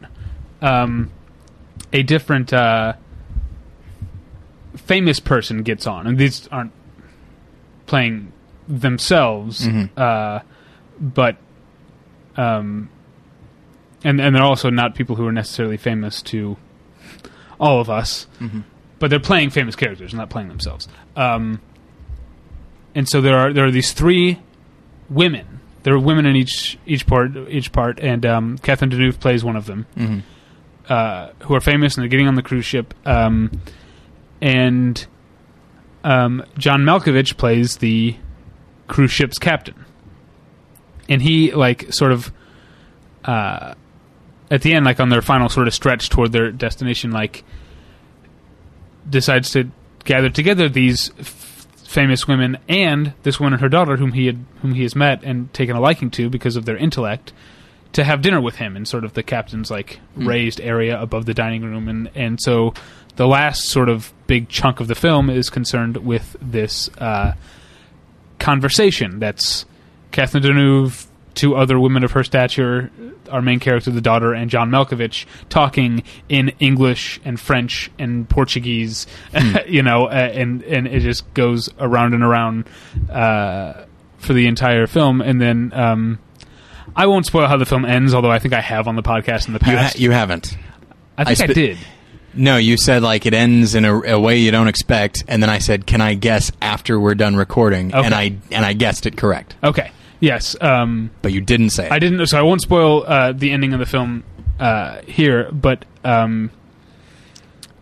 [0.61, 1.11] um,
[1.93, 2.95] a different uh,
[4.75, 6.73] famous person gets on, and these aren't
[7.87, 8.33] playing
[8.69, 9.91] themselves, Mhm.
[9.97, 10.41] uh,
[11.01, 11.37] but
[12.37, 12.89] um,
[14.05, 16.57] and and they're also not people who are necessarily famous to
[17.59, 18.27] all of us,
[18.99, 20.89] but they're playing famous characters, not playing themselves.
[21.17, 21.61] Um,
[22.95, 24.39] and so there are there are these three
[25.09, 25.47] women.
[25.85, 29.57] There are women in each each part each part, and um, Catherine Deneuve plays one
[29.57, 30.23] of them, Mhm.
[30.89, 32.93] uh, who are famous and they're getting on the cruise ship.
[33.07, 33.51] Um,
[34.43, 35.07] and
[36.05, 38.17] um, John Malkovich plays the
[38.87, 39.85] cruise ship's captain,
[41.09, 42.33] and he like sort of
[43.25, 43.75] uh,
[44.51, 47.45] at the end, like on their final sort of stretch toward their destination, like
[49.09, 49.71] decides to
[50.05, 54.45] gather together these f- famous women and this woman and her daughter, whom he had
[54.63, 57.33] whom he has met and taken a liking to because of their intellect,
[57.93, 61.35] to have dinner with him in sort of the captain's like raised area above the
[61.35, 62.73] dining room, and and so
[63.17, 67.33] the last sort of big chunk of the film is concerned with this uh,
[68.39, 69.65] conversation that's
[70.13, 72.91] Catherine Deneuve, two other women of her stature,
[73.31, 79.07] our main character, the daughter, and John Malkovich talking in English and French and Portuguese,
[79.67, 82.67] you know, uh, and and it just goes around and around
[83.11, 83.85] uh,
[84.19, 85.73] for the entire film, and then.
[85.75, 86.19] Um,
[86.99, 89.49] I won't spoil how the film ends, although I think I have on the podcast
[89.49, 89.99] in the You, ha- past.
[90.01, 90.57] you haven't.
[91.19, 91.79] I think I, I did.
[92.37, 95.51] No, you said like it ends in a, a way you don't expect, and then
[95.51, 98.05] I said, "Can I guess after we're done recording?" Okay.
[98.05, 99.91] And I and I guessed it correct, Okay.
[100.21, 100.57] Yes.
[100.61, 101.93] Um, but you didn't say it.
[101.93, 102.25] I didn't.
[102.27, 104.25] So I won't spoil uh, the ending of the film
[104.59, 106.51] uh, here, but um,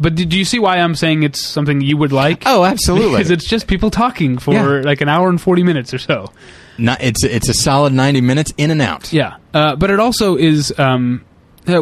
[0.01, 2.43] but did you see why I'm saying it's something you would like?
[2.47, 3.19] oh, absolutely.
[3.19, 4.83] because it's just people talking for Yeah.
[4.85, 6.33] like an hour and forty minutes or so.
[6.77, 9.13] Not, it's it's a solid ninety minutes in and out.
[9.13, 11.25] Yeah, uh, but it also is um,
[11.69, 11.81] uh,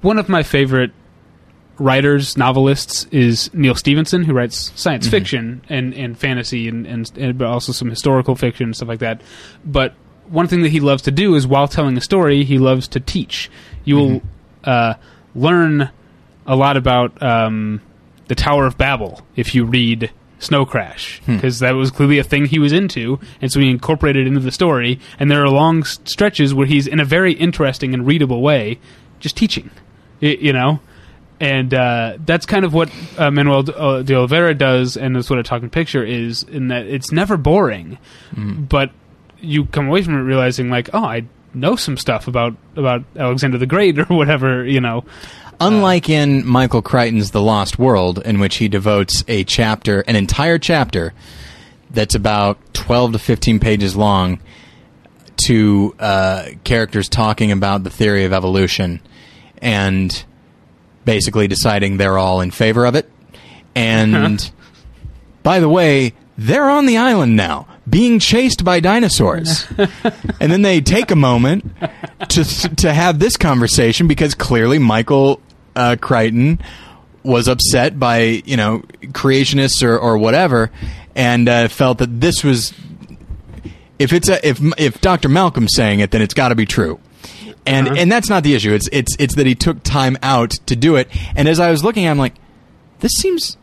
[0.00, 0.92] one of my favorite
[1.78, 7.36] writers, novelists is Neal Stephenson, who writes science fiction and, and fantasy and, and, and
[7.38, 9.20] but also some historical fiction and stuff like that.
[9.64, 9.94] But
[10.28, 13.00] one thing that he loves to do is while telling a story, he loves to
[13.00, 13.50] teach.
[13.84, 14.22] You will
[14.64, 14.94] uh,
[15.34, 15.90] learn
[16.46, 17.80] a lot about um,
[18.28, 22.46] the Tower of Babel if you read Snow Crash, because that was clearly a thing
[22.46, 24.98] he was into, and so he incorporated it into the story.
[25.18, 28.78] And there are long stretches where he's in a very interesting and readable way,
[29.20, 29.70] just teaching,
[30.20, 30.80] y- you know.
[31.38, 35.38] And uh, that's kind of what uh, Manoel de, uh, Oliveira does, and that's what
[35.38, 37.98] a talking picture is, in that it's never boring,
[38.34, 38.90] but
[39.40, 43.58] you come away from it realizing like, oh, I know some stuff about about Alexander
[43.58, 45.04] the Great or whatever, you know.
[45.60, 50.58] Unlike in Michael Crichton's The Lost World, in which he devotes a chapter, an entire
[50.58, 51.14] chapter,
[51.90, 54.38] that's about 12 to 15 pages long,
[55.46, 59.00] to uh, characters talking about the theory of evolution.
[59.62, 60.24] And
[61.06, 63.10] basically deciding they're all in favor of it.
[63.74, 64.50] And
[65.42, 69.64] by the way, they're on the island now, being chased by dinosaurs.
[70.40, 71.72] and then they take a moment
[72.28, 72.44] to
[72.76, 75.40] to have this conversation because clearly Michael
[75.74, 76.60] uh, Crichton
[77.22, 78.80] was upset by you know
[79.12, 80.70] creationists or, or whatever,
[81.14, 82.74] and uh, felt that this was
[83.98, 85.28] if it's a if if Dr.
[85.28, 87.00] Malcolm's saying it, then it's got to be true.
[87.66, 87.96] And uh-huh.
[87.98, 88.72] and that's not the issue.
[88.72, 91.08] It's it's it's that he took time out to do it.
[91.34, 92.34] And as I was looking, I'm like,
[93.00, 93.56] this seems.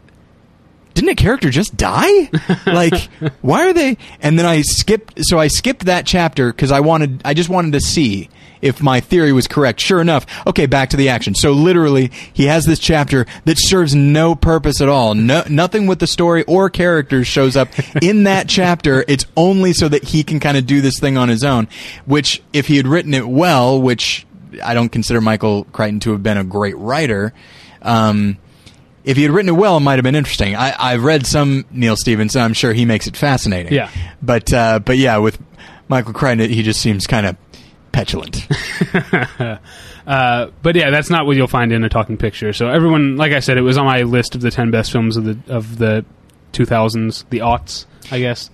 [0.93, 2.29] Didn't a character just die?
[2.65, 3.09] like,
[3.41, 3.97] why are they?
[4.21, 5.25] And then I skipped.
[5.25, 7.21] So I skipped that chapter because I wanted.
[7.25, 8.29] I just wanted to see
[8.63, 9.79] if my theory was correct.
[9.81, 11.35] Sure enough, okay, back to the action.
[11.35, 15.13] So literally, he has this chapter that serves no purpose at all.
[15.13, 17.67] No, nothing with the story or characters shows up
[18.01, 19.03] in that chapter.
[19.07, 21.67] It's only so that he can kind of do this thing on his own.
[22.05, 24.25] Which, if he had written it well, which
[24.63, 27.33] I don't consider Michael Crichton to have been a great writer.
[27.81, 28.37] Um,
[29.03, 30.55] if he had written it well, it might have been interesting.
[30.55, 32.41] I, I've read some Neal Stephenson.
[32.41, 33.73] I'm sure he makes it fascinating.
[33.73, 33.89] Yeah.
[34.21, 35.37] But uh, but yeah, with
[35.87, 37.35] Michael Crichton, he just seems kind of
[37.91, 38.47] petulant.
[40.05, 42.51] Uh, but yeah, that's not what you'll find in a talking picture.
[42.51, 45.15] So everyone, like I said, it was on my list of the ten best films
[45.15, 46.03] of the of the
[46.51, 48.49] 2000s, the aughts, I guess.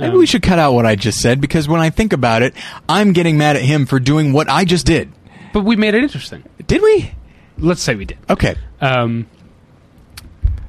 [0.00, 2.42] Maybe Um, we should cut out what I just said because when I think about
[2.42, 2.54] it,
[2.88, 5.12] I'm getting mad at him for doing what I just did.
[5.52, 6.42] But we made it interesting.
[6.66, 7.12] Did we?
[7.58, 8.18] Let's say we did.
[8.28, 8.56] Okay.
[8.80, 9.28] Um,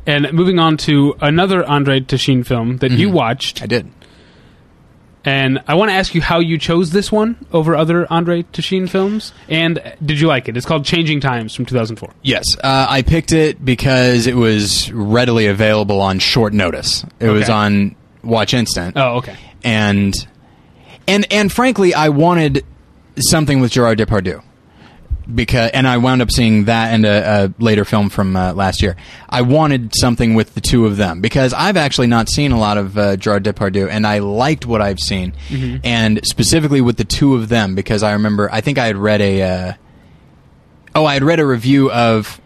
[0.09, 3.87] and moving on to another André Téchiné film that you watched, I did.
[5.25, 8.89] and I want to ask you how you chose this one over other André Téchiné
[8.89, 10.55] films, and did you like it?
[10.57, 12.13] It's called Changing Times from 2004.
[12.23, 17.05] Yes, uh, I picked it because it was readily available on short notice.
[17.19, 17.53] It was Okay.
[17.53, 18.95] on Watch Instant.
[18.97, 19.35] Oh, okay.
[19.63, 20.13] and
[21.07, 22.63] and and frankly, I wanted
[23.17, 24.41] something with Gerard Depardieu
[25.33, 28.81] because and I wound up seeing that and a, a later film from uh, last
[28.81, 28.95] year.
[29.29, 32.77] I wanted something with the two of them because I've actually not seen a lot
[32.77, 35.33] of uh, Gerard Depardieu, and I liked what I've seen,
[35.83, 39.21] and specifically with the two of them because I remember I think I had read
[39.21, 39.73] a uh,
[40.95, 42.39] oh I had read a review of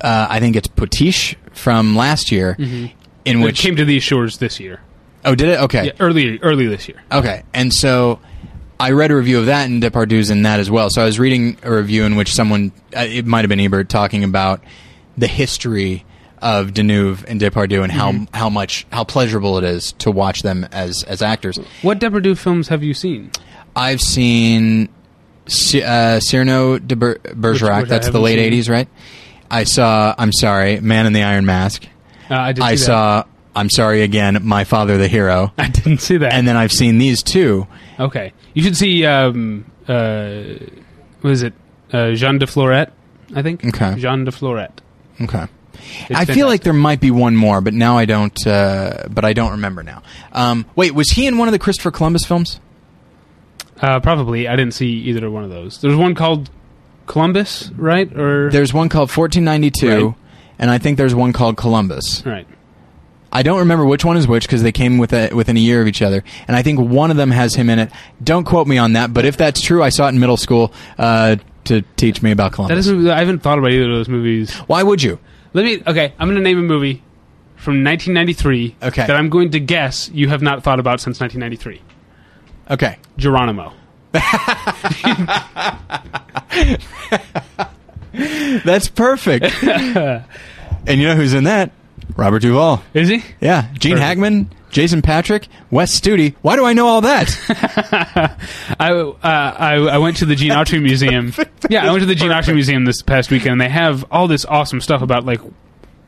[0.00, 2.90] uh, I think it's Potiche from last year in
[3.24, 4.80] It which came to these shores this year.
[5.24, 7.00] oh did it okay Yeah, early early this year.
[7.12, 8.20] Okay, and so
[8.80, 10.88] I read a review of that, and Depardieu's in that as well.
[10.90, 13.88] So I was reading a review in which someone, uh, it might have been Ebert,
[13.88, 14.62] talking about
[15.16, 16.04] the history
[16.40, 20.64] of Deneuve and Depardieu and how how much how pleasurable it is to watch them
[20.70, 21.58] as as actors.
[21.82, 23.32] What Depardieu films have you seen?
[23.74, 24.88] I've seen
[25.84, 27.82] uh, Cyrano de Ber- Bergerac.
[27.82, 28.52] which I that's the late seen.
[28.52, 28.88] '80s, right?
[29.50, 30.14] I saw.
[30.16, 31.84] I'm sorry, Man in the Iron Mask.
[32.30, 32.48] Uh, I.
[32.48, 32.78] I see that.
[32.78, 33.24] saw.
[33.56, 35.52] I'm sorry again, My Father the Hero.
[35.58, 36.32] I didn't see that.
[36.32, 37.66] And then I've seen these two.
[37.98, 39.04] Okay, you should see.
[39.06, 40.42] Um, uh,
[41.20, 41.54] what is it?
[41.92, 42.92] Uh, Jean de Florette,
[43.34, 43.64] I think.
[43.64, 43.94] Okay.
[43.98, 44.80] Jean de Florette.
[45.20, 45.46] Okay.
[46.10, 48.46] It's I feel like there might be one more, but now I don't.
[48.46, 50.02] Uh, but I don't remember now.
[50.32, 52.60] Um, wait, was he in one of the Christopher Columbus films?
[53.80, 54.48] Uh, probably.
[54.48, 55.80] I didn't see either one of those.
[55.80, 56.50] There's one called
[57.06, 58.12] Columbus, right?
[58.16, 60.14] Or There's one called 1492, Right.
[60.58, 62.24] and I think there's one called Columbus.
[62.26, 62.46] right.
[63.32, 65.80] I don't remember which one is which because they came with a, within a year
[65.82, 67.90] of each other, and I think one of them has him in it.
[68.22, 70.72] Don't quote me on that, but if that's true, I saw it in middle school
[70.98, 72.86] uh, to teach me about That Columbus.
[72.86, 73.08] doesn't.
[73.10, 74.52] I haven't thought about either of those movies.
[74.66, 75.18] Why would you?
[75.52, 75.82] Let me.
[75.86, 77.02] Okay, I'm going to name a movie
[77.56, 79.06] from 1993 Okay.
[79.06, 81.82] that I'm going to guess you have not thought about since 1993.
[82.70, 82.96] Okay.
[83.18, 83.72] Geronimo.
[88.64, 89.44] That's perfect.
[89.62, 90.24] and
[90.86, 91.70] you know who's in that?
[92.18, 92.82] Robert Duvall.
[92.94, 93.22] Is he?
[93.40, 94.00] Yeah, Gene Perfect.
[94.00, 96.34] Hackman, Jason Patric, Wes Studi.
[96.42, 97.30] Why do I know all that?
[98.80, 101.32] I, uh, I I went to the Gene Autry Museum.
[101.70, 104.26] Yeah, I went to the Gene Autry Museum this past weekend, and they have all
[104.26, 105.40] this awesome stuff about like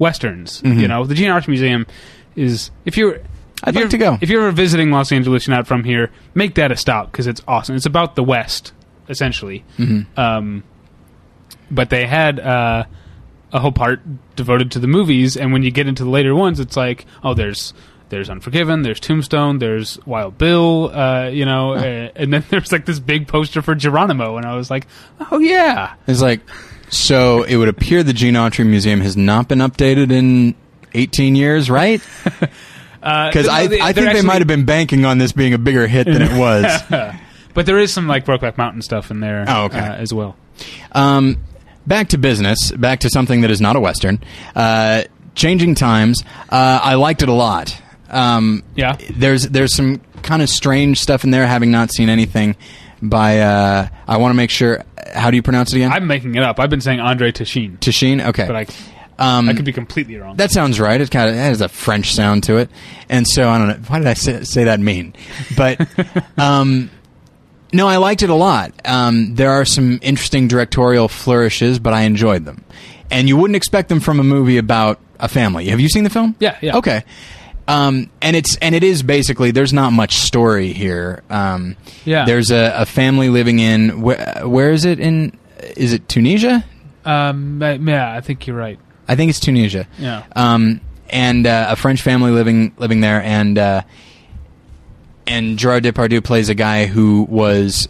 [0.01, 0.61] westerns.
[0.63, 0.81] Mm-hmm.
[0.81, 1.87] You know, the Gene Autry Museum
[2.35, 3.21] is if you're.
[3.63, 4.19] I'd if like you're- to go.
[4.21, 6.11] If you're ever visiting Los Angeles, you're not from here.
[6.35, 7.77] Make that a stop because it's awesome.
[7.77, 8.73] It's about the West,
[9.09, 9.65] essentially.
[9.79, 10.19] Mm-hmm.
[10.19, 10.65] Um,
[11.71, 12.85] but they had uh,
[13.53, 14.01] a whole part
[14.37, 17.35] devoted to the movies, and when you get into the later ones, it's like, oh,
[17.35, 17.75] there's
[18.11, 22.85] there's Unforgiven, there's Tombstone, there's Wild Bill, uh, you know, uh, and then there's like
[22.87, 24.87] this big poster for Geronimo, and I was like,
[25.31, 26.41] oh yeah, It's like,
[26.89, 30.55] so it would appear the Gene Autry Museum has not been updated in
[30.95, 32.01] 18 years, right?
[33.01, 36.05] Because I, I think they might have been banking on this being a bigger hit
[36.07, 36.83] than it was.
[37.55, 39.79] but there is some like Brokeback Mountain stuff in there, Oh, okay.
[39.79, 40.37] uh, as well.
[40.93, 41.39] Um,
[41.87, 42.71] back to business.
[42.73, 44.23] Back to something that is not a western.
[44.55, 45.03] Uh,
[45.35, 46.23] Changing Times.
[46.51, 47.81] Uh, I liked it a lot.
[48.11, 48.97] Um, Yeah.
[49.11, 51.47] There's there's some kind of strange stuff in there.
[51.47, 52.57] Having not seen anything
[53.01, 54.85] by, uh, I want to make sure.
[55.15, 55.93] How do you pronounce it again?
[55.93, 56.61] I'm making it up.
[56.61, 58.25] I've been saying Andre Tashin, Tashine.
[58.29, 58.47] Okay.
[58.47, 58.67] but I
[59.19, 60.37] um, I could be completely wrong.
[60.37, 61.01] That sounds right.
[61.01, 62.71] It kind of has a French sound to it,
[63.09, 63.75] and so I don't know.
[63.89, 65.15] Why did I say, say that mean?
[65.57, 65.87] But
[66.39, 66.91] um,
[67.73, 68.73] no, I liked it a lot.
[68.85, 72.65] Um, there are some interesting directorial flourishes, but I enjoyed them,
[73.11, 75.67] and you wouldn't expect them from a movie about a family.
[75.69, 76.35] Have you seen the film?
[76.41, 76.77] Yeah, yeah.
[76.79, 77.05] Okay.
[77.69, 81.23] Um, and it's and it is basically there's not much story here.
[81.31, 82.25] Um, Yeah.
[82.25, 85.39] There's a, a family living in where, where is it in?
[85.77, 86.65] Is it Tunisia?
[87.05, 88.79] um, yeah, I think you're right.
[89.07, 89.87] I think it's Tunisia.
[89.99, 90.25] Yeah.
[90.35, 90.81] Um,
[91.11, 93.83] and uh, a French family living living there, and uh,
[95.31, 97.89] and Gerard Depardieu plays a guy who was,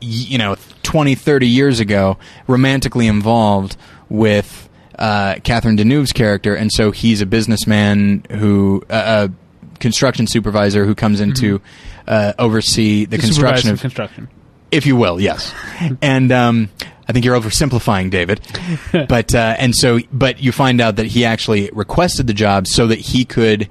[0.00, 3.76] you know, 20, 30 years ago, romantically involved
[4.08, 4.68] with
[4.98, 8.82] uh, Catherine Deneuve's character, and so he's a businessman who.
[8.88, 9.46] Uh, a
[9.78, 11.60] construction supervisor who comes in to
[12.06, 14.28] uh, oversee the construction of construction.
[14.70, 15.54] if you will, yes.
[16.02, 16.70] and um,
[17.08, 18.40] I think you're oversimplifying, David.
[19.08, 22.86] but uh, and so, but you find out that he actually requested the job so
[22.86, 23.68] that he could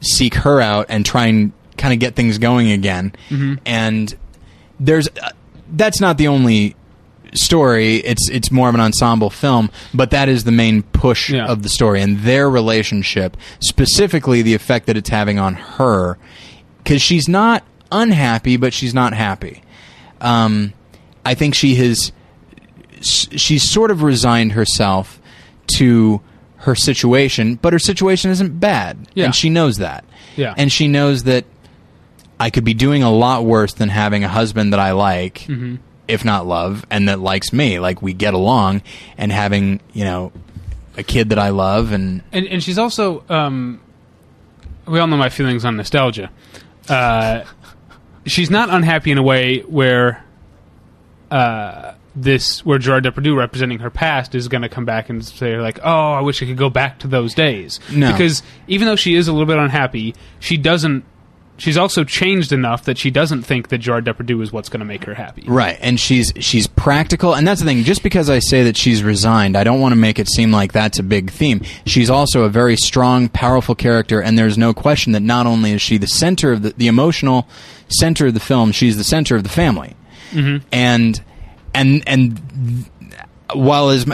[0.00, 1.52] seek her out and try and
[1.82, 3.12] kind of get things going again.
[3.66, 4.14] And
[4.78, 5.30] there's uh,
[5.72, 6.76] that's not the only
[7.34, 7.96] story.
[7.96, 11.46] It's it's more of an ensemble film, but that is the main push Yeah.
[11.46, 16.18] of the story and their relationship, specifically the effect that it's having on her,
[16.78, 19.62] because she's not unhappy, but she's not happy.
[20.20, 20.72] Um,
[21.24, 22.12] I think she has
[23.00, 25.20] she's sort of resigned herself
[25.78, 26.20] to
[26.58, 29.24] her situation, but her situation isn't bad, Yeah.
[29.26, 30.04] and she knows that.
[30.36, 30.54] Yeah.
[30.56, 31.44] and she knows that
[32.40, 35.76] I could be doing a lot worse than having a husband that I like, Mm-hmm.
[36.08, 37.78] if not love, and that likes me.
[37.78, 38.82] Like we get along,
[39.16, 40.32] and having you know
[40.96, 43.80] a kid that I love, and and and she's also um,
[44.86, 46.30] we all know my feelings on nostalgia.
[46.88, 47.44] Uh,
[48.26, 50.24] she's not unhappy in a way where
[51.30, 55.56] uh, this where Gerard Depardieu representing her past is going to come back and say
[55.58, 58.10] like, "Oh, I wish I could go back to those days." No.
[58.12, 61.04] Because even though she is a little bit unhappy, she doesn't.
[61.62, 64.84] She's also changed enough that she doesn't think that Gerard Depardieu is what's going to
[64.84, 65.44] make her happy.
[65.46, 67.84] Right, and she's she's practical, and that's the thing.
[67.84, 70.72] Just because I say that she's resigned, I don't want to make it seem like
[70.72, 71.62] that's a big theme.
[71.86, 75.80] She's also a very strong, powerful character, and there's no question that not only is
[75.80, 77.46] she the center of the, the emotional
[77.86, 79.94] center of the film, she's the center of the family,
[80.32, 80.66] mm-hmm.
[80.72, 81.22] and
[81.72, 82.90] and and
[83.54, 84.04] while as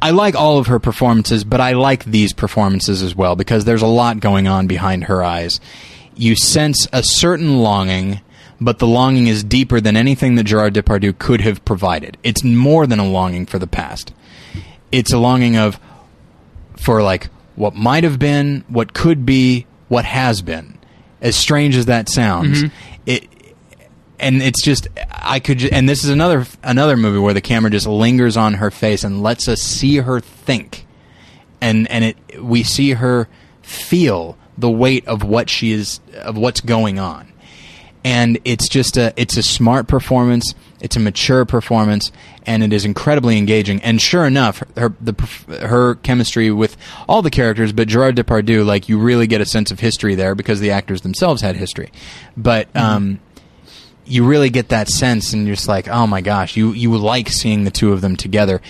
[0.00, 3.82] I like all of her performances, but I like these performances as well because there's
[3.82, 5.58] a lot going on behind her eyes
[6.20, 8.20] you sense a certain longing,
[8.60, 12.18] but the longing is deeper than anything that Gerard Depardieu could have provided.
[12.22, 14.12] It's more than a longing for the past.
[14.92, 15.80] It's a longing of
[16.76, 20.78] for like what might have been, what could be, what has been.
[21.22, 22.74] As strange as that sounds, mm-hmm.
[23.06, 23.28] it
[24.18, 27.86] and it's just I could and this is another another movie where the camera just
[27.86, 30.86] lingers on her face and lets us see her think.
[31.60, 33.28] And and it we see her
[33.62, 37.32] feel the weight of what she is of what's going on.
[38.02, 40.54] And it's just a it's a smart performance.
[40.80, 42.10] It's a mature performance
[42.46, 43.82] and it is incredibly engaging.
[43.82, 45.12] And sure enough her the
[45.66, 46.76] her chemistry with
[47.08, 50.34] all the characters but Gerard Depardieu like you really get a sense of history there
[50.34, 51.92] because the actors themselves had history.
[52.36, 52.86] But mm-hmm.
[52.86, 53.20] um
[54.06, 57.28] you really get that sense and you're just like oh my gosh you you like
[57.28, 58.60] seeing the two of them together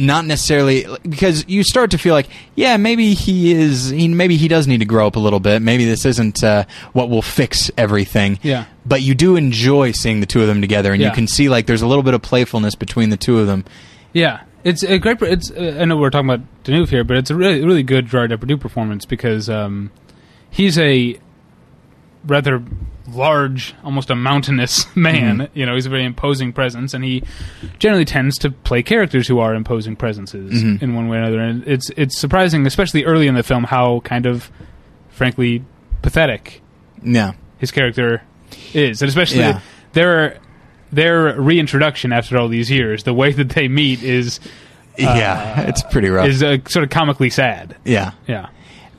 [0.00, 4.48] not necessarily because you start to feel like, yeah, maybe he is, he, maybe he
[4.48, 5.60] does need to grow up a little bit.
[5.60, 8.38] Maybe this isn't uh, what will fix everything.
[8.42, 8.64] Yeah.
[8.86, 11.08] But you do enjoy seeing the two of them together, and yeah.
[11.08, 13.64] you can see like there's a little bit of playfulness between the two of them.
[14.12, 15.20] Yeah, it's a great.
[15.22, 18.06] It's uh, I know we're talking about Deneuve here, but it's a really really good
[18.06, 19.92] Gerard Depardieu performance because um,
[20.50, 21.20] he's a
[22.24, 22.62] rather
[23.14, 25.38] large, almost a mountainous man.
[25.38, 25.58] Mm-hmm.
[25.58, 27.22] You know, he's a very imposing presence, and he
[27.78, 30.82] generally tends to play characters who are imposing presences mm-hmm.
[30.82, 31.40] in one way or another.
[31.40, 34.50] And it's it's surprising, especially early in the film, how kind of,
[35.10, 35.64] frankly,
[36.02, 36.62] pathetic.
[37.02, 38.22] Yeah, his character
[38.74, 39.60] is, and especially yeah.
[39.92, 40.38] their
[40.92, 43.04] their reintroduction after all these years.
[43.04, 44.40] The way that they meet is.
[44.98, 46.26] Uh, yeah, it's pretty rough.
[46.26, 47.76] Is uh, sort of comically sad.
[47.84, 48.50] Yeah, yeah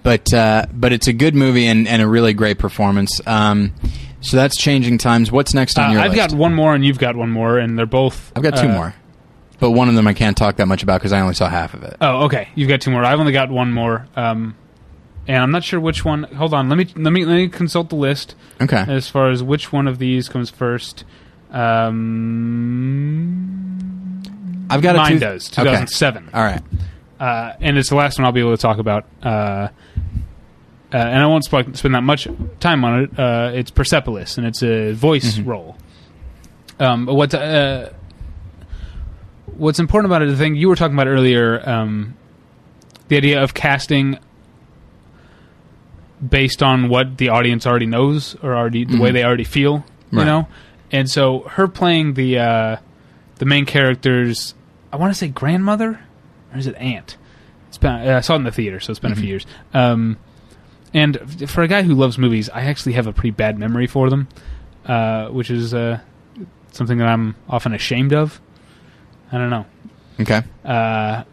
[0.03, 3.19] but uh, but it's a good movie and, and a really great performance.
[3.28, 3.73] Um,
[4.22, 5.32] so that's changing times.
[5.32, 6.30] What's next on uh, your I've list?
[6.32, 8.32] got one more, and you've got one more, and they're both.
[8.36, 8.95] I've got two uh, more,
[9.60, 11.73] but one of them I can't talk that much about because I only saw half
[11.73, 11.98] of it.
[12.02, 12.49] Oh, okay.
[12.56, 13.03] You've got two more.
[13.03, 14.56] I've only got one more, um,
[15.28, 16.23] and I'm not sure which one.
[16.23, 16.69] Hold on.
[16.69, 18.36] Let me let me let me consult the list.
[18.61, 18.84] Okay.
[18.88, 21.03] As far as which one of these comes first.
[21.52, 21.91] Um,
[24.69, 26.30] I've got mine two- does 2007.
[26.34, 26.61] All right.
[27.19, 29.06] Uh, and it's the last one I'll be able to talk about.
[29.22, 29.68] Uh,
[30.93, 32.27] uh, and I won't sp- spend that much
[32.59, 33.19] time on it.
[33.19, 35.45] Uh, it's Persepolis, and it's a voice Mhm.
[35.47, 35.77] role.
[36.80, 37.89] Um, but what uh,
[39.57, 42.15] what's important about it, the thing you were talking about earlier, um,
[43.07, 44.18] the idea of casting
[46.27, 49.13] based on what the audience already knows or already the way Mhm.
[49.13, 50.26] they already feel, you Right.
[50.26, 50.47] know.
[50.91, 52.76] And so her playing the uh,
[53.39, 54.53] the main character's,
[54.93, 55.99] I want to say grandmother,
[56.53, 57.18] or is it aunt?
[57.69, 59.30] It's been I saw it in the theater, so it's been a few Mhm.
[59.30, 59.45] years.
[59.73, 60.18] Um,
[60.93, 64.09] and for a guy who loves movies, I actually have a pretty bad memory for
[64.09, 64.27] them,
[64.85, 65.99] uh, which is uh,
[66.72, 68.41] something that I'm often ashamed of.
[69.31, 69.65] I don't know.
[70.19, 70.41] Okay.
[70.65, 71.23] Uh,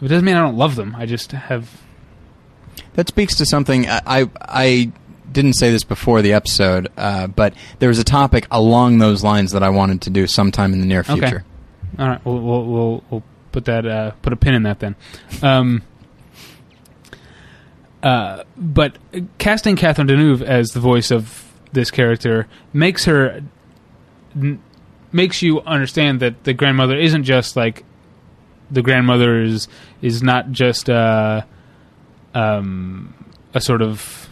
[0.00, 0.94] it doesn't mean I don't love them.
[0.96, 1.80] I just have.
[2.94, 4.92] That speaks to something I I, I
[5.30, 9.52] didn't say this before the episode, uh, but there was a topic along those lines
[9.52, 11.26] that I wanted to do sometime in the near future.
[11.26, 11.44] Okay.
[11.98, 13.22] All right, we'll we'll we'll, we'll
[13.52, 14.96] put that uh, put a pin in that then.
[15.42, 15.82] Um,
[18.04, 18.96] uh, but
[19.38, 23.40] casting Catherine Deneuve as the voice of this character makes her
[24.36, 24.60] n-
[25.10, 27.84] makes you understand that the grandmother isn't just like
[28.70, 29.66] the grandmother is
[30.02, 31.42] is not just uh,
[32.34, 33.12] um,
[33.54, 34.28] a sort of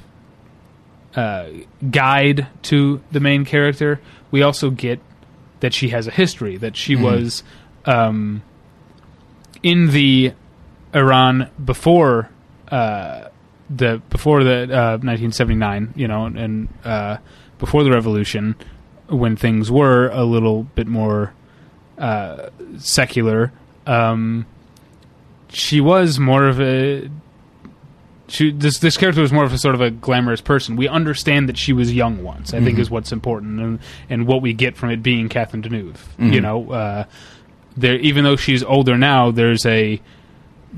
[1.17, 1.47] uh,
[1.91, 4.01] guide to the main character.
[4.31, 5.01] We also get
[5.61, 7.03] that she has a history that she Mhm.
[7.03, 7.43] was
[7.85, 8.43] um,
[9.63, 10.33] in the
[10.95, 12.29] Iran before
[12.71, 13.22] uh,
[13.75, 17.17] the before the uh, 1979, you know, and uh,
[17.59, 18.55] before the revolution,
[19.09, 21.33] when things were a little bit more
[21.99, 23.53] uh, secular.
[23.87, 24.47] Um,
[25.49, 27.11] she was more of a
[28.29, 30.77] she this this character was more of a sort of a glamorous person.
[30.77, 32.55] We understand that she was young once.
[32.55, 32.81] I think Mhm.
[32.81, 33.79] is what's important, and
[34.09, 35.99] and what we get from it being Catherine Deneuve.
[36.19, 36.33] Mhm.
[36.33, 37.05] You know, uh,
[37.77, 40.01] there even though she's older now, there's a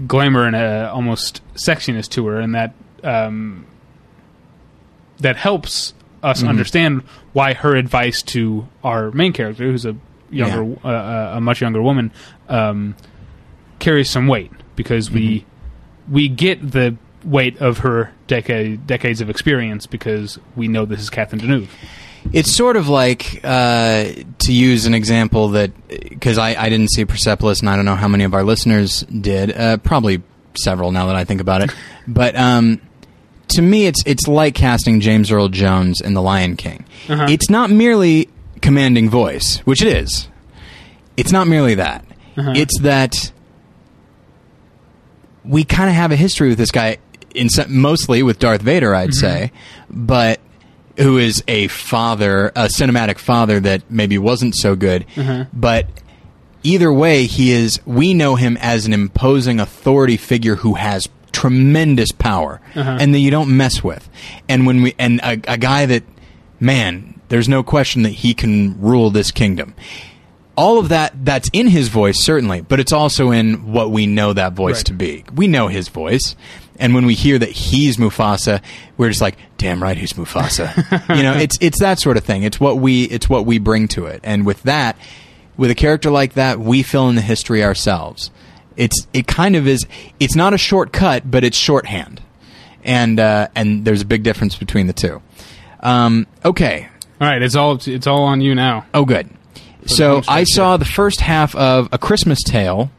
[0.09, 3.67] glamour and a almost sexiness to her, and that um,
[5.21, 6.49] that helps us Mhm.
[6.49, 7.03] understand
[7.33, 9.95] why her advice to our main character, who's a
[10.31, 12.11] younger, uh, uh, a much younger woman,
[12.49, 12.95] um,
[13.79, 16.15] carries some weight because we Mm-hmm.
[16.15, 21.11] we get the weight of her decade decades of experience because we know this is
[21.11, 21.69] Catherine Deneuve.
[22.33, 24.05] It's sort of like uh,
[24.39, 27.97] to use an example that because I, I didn't see Persepolis and I don't know
[27.97, 29.55] how many of our listeners did.
[29.55, 30.23] Uh, probably
[30.57, 31.75] several now that I think about it.
[32.09, 32.81] But um,
[33.49, 36.85] to me, it's it's like casting James Earl Jones in The Lion King.
[37.09, 37.27] Uh-huh.
[37.29, 38.29] It's not merely
[38.61, 40.29] commanding voice, which it is.
[41.17, 42.05] It's not merely that.
[42.37, 42.53] Uh-huh.
[42.57, 43.33] It's that
[45.45, 46.99] we kind of have a history with this guy,
[47.35, 49.53] in some, mostly with Darth Vader, I'd say,
[49.91, 50.41] but
[50.97, 55.05] who is a father, a cinematic father that maybe wasn't so good,
[55.53, 55.87] but
[56.63, 57.79] either way, he is.
[57.85, 62.99] We know him as an imposing authority figure who has tremendous power, uh-huh.
[63.01, 64.09] and that you don't mess with.
[64.49, 66.05] And when we and a, a guy that,
[66.61, 69.75] man, there's no question that he can rule this kingdom.
[70.57, 74.33] All of that that's in his voice certainly, but it's also in what we know
[74.33, 74.87] that voice Right.
[74.87, 75.25] to be.
[75.35, 76.37] We know his voice.
[76.79, 78.61] And when we hear that he's Mufasa,
[78.97, 80.69] we're just like, "Damn right, he's Mufasa."
[81.17, 82.43] you know, it's it's that sort of thing.
[82.45, 84.21] It's what we it's what we bring to it.
[84.25, 84.97] And with that,
[85.57, 88.31] with a character like that, we fill in the history ourselves.
[88.77, 89.87] It's it kind of is.
[90.21, 92.21] It's not a shortcut, but it's shorthand,
[92.83, 95.23] and uh, and there's a big difference between the two.
[95.81, 96.89] Um, okay.
[97.21, 98.87] All right, it's all it's all on you now.
[98.93, 99.29] Oh, good.
[99.87, 102.91] So I saw the first half of A Christmas Tale,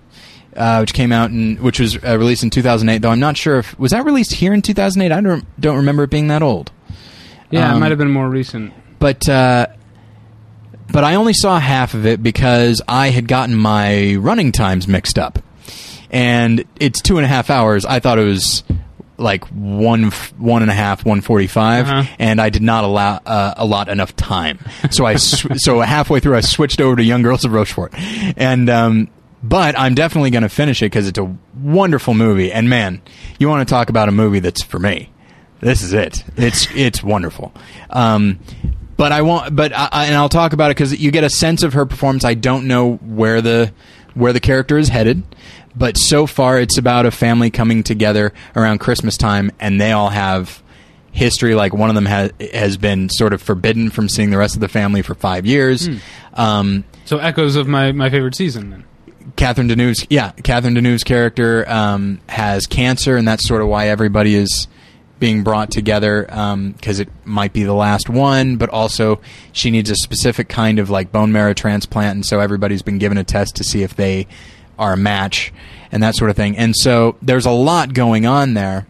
[0.56, 3.02] uh, which came out and which was uh, released in 2008.
[3.02, 5.11] Though I'm not sure if was that released here in 2008.
[5.14, 6.72] I don't don't remember it being that old.
[7.52, 8.73] Yeah, Um, it might have been more recent.
[8.99, 9.68] but uh,
[10.91, 15.18] but I only saw half of it because I had gotten my running times mixed
[15.18, 15.39] up,
[16.16, 17.86] and it's two and a half hours.
[17.86, 18.64] I thought it was
[19.18, 22.04] like one one and a half, one forty Uh-huh.
[22.20, 24.60] and I did not allow uh, allot enough time.
[24.92, 27.94] So I sw- so halfway through I switched over to Young Girls of Rochefort,
[28.38, 29.10] and um,
[29.44, 32.52] but I'm definitely going to finish it because it's a wonderful movie.
[32.52, 33.02] And man,
[33.38, 35.12] you want to talk about a movie that's for me?
[35.60, 36.24] This is it.
[36.38, 37.54] It's it's wonderful.
[37.90, 38.40] Um,
[38.98, 39.54] but I won't.
[39.56, 41.86] But I, I, and I'll talk about it because you get a sense of her
[41.86, 42.24] performance.
[42.24, 43.74] I don't know where the
[44.14, 45.24] where the character is headed,
[45.76, 50.10] but so far it's about a family coming together around Christmas time, and they all
[50.10, 50.61] have
[51.11, 51.56] history.
[51.56, 54.61] Like one of them has has been sort of forbidden from seeing the rest of
[54.61, 55.88] the family for five years.
[56.34, 58.69] Um, So echoes of my, my favorite season.
[58.69, 58.84] Then.
[59.35, 64.35] Catherine Deneuve's yeah, Catherine Deneuve's character um, has cancer, and that's sort of why everybody
[64.35, 64.68] is
[65.18, 66.23] being brought together
[66.77, 69.22] because it might be the last one, but also
[69.53, 73.18] she needs a specific kind of like bone marrow transplant, and so everybody's been given
[73.18, 74.27] a test to see if they
[74.77, 75.53] are a match
[75.91, 76.57] and that sort of thing.
[76.57, 78.85] And so there's a lot going on there.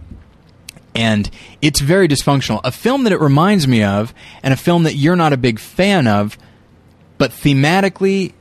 [0.96, 1.30] And
[1.62, 2.62] it's very dysfunctional.
[2.64, 5.60] A film that it reminds me of, and a film that you're not a big
[5.60, 6.38] fan of,
[7.18, 8.32] but thematically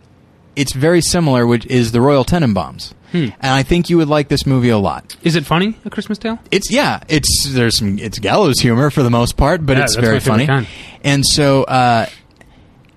[0.54, 2.92] it's very similar, which is the Royal Tenenbaums.
[3.10, 3.24] Hmm.
[3.40, 5.16] And I think you would like this movie a lot.
[5.22, 5.76] Is it funny?
[5.84, 6.38] A Christmas Tale?
[6.52, 9.96] It's yeah, it's there's some it's gallows humor for the most part, but Yeah, it's
[9.96, 10.46] very funny.
[10.46, 10.66] kind.
[11.02, 12.06] And so uh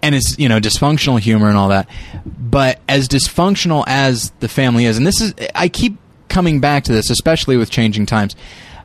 [0.08, 1.90] and it's you know dysfunctional humor and all that.
[2.26, 5.98] But as dysfunctional as the family is, and this is I keep
[6.30, 8.36] coming back to this, especially with changing times.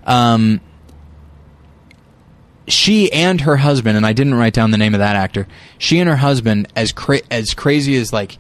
[0.04, 0.60] Um
[2.66, 5.46] she and her husband, and I didn't write down the name of that actor.
[5.78, 8.38] She and her husband, as cra- as crazy as like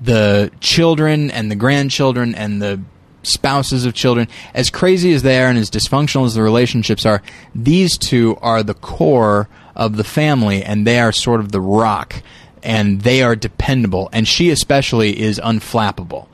[0.00, 2.80] the children and the grandchildren and the
[3.22, 7.22] spouses of children, as crazy as they are and as dysfunctional as the relationships are,
[7.54, 12.22] these two are the core of the family, and they are sort of the rock,
[12.62, 14.08] and they are dependable.
[14.12, 16.28] And she especially is unflappable,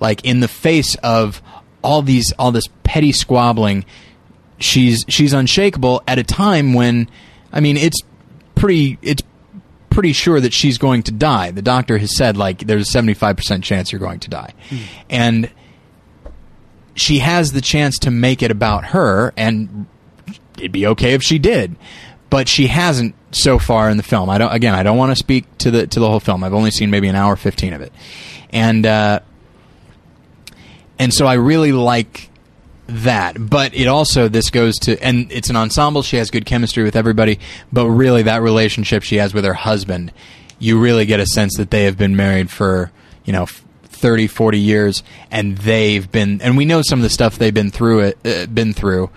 [0.00, 1.42] like in the face of
[1.82, 3.84] all these all this petty squabbling
[4.58, 7.08] she's she's unshakable at a time when
[7.52, 8.00] I mean it's
[8.54, 9.22] pretty it's
[9.90, 11.50] pretty sure that she's going to die.
[11.50, 14.52] The doctor has said like there's a 75% chance you're going to die.
[14.68, 14.76] Hmm.
[15.08, 15.50] And
[16.94, 19.86] she has the chance to make it about her and
[20.58, 21.76] it'd be okay if she did.
[22.28, 24.30] But she hasn't so far in the film.
[24.30, 26.42] I don't again, I don't want to speak to the to the whole film.
[26.42, 27.92] I've only seen maybe an hour 15 of it.
[28.50, 29.20] And uh
[30.98, 32.30] and so I really like
[32.88, 33.36] that.
[33.38, 36.02] But it also this goes to and it's an ensemble.
[36.02, 37.38] She has good chemistry with everybody,
[37.72, 40.12] but really that relationship she has with her husband,
[40.58, 42.90] you really get a sense that they have been married for
[43.24, 43.46] you know.
[43.98, 47.70] 30 40 years and they've been and we know some of the stuff they've been
[47.70, 49.08] through it uh, been through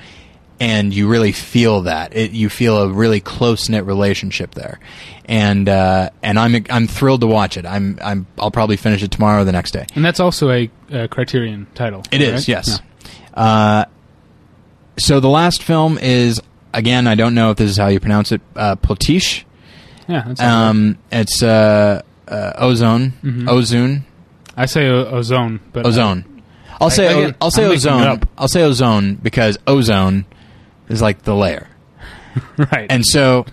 [0.60, 4.80] and you really feel that it, you feel a really close knit relationship there
[5.26, 9.12] and uh, and I'm I'm thrilled to watch it I'm I'm I'll probably finish it
[9.12, 12.04] tomorrow or the next day And that's also a, uh Criterion title.
[12.12, 12.48] it is, right?
[12.48, 12.82] yes.
[13.34, 13.86] Uh,
[14.98, 16.42] so the last film is
[16.74, 17.08] again.
[17.08, 18.42] I don't know if this is how you pronounce it.
[18.56, 19.46] Uh, Potiche.
[20.08, 23.48] Yeah, yeah that's Um, it's uh, uh, ozone, Mhm.
[23.48, 24.04] ozone,
[24.58, 26.26] I say o- ozone, but ozone.
[26.82, 28.22] I'll say again, I'll say I'm ozone.
[28.38, 30.26] I'll say ozone because ozone
[30.90, 31.68] is like the layer.
[32.58, 32.88] right.
[32.92, 33.46] and so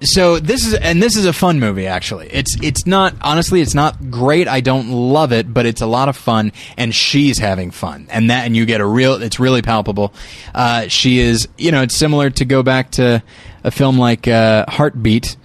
[0.00, 3.74] so this is and this is a fun movie actually it's it's not honestly it's
[3.74, 7.70] not great i don't love it but it's a lot of fun and she's having
[7.70, 10.12] fun and that and you get a real it's really palpable
[10.54, 13.22] uh, she is you know it's similar to go back to
[13.62, 15.36] a film like uh, heartbeat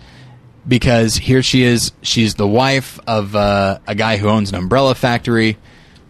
[0.68, 4.96] because here she is she's the wife of uh, a guy who owns an umbrella
[4.96, 5.58] factory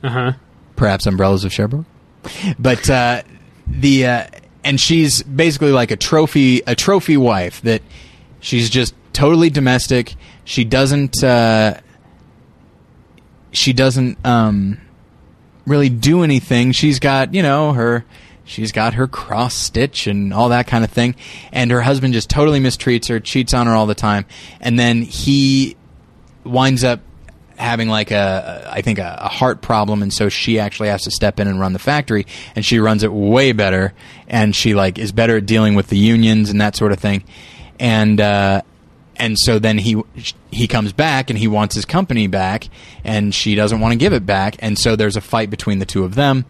[0.03, 0.31] uh huh.
[0.75, 1.85] perhaps umbrellas of Cherbourg.
[2.59, 3.23] But uh,
[3.67, 4.27] the uh,
[4.67, 7.81] and she's basically like a trophy a trophy wife that
[8.41, 10.15] she's just totally domestic.
[10.43, 11.79] She doesn't uh,
[13.51, 14.81] she doesn't um,
[15.65, 16.73] really do anything.
[16.73, 18.03] She's got you know her.
[18.43, 21.15] She's got her cross stitch and all that kind of thing,
[21.53, 24.25] and her husband just totally mistreats her, cheats on her all the time,
[24.59, 25.77] and then he
[26.43, 26.99] winds up
[27.57, 31.11] having like a I think a, a heart problem and so she actually has to
[31.11, 32.25] step in and run the factory
[32.55, 33.93] and she runs it way better
[34.27, 37.23] and she like is better at dealing with the unions and that sort of thing.
[37.79, 38.61] And uh
[39.15, 40.01] and so then he
[40.51, 42.69] he comes back and he wants his company back
[43.03, 45.85] and she doesn't want to give it back and so there's a fight between the
[45.85, 46.45] two of them.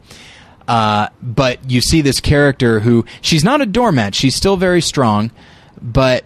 [0.67, 4.13] Uh, but you see this character who she's not a doormat.
[4.13, 5.31] She's still very strong
[5.81, 6.25] but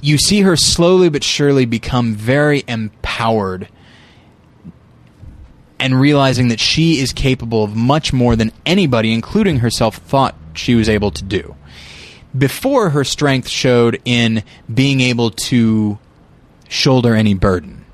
[0.00, 3.05] you see her slowly but surely become very empowered
[5.78, 10.74] and realizing that she is capable of much more than anybody, including herself, thought she
[10.74, 11.54] was able to do.
[12.36, 15.98] Before, her strength showed in being able to
[16.68, 17.84] shoulder any burden.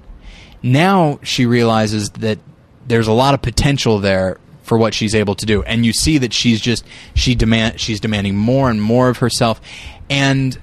[0.62, 2.38] Now she realizes that
[2.86, 6.18] there's a lot of potential there for what she's able to do, and you see
[6.18, 6.84] that she's just
[7.14, 9.60] she demand she's demanding more and more of herself,
[10.08, 10.60] and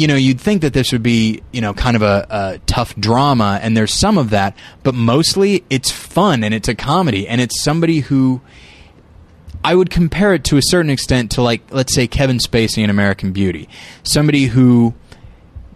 [0.00, 2.96] you know, you'd think that this would be, you know, kind of a, a tough
[2.96, 7.38] drama, and there's some of that, but mostly it's fun and it's a comedy, and
[7.38, 8.40] it's somebody who
[9.62, 12.88] I would compare it to a certain extent to, like, let's say Kevin Spacey in
[12.88, 13.68] American Beauty,
[14.02, 14.94] somebody who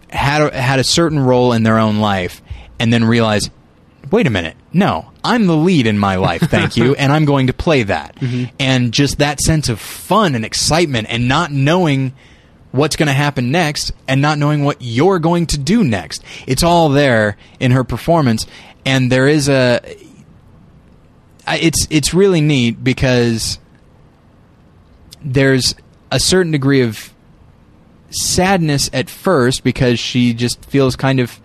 [0.09, 2.41] had a, had a certain role in their own life,
[2.79, 3.51] and then realized,
[4.09, 7.45] wait a minute, no, I'm the lead in my life, thank you, and I'm going
[7.45, 8.45] to play that, mm-hmm.
[8.59, 12.15] and just that sense of fun and excitement, and not knowing
[12.75, 16.23] what's going to happen next and not knowing what you're going to do next.
[16.45, 18.45] It's all there in her performance
[18.85, 19.79] and there is a.
[21.47, 23.59] It's it's really neat because
[25.21, 25.75] there's
[26.11, 27.13] a certain degree of
[28.09, 31.39] sadness at first because she just feels kind of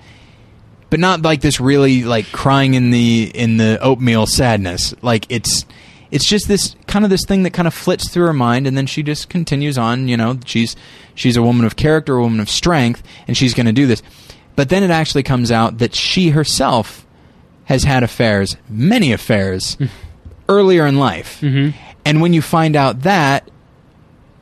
[0.90, 5.64] but not like this really like crying in the in the oatmeal sadness like it's
[6.10, 8.76] it's just this kind of this thing that kind of flits through her mind and
[8.76, 10.76] then she just continues on you know she's
[11.14, 14.02] she's a woman of character a woman of strength and she's going to do this
[14.56, 17.06] but then it actually comes out that she herself
[17.64, 19.76] has had affairs many affairs
[20.48, 21.74] earlier in life Mhm.
[22.04, 23.48] and when you find out that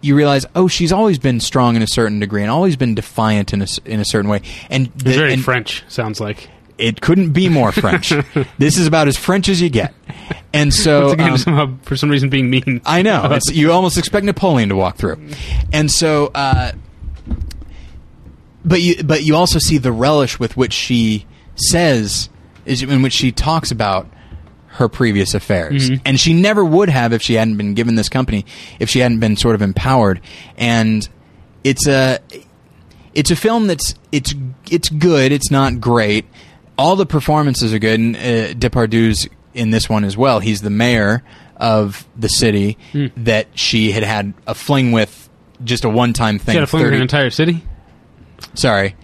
[0.01, 3.53] you realize, oh, she's always been strong in a certain degree and always been defiant
[3.53, 4.41] in a, in a certain way.
[4.71, 5.83] And, the- very and French.
[5.89, 6.49] Sounds like.
[6.79, 8.13] It couldn't be more French.
[8.59, 9.95] this is about as French as you get.
[10.53, 12.81] And so again, um, somehow, for some reason, being mean.
[12.87, 15.21] I know you almost expect Napoleon to walk through,
[15.73, 16.31] and so.
[16.35, 16.73] Uh,
[18.65, 22.29] but you, but you also see the relish with which she says,
[22.67, 24.09] is in which she talks about
[24.73, 26.01] her previous affairs, Mhm.
[26.05, 28.45] and she never would have if she hadn't been given this company,
[28.79, 30.21] if she hadn't been sort of empowered.
[30.57, 31.09] And
[31.65, 32.19] it's a,
[33.15, 34.35] it's a film that's it's
[34.71, 35.33] it's good.
[35.33, 36.27] It's not great.
[36.79, 40.39] All the performances are good, and uh, Depardieu's in this one as well.
[40.41, 41.23] He's the mayor
[41.57, 43.07] of the city Hmm.
[43.17, 45.29] that she had had a fling with,
[45.65, 46.53] just a one-time thing.
[46.53, 47.63] She had a fling with an entire city.
[48.55, 48.95] sorry,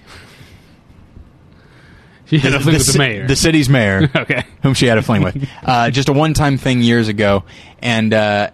[2.27, 3.27] She had a fling with the mayor.
[3.27, 4.45] the city's mayor, okay.
[4.63, 5.37] whom she had a fling with.
[5.65, 7.43] Uh, just a one-time thing years ago,
[7.83, 8.51] and uh,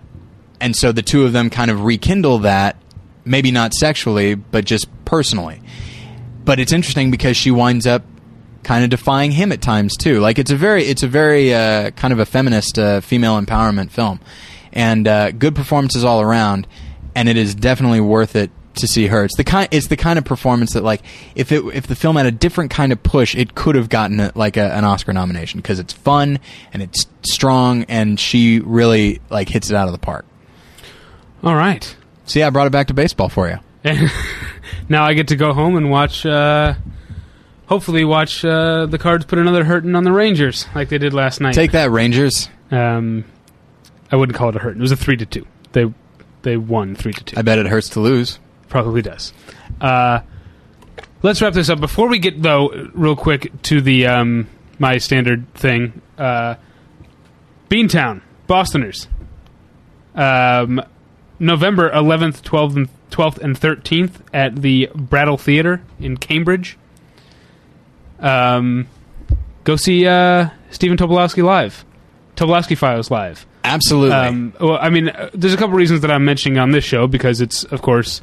[0.60, 2.76] and so the two of them kind of rekindle that,
[3.24, 5.60] maybe not sexually, but just personally.
[6.44, 8.02] But it's interesting because she winds up
[8.62, 10.20] kind of defying him at times too.
[10.20, 13.90] Like it's a very it's a very uh, kind of a feminist uh, female empowerment
[13.90, 14.20] film,
[14.72, 16.66] and uh, good performances all around,
[17.14, 19.24] and it is definitely worth it to see her.
[19.24, 21.02] It's the kind it's the kind of performance that like
[21.34, 24.20] if it if the film had a different kind of push, it could have gotten
[24.20, 26.38] a, like a, an Oscar nomination because it's fun
[26.72, 30.26] and it's strong, and she really like hits it out of the park.
[31.42, 31.96] All right.
[32.26, 33.58] So yeah, I brought it back to baseball for you.
[34.88, 36.26] Now I get to go home and watch.
[36.26, 36.74] Uh,
[37.70, 41.40] hopefully, watch uh, the Cards put another hurting on the Rangers like they did last
[41.40, 41.54] night.
[41.54, 42.50] Take that, Rangers.
[42.70, 43.24] Um,
[44.12, 44.76] I wouldn't call it a hurt.
[44.76, 45.46] It was a three to two.
[45.72, 45.86] They
[46.42, 47.38] they won three to two.
[47.38, 48.38] I bet it hurts to lose.
[48.68, 49.32] Probably does.
[49.80, 50.20] Uh,
[51.22, 51.80] let's wrap this up.
[51.80, 54.48] Before we get though, real quick to the um,
[54.78, 56.02] my standard thing.
[56.18, 56.56] Uh,
[57.70, 59.06] Beantown, Bostoners.
[60.12, 60.82] Um,
[61.38, 66.76] November 11th, 12th, and 12th and 13th at the Brattle Theatre in Cambridge.
[68.20, 68.88] Um,
[69.64, 71.84] go see uh, Stephen Tobolowsky live.
[72.36, 73.46] Tobolowsky Files live.
[73.64, 74.16] Absolutely.
[74.16, 77.06] Um, well, I mean, uh, there's a couple reasons that I'm mentioning on this show
[77.06, 78.22] because it's, of course,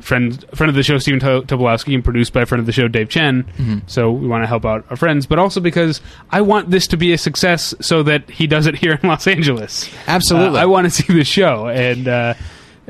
[0.00, 2.88] friend friend of the show Stephen to- Tobolowsky and produced by friend of the show
[2.88, 3.44] Dave Chen.
[3.44, 3.78] Mm-hmm.
[3.86, 6.00] So we want to help out our friends, but also because
[6.30, 9.26] I want this to be a success so that he does it here in Los
[9.26, 9.88] Angeles.
[10.06, 10.58] Absolutely.
[10.58, 12.34] Uh, I want to see the show, and uh,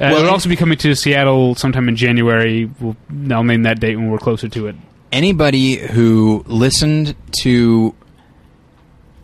[0.00, 2.70] uh, it'll also be coming to Seattle sometime in January.
[2.80, 2.96] We'll,
[3.30, 4.76] I'll name that date when we're closer to it.
[5.10, 7.94] Anybody who listened to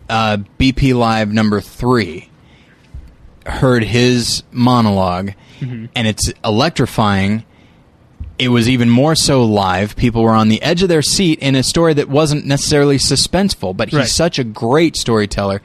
[0.09, 2.29] uh, BP Live number three
[3.45, 5.85] heard his monolog Mm-hmm.
[5.95, 7.45] and it's electrifying.
[8.37, 9.95] It was even more so live.
[9.95, 13.75] People were on the edge of their seat in a story that wasn't necessarily suspenseful,
[13.77, 14.07] but he's Right.
[14.09, 15.61] such a great storyteller,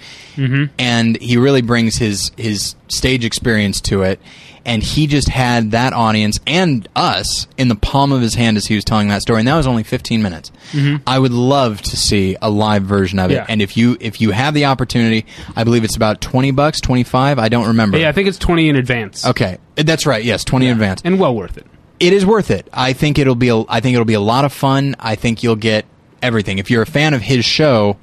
[0.78, 4.20] and he really brings his his stage experience to it.
[4.64, 8.66] And he just had that audience and us in the palm of his hand as
[8.66, 10.52] he was telling that story, and that was only 15 minutes.
[10.72, 11.02] Mm-hmm.
[11.06, 13.34] I would love to see a live version of it.
[13.34, 13.46] Yeah.
[13.48, 15.24] And if you if you have the opportunity,
[15.56, 17.38] I believe it's about 20 bucks, 25.
[17.38, 17.98] I don't remember.
[17.98, 19.26] Yeah, I think it's 20 in advance.
[19.26, 20.22] Okay, that's right.
[20.22, 21.66] Yes, 20 in advance And well worth it.
[21.98, 22.68] it is worth it.
[22.72, 23.48] I think it'll be.
[23.48, 24.94] A, I think it'll be a lot of fun.
[25.00, 25.86] I think you'll get
[26.22, 26.58] everything.
[26.58, 27.96] If you're a fan of his show,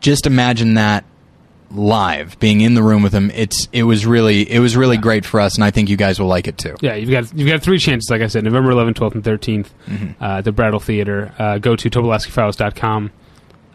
[0.00, 1.04] just imagine that
[1.70, 3.30] live, being in the room with him.
[3.34, 3.68] It's.
[3.72, 4.50] It was really.
[4.50, 6.76] It was really great for us, and I think you guys will like it too.
[6.80, 9.66] Yeah, you've got you've got three chances, like I said, November 11th, 12th, and 13th
[9.86, 10.22] Mm-hmm.
[10.22, 11.32] uh, at the Brattle Theater.
[11.38, 13.10] Uh, go to tobolowskyfiles.com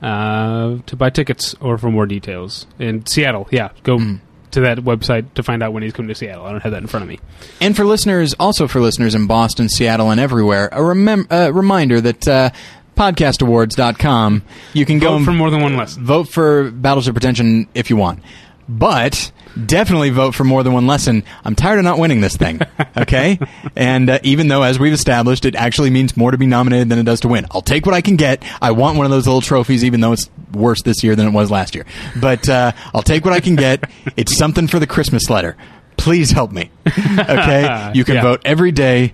[0.01, 2.67] uh, to buy tickets or for more details.
[2.79, 4.15] In Seattle, yeah, go Mm-hmm.
[4.51, 6.45] to that website to find out when he's coming to Seattle.
[6.45, 7.19] I don't have that in front of me.
[7.61, 12.01] And for listeners, also for listeners in Boston, Seattle, and everywhere, a remem- uh, reminder
[12.01, 12.27] that.
[12.27, 12.49] Uh,
[12.95, 14.43] podcastawards.com
[14.73, 16.05] you can go Go for more than one lesson.
[16.05, 18.23] vote for Battleship Pretension if you want.
[18.69, 19.31] But
[19.65, 21.23] definitely vote for more than one lesson.
[21.43, 22.61] I'm tired of not winning this thing.
[22.97, 23.39] Okay?
[23.75, 26.99] and uh, even though, as we've established, it actually means more to be nominated than
[26.99, 27.45] it does to win.
[27.51, 28.43] I'll take what I can get.
[28.61, 31.31] I want one of those little trophies, even though it's worse this year than it
[31.31, 31.85] was last year.
[32.19, 33.89] But uh, I'll take what I can get.
[34.17, 35.55] It's something for the Christmas letter.
[35.97, 36.69] Please help me.
[37.17, 37.91] Okay?
[37.95, 38.21] You can Yeah.
[38.23, 39.13] vote every day.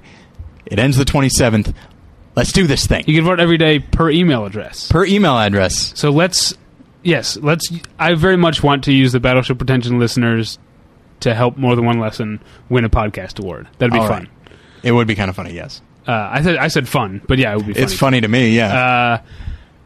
[0.65, 1.73] It ends the 27th.
[2.37, 3.03] Let's do this thing.
[3.07, 4.89] You can vote every day per email address.
[4.91, 5.91] Per email address.
[5.99, 6.53] So let's,
[7.01, 7.67] yes, let's.
[7.97, 10.59] I very much want to use the Battleship Pretension listeners
[11.21, 12.39] to help more than one lesson
[12.69, 13.67] win a podcast award.
[13.79, 14.29] That'd be All fun.
[14.45, 14.53] right.
[14.83, 15.81] It would be kind of funny, yes.
[16.07, 17.73] Uh, I said I said fun, but yeah, it would be.
[17.73, 17.83] Funny.
[17.83, 18.77] It's funny to me, yeah.
[18.77, 19.21] Uh,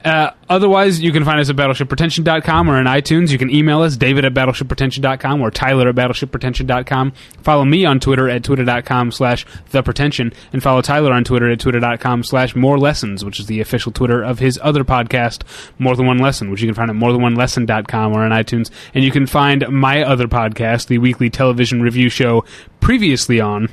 [0.04, 3.32] uh, otherwise, you can find us at battleshippretension.com or in iTunes.
[3.32, 7.12] You can email us, david at battleshippretension.com or tyler at battleshippretension.com.
[7.44, 12.24] Follow me on Twitter at twitter.com slash thepretension and follow Tyler on Twitter at twitter.com
[12.24, 15.44] slash more lessons, which is the official Twitter of his other podcast,
[15.80, 18.70] More Than One Lesson, which you can find at morethanonelesson.com or on iTunes.
[18.94, 22.44] And you can find my other podcast, the weekly television review show
[22.80, 23.70] previously on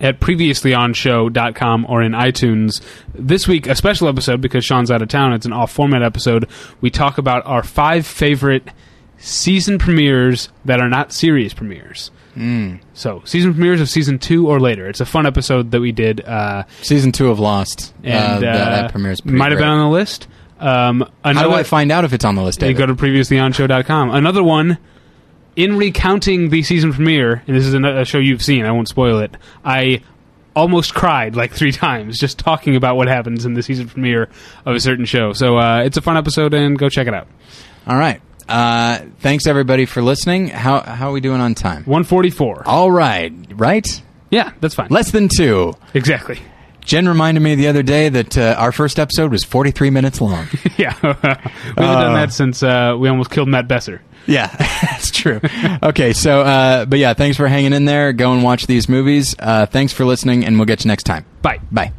[0.00, 2.80] at previouslyonshow.com or in iTunes.
[3.14, 5.32] This week, a special episode because Sean's out of town.
[5.32, 6.48] It's an off format episode.
[6.80, 8.68] We talk about our five favorite
[9.18, 12.10] season premieres that are not series premieres.
[12.36, 12.80] Mm.
[12.94, 14.88] So, season premieres of season two or later.
[14.88, 16.20] It's a fun episode that we did.
[16.20, 17.92] Uh, Season two of Lost.
[18.04, 20.28] and uh, uh, that, that premieres pretty might have been on the list.
[20.60, 22.78] Um, How do I find out if it's on the list, you David?
[22.78, 24.10] go to previouslyonshow.com.
[24.10, 24.78] Another one,
[25.56, 29.18] in recounting the season premiere, and this is a show you've seen, I won't spoil
[29.18, 30.02] it, I
[30.54, 34.28] almost cried like three times just talking about what happens in the season premiere
[34.64, 35.32] of a certain show.
[35.32, 37.28] So uh, it's a fun episode, and go check it out.
[37.86, 38.20] All right.
[38.48, 40.48] Uh, thanks, everybody, for listening.
[40.48, 41.84] How, how are we doing on time?
[41.84, 42.64] 144.
[42.66, 43.32] All right.
[43.54, 44.02] Right?
[44.30, 44.88] Yeah, that's fine.
[44.90, 45.74] Less than two.
[45.94, 46.40] exactly.
[46.84, 50.48] Jen reminded me the other day that uh, our first episode was 43 minutes long.
[50.76, 50.96] yeah.
[51.02, 54.02] we haven't done that since uh, we almost killed Matt Besser.
[54.26, 54.46] Yeah,
[54.82, 55.40] that's true.
[55.82, 58.12] okay, so, uh, but yeah, thanks for hanging in there.
[58.12, 59.34] Go and watch these movies.
[59.38, 61.24] Uh, thanks for listening, and we'll get you next time.
[61.42, 61.60] Bye.
[61.70, 61.92] Bye.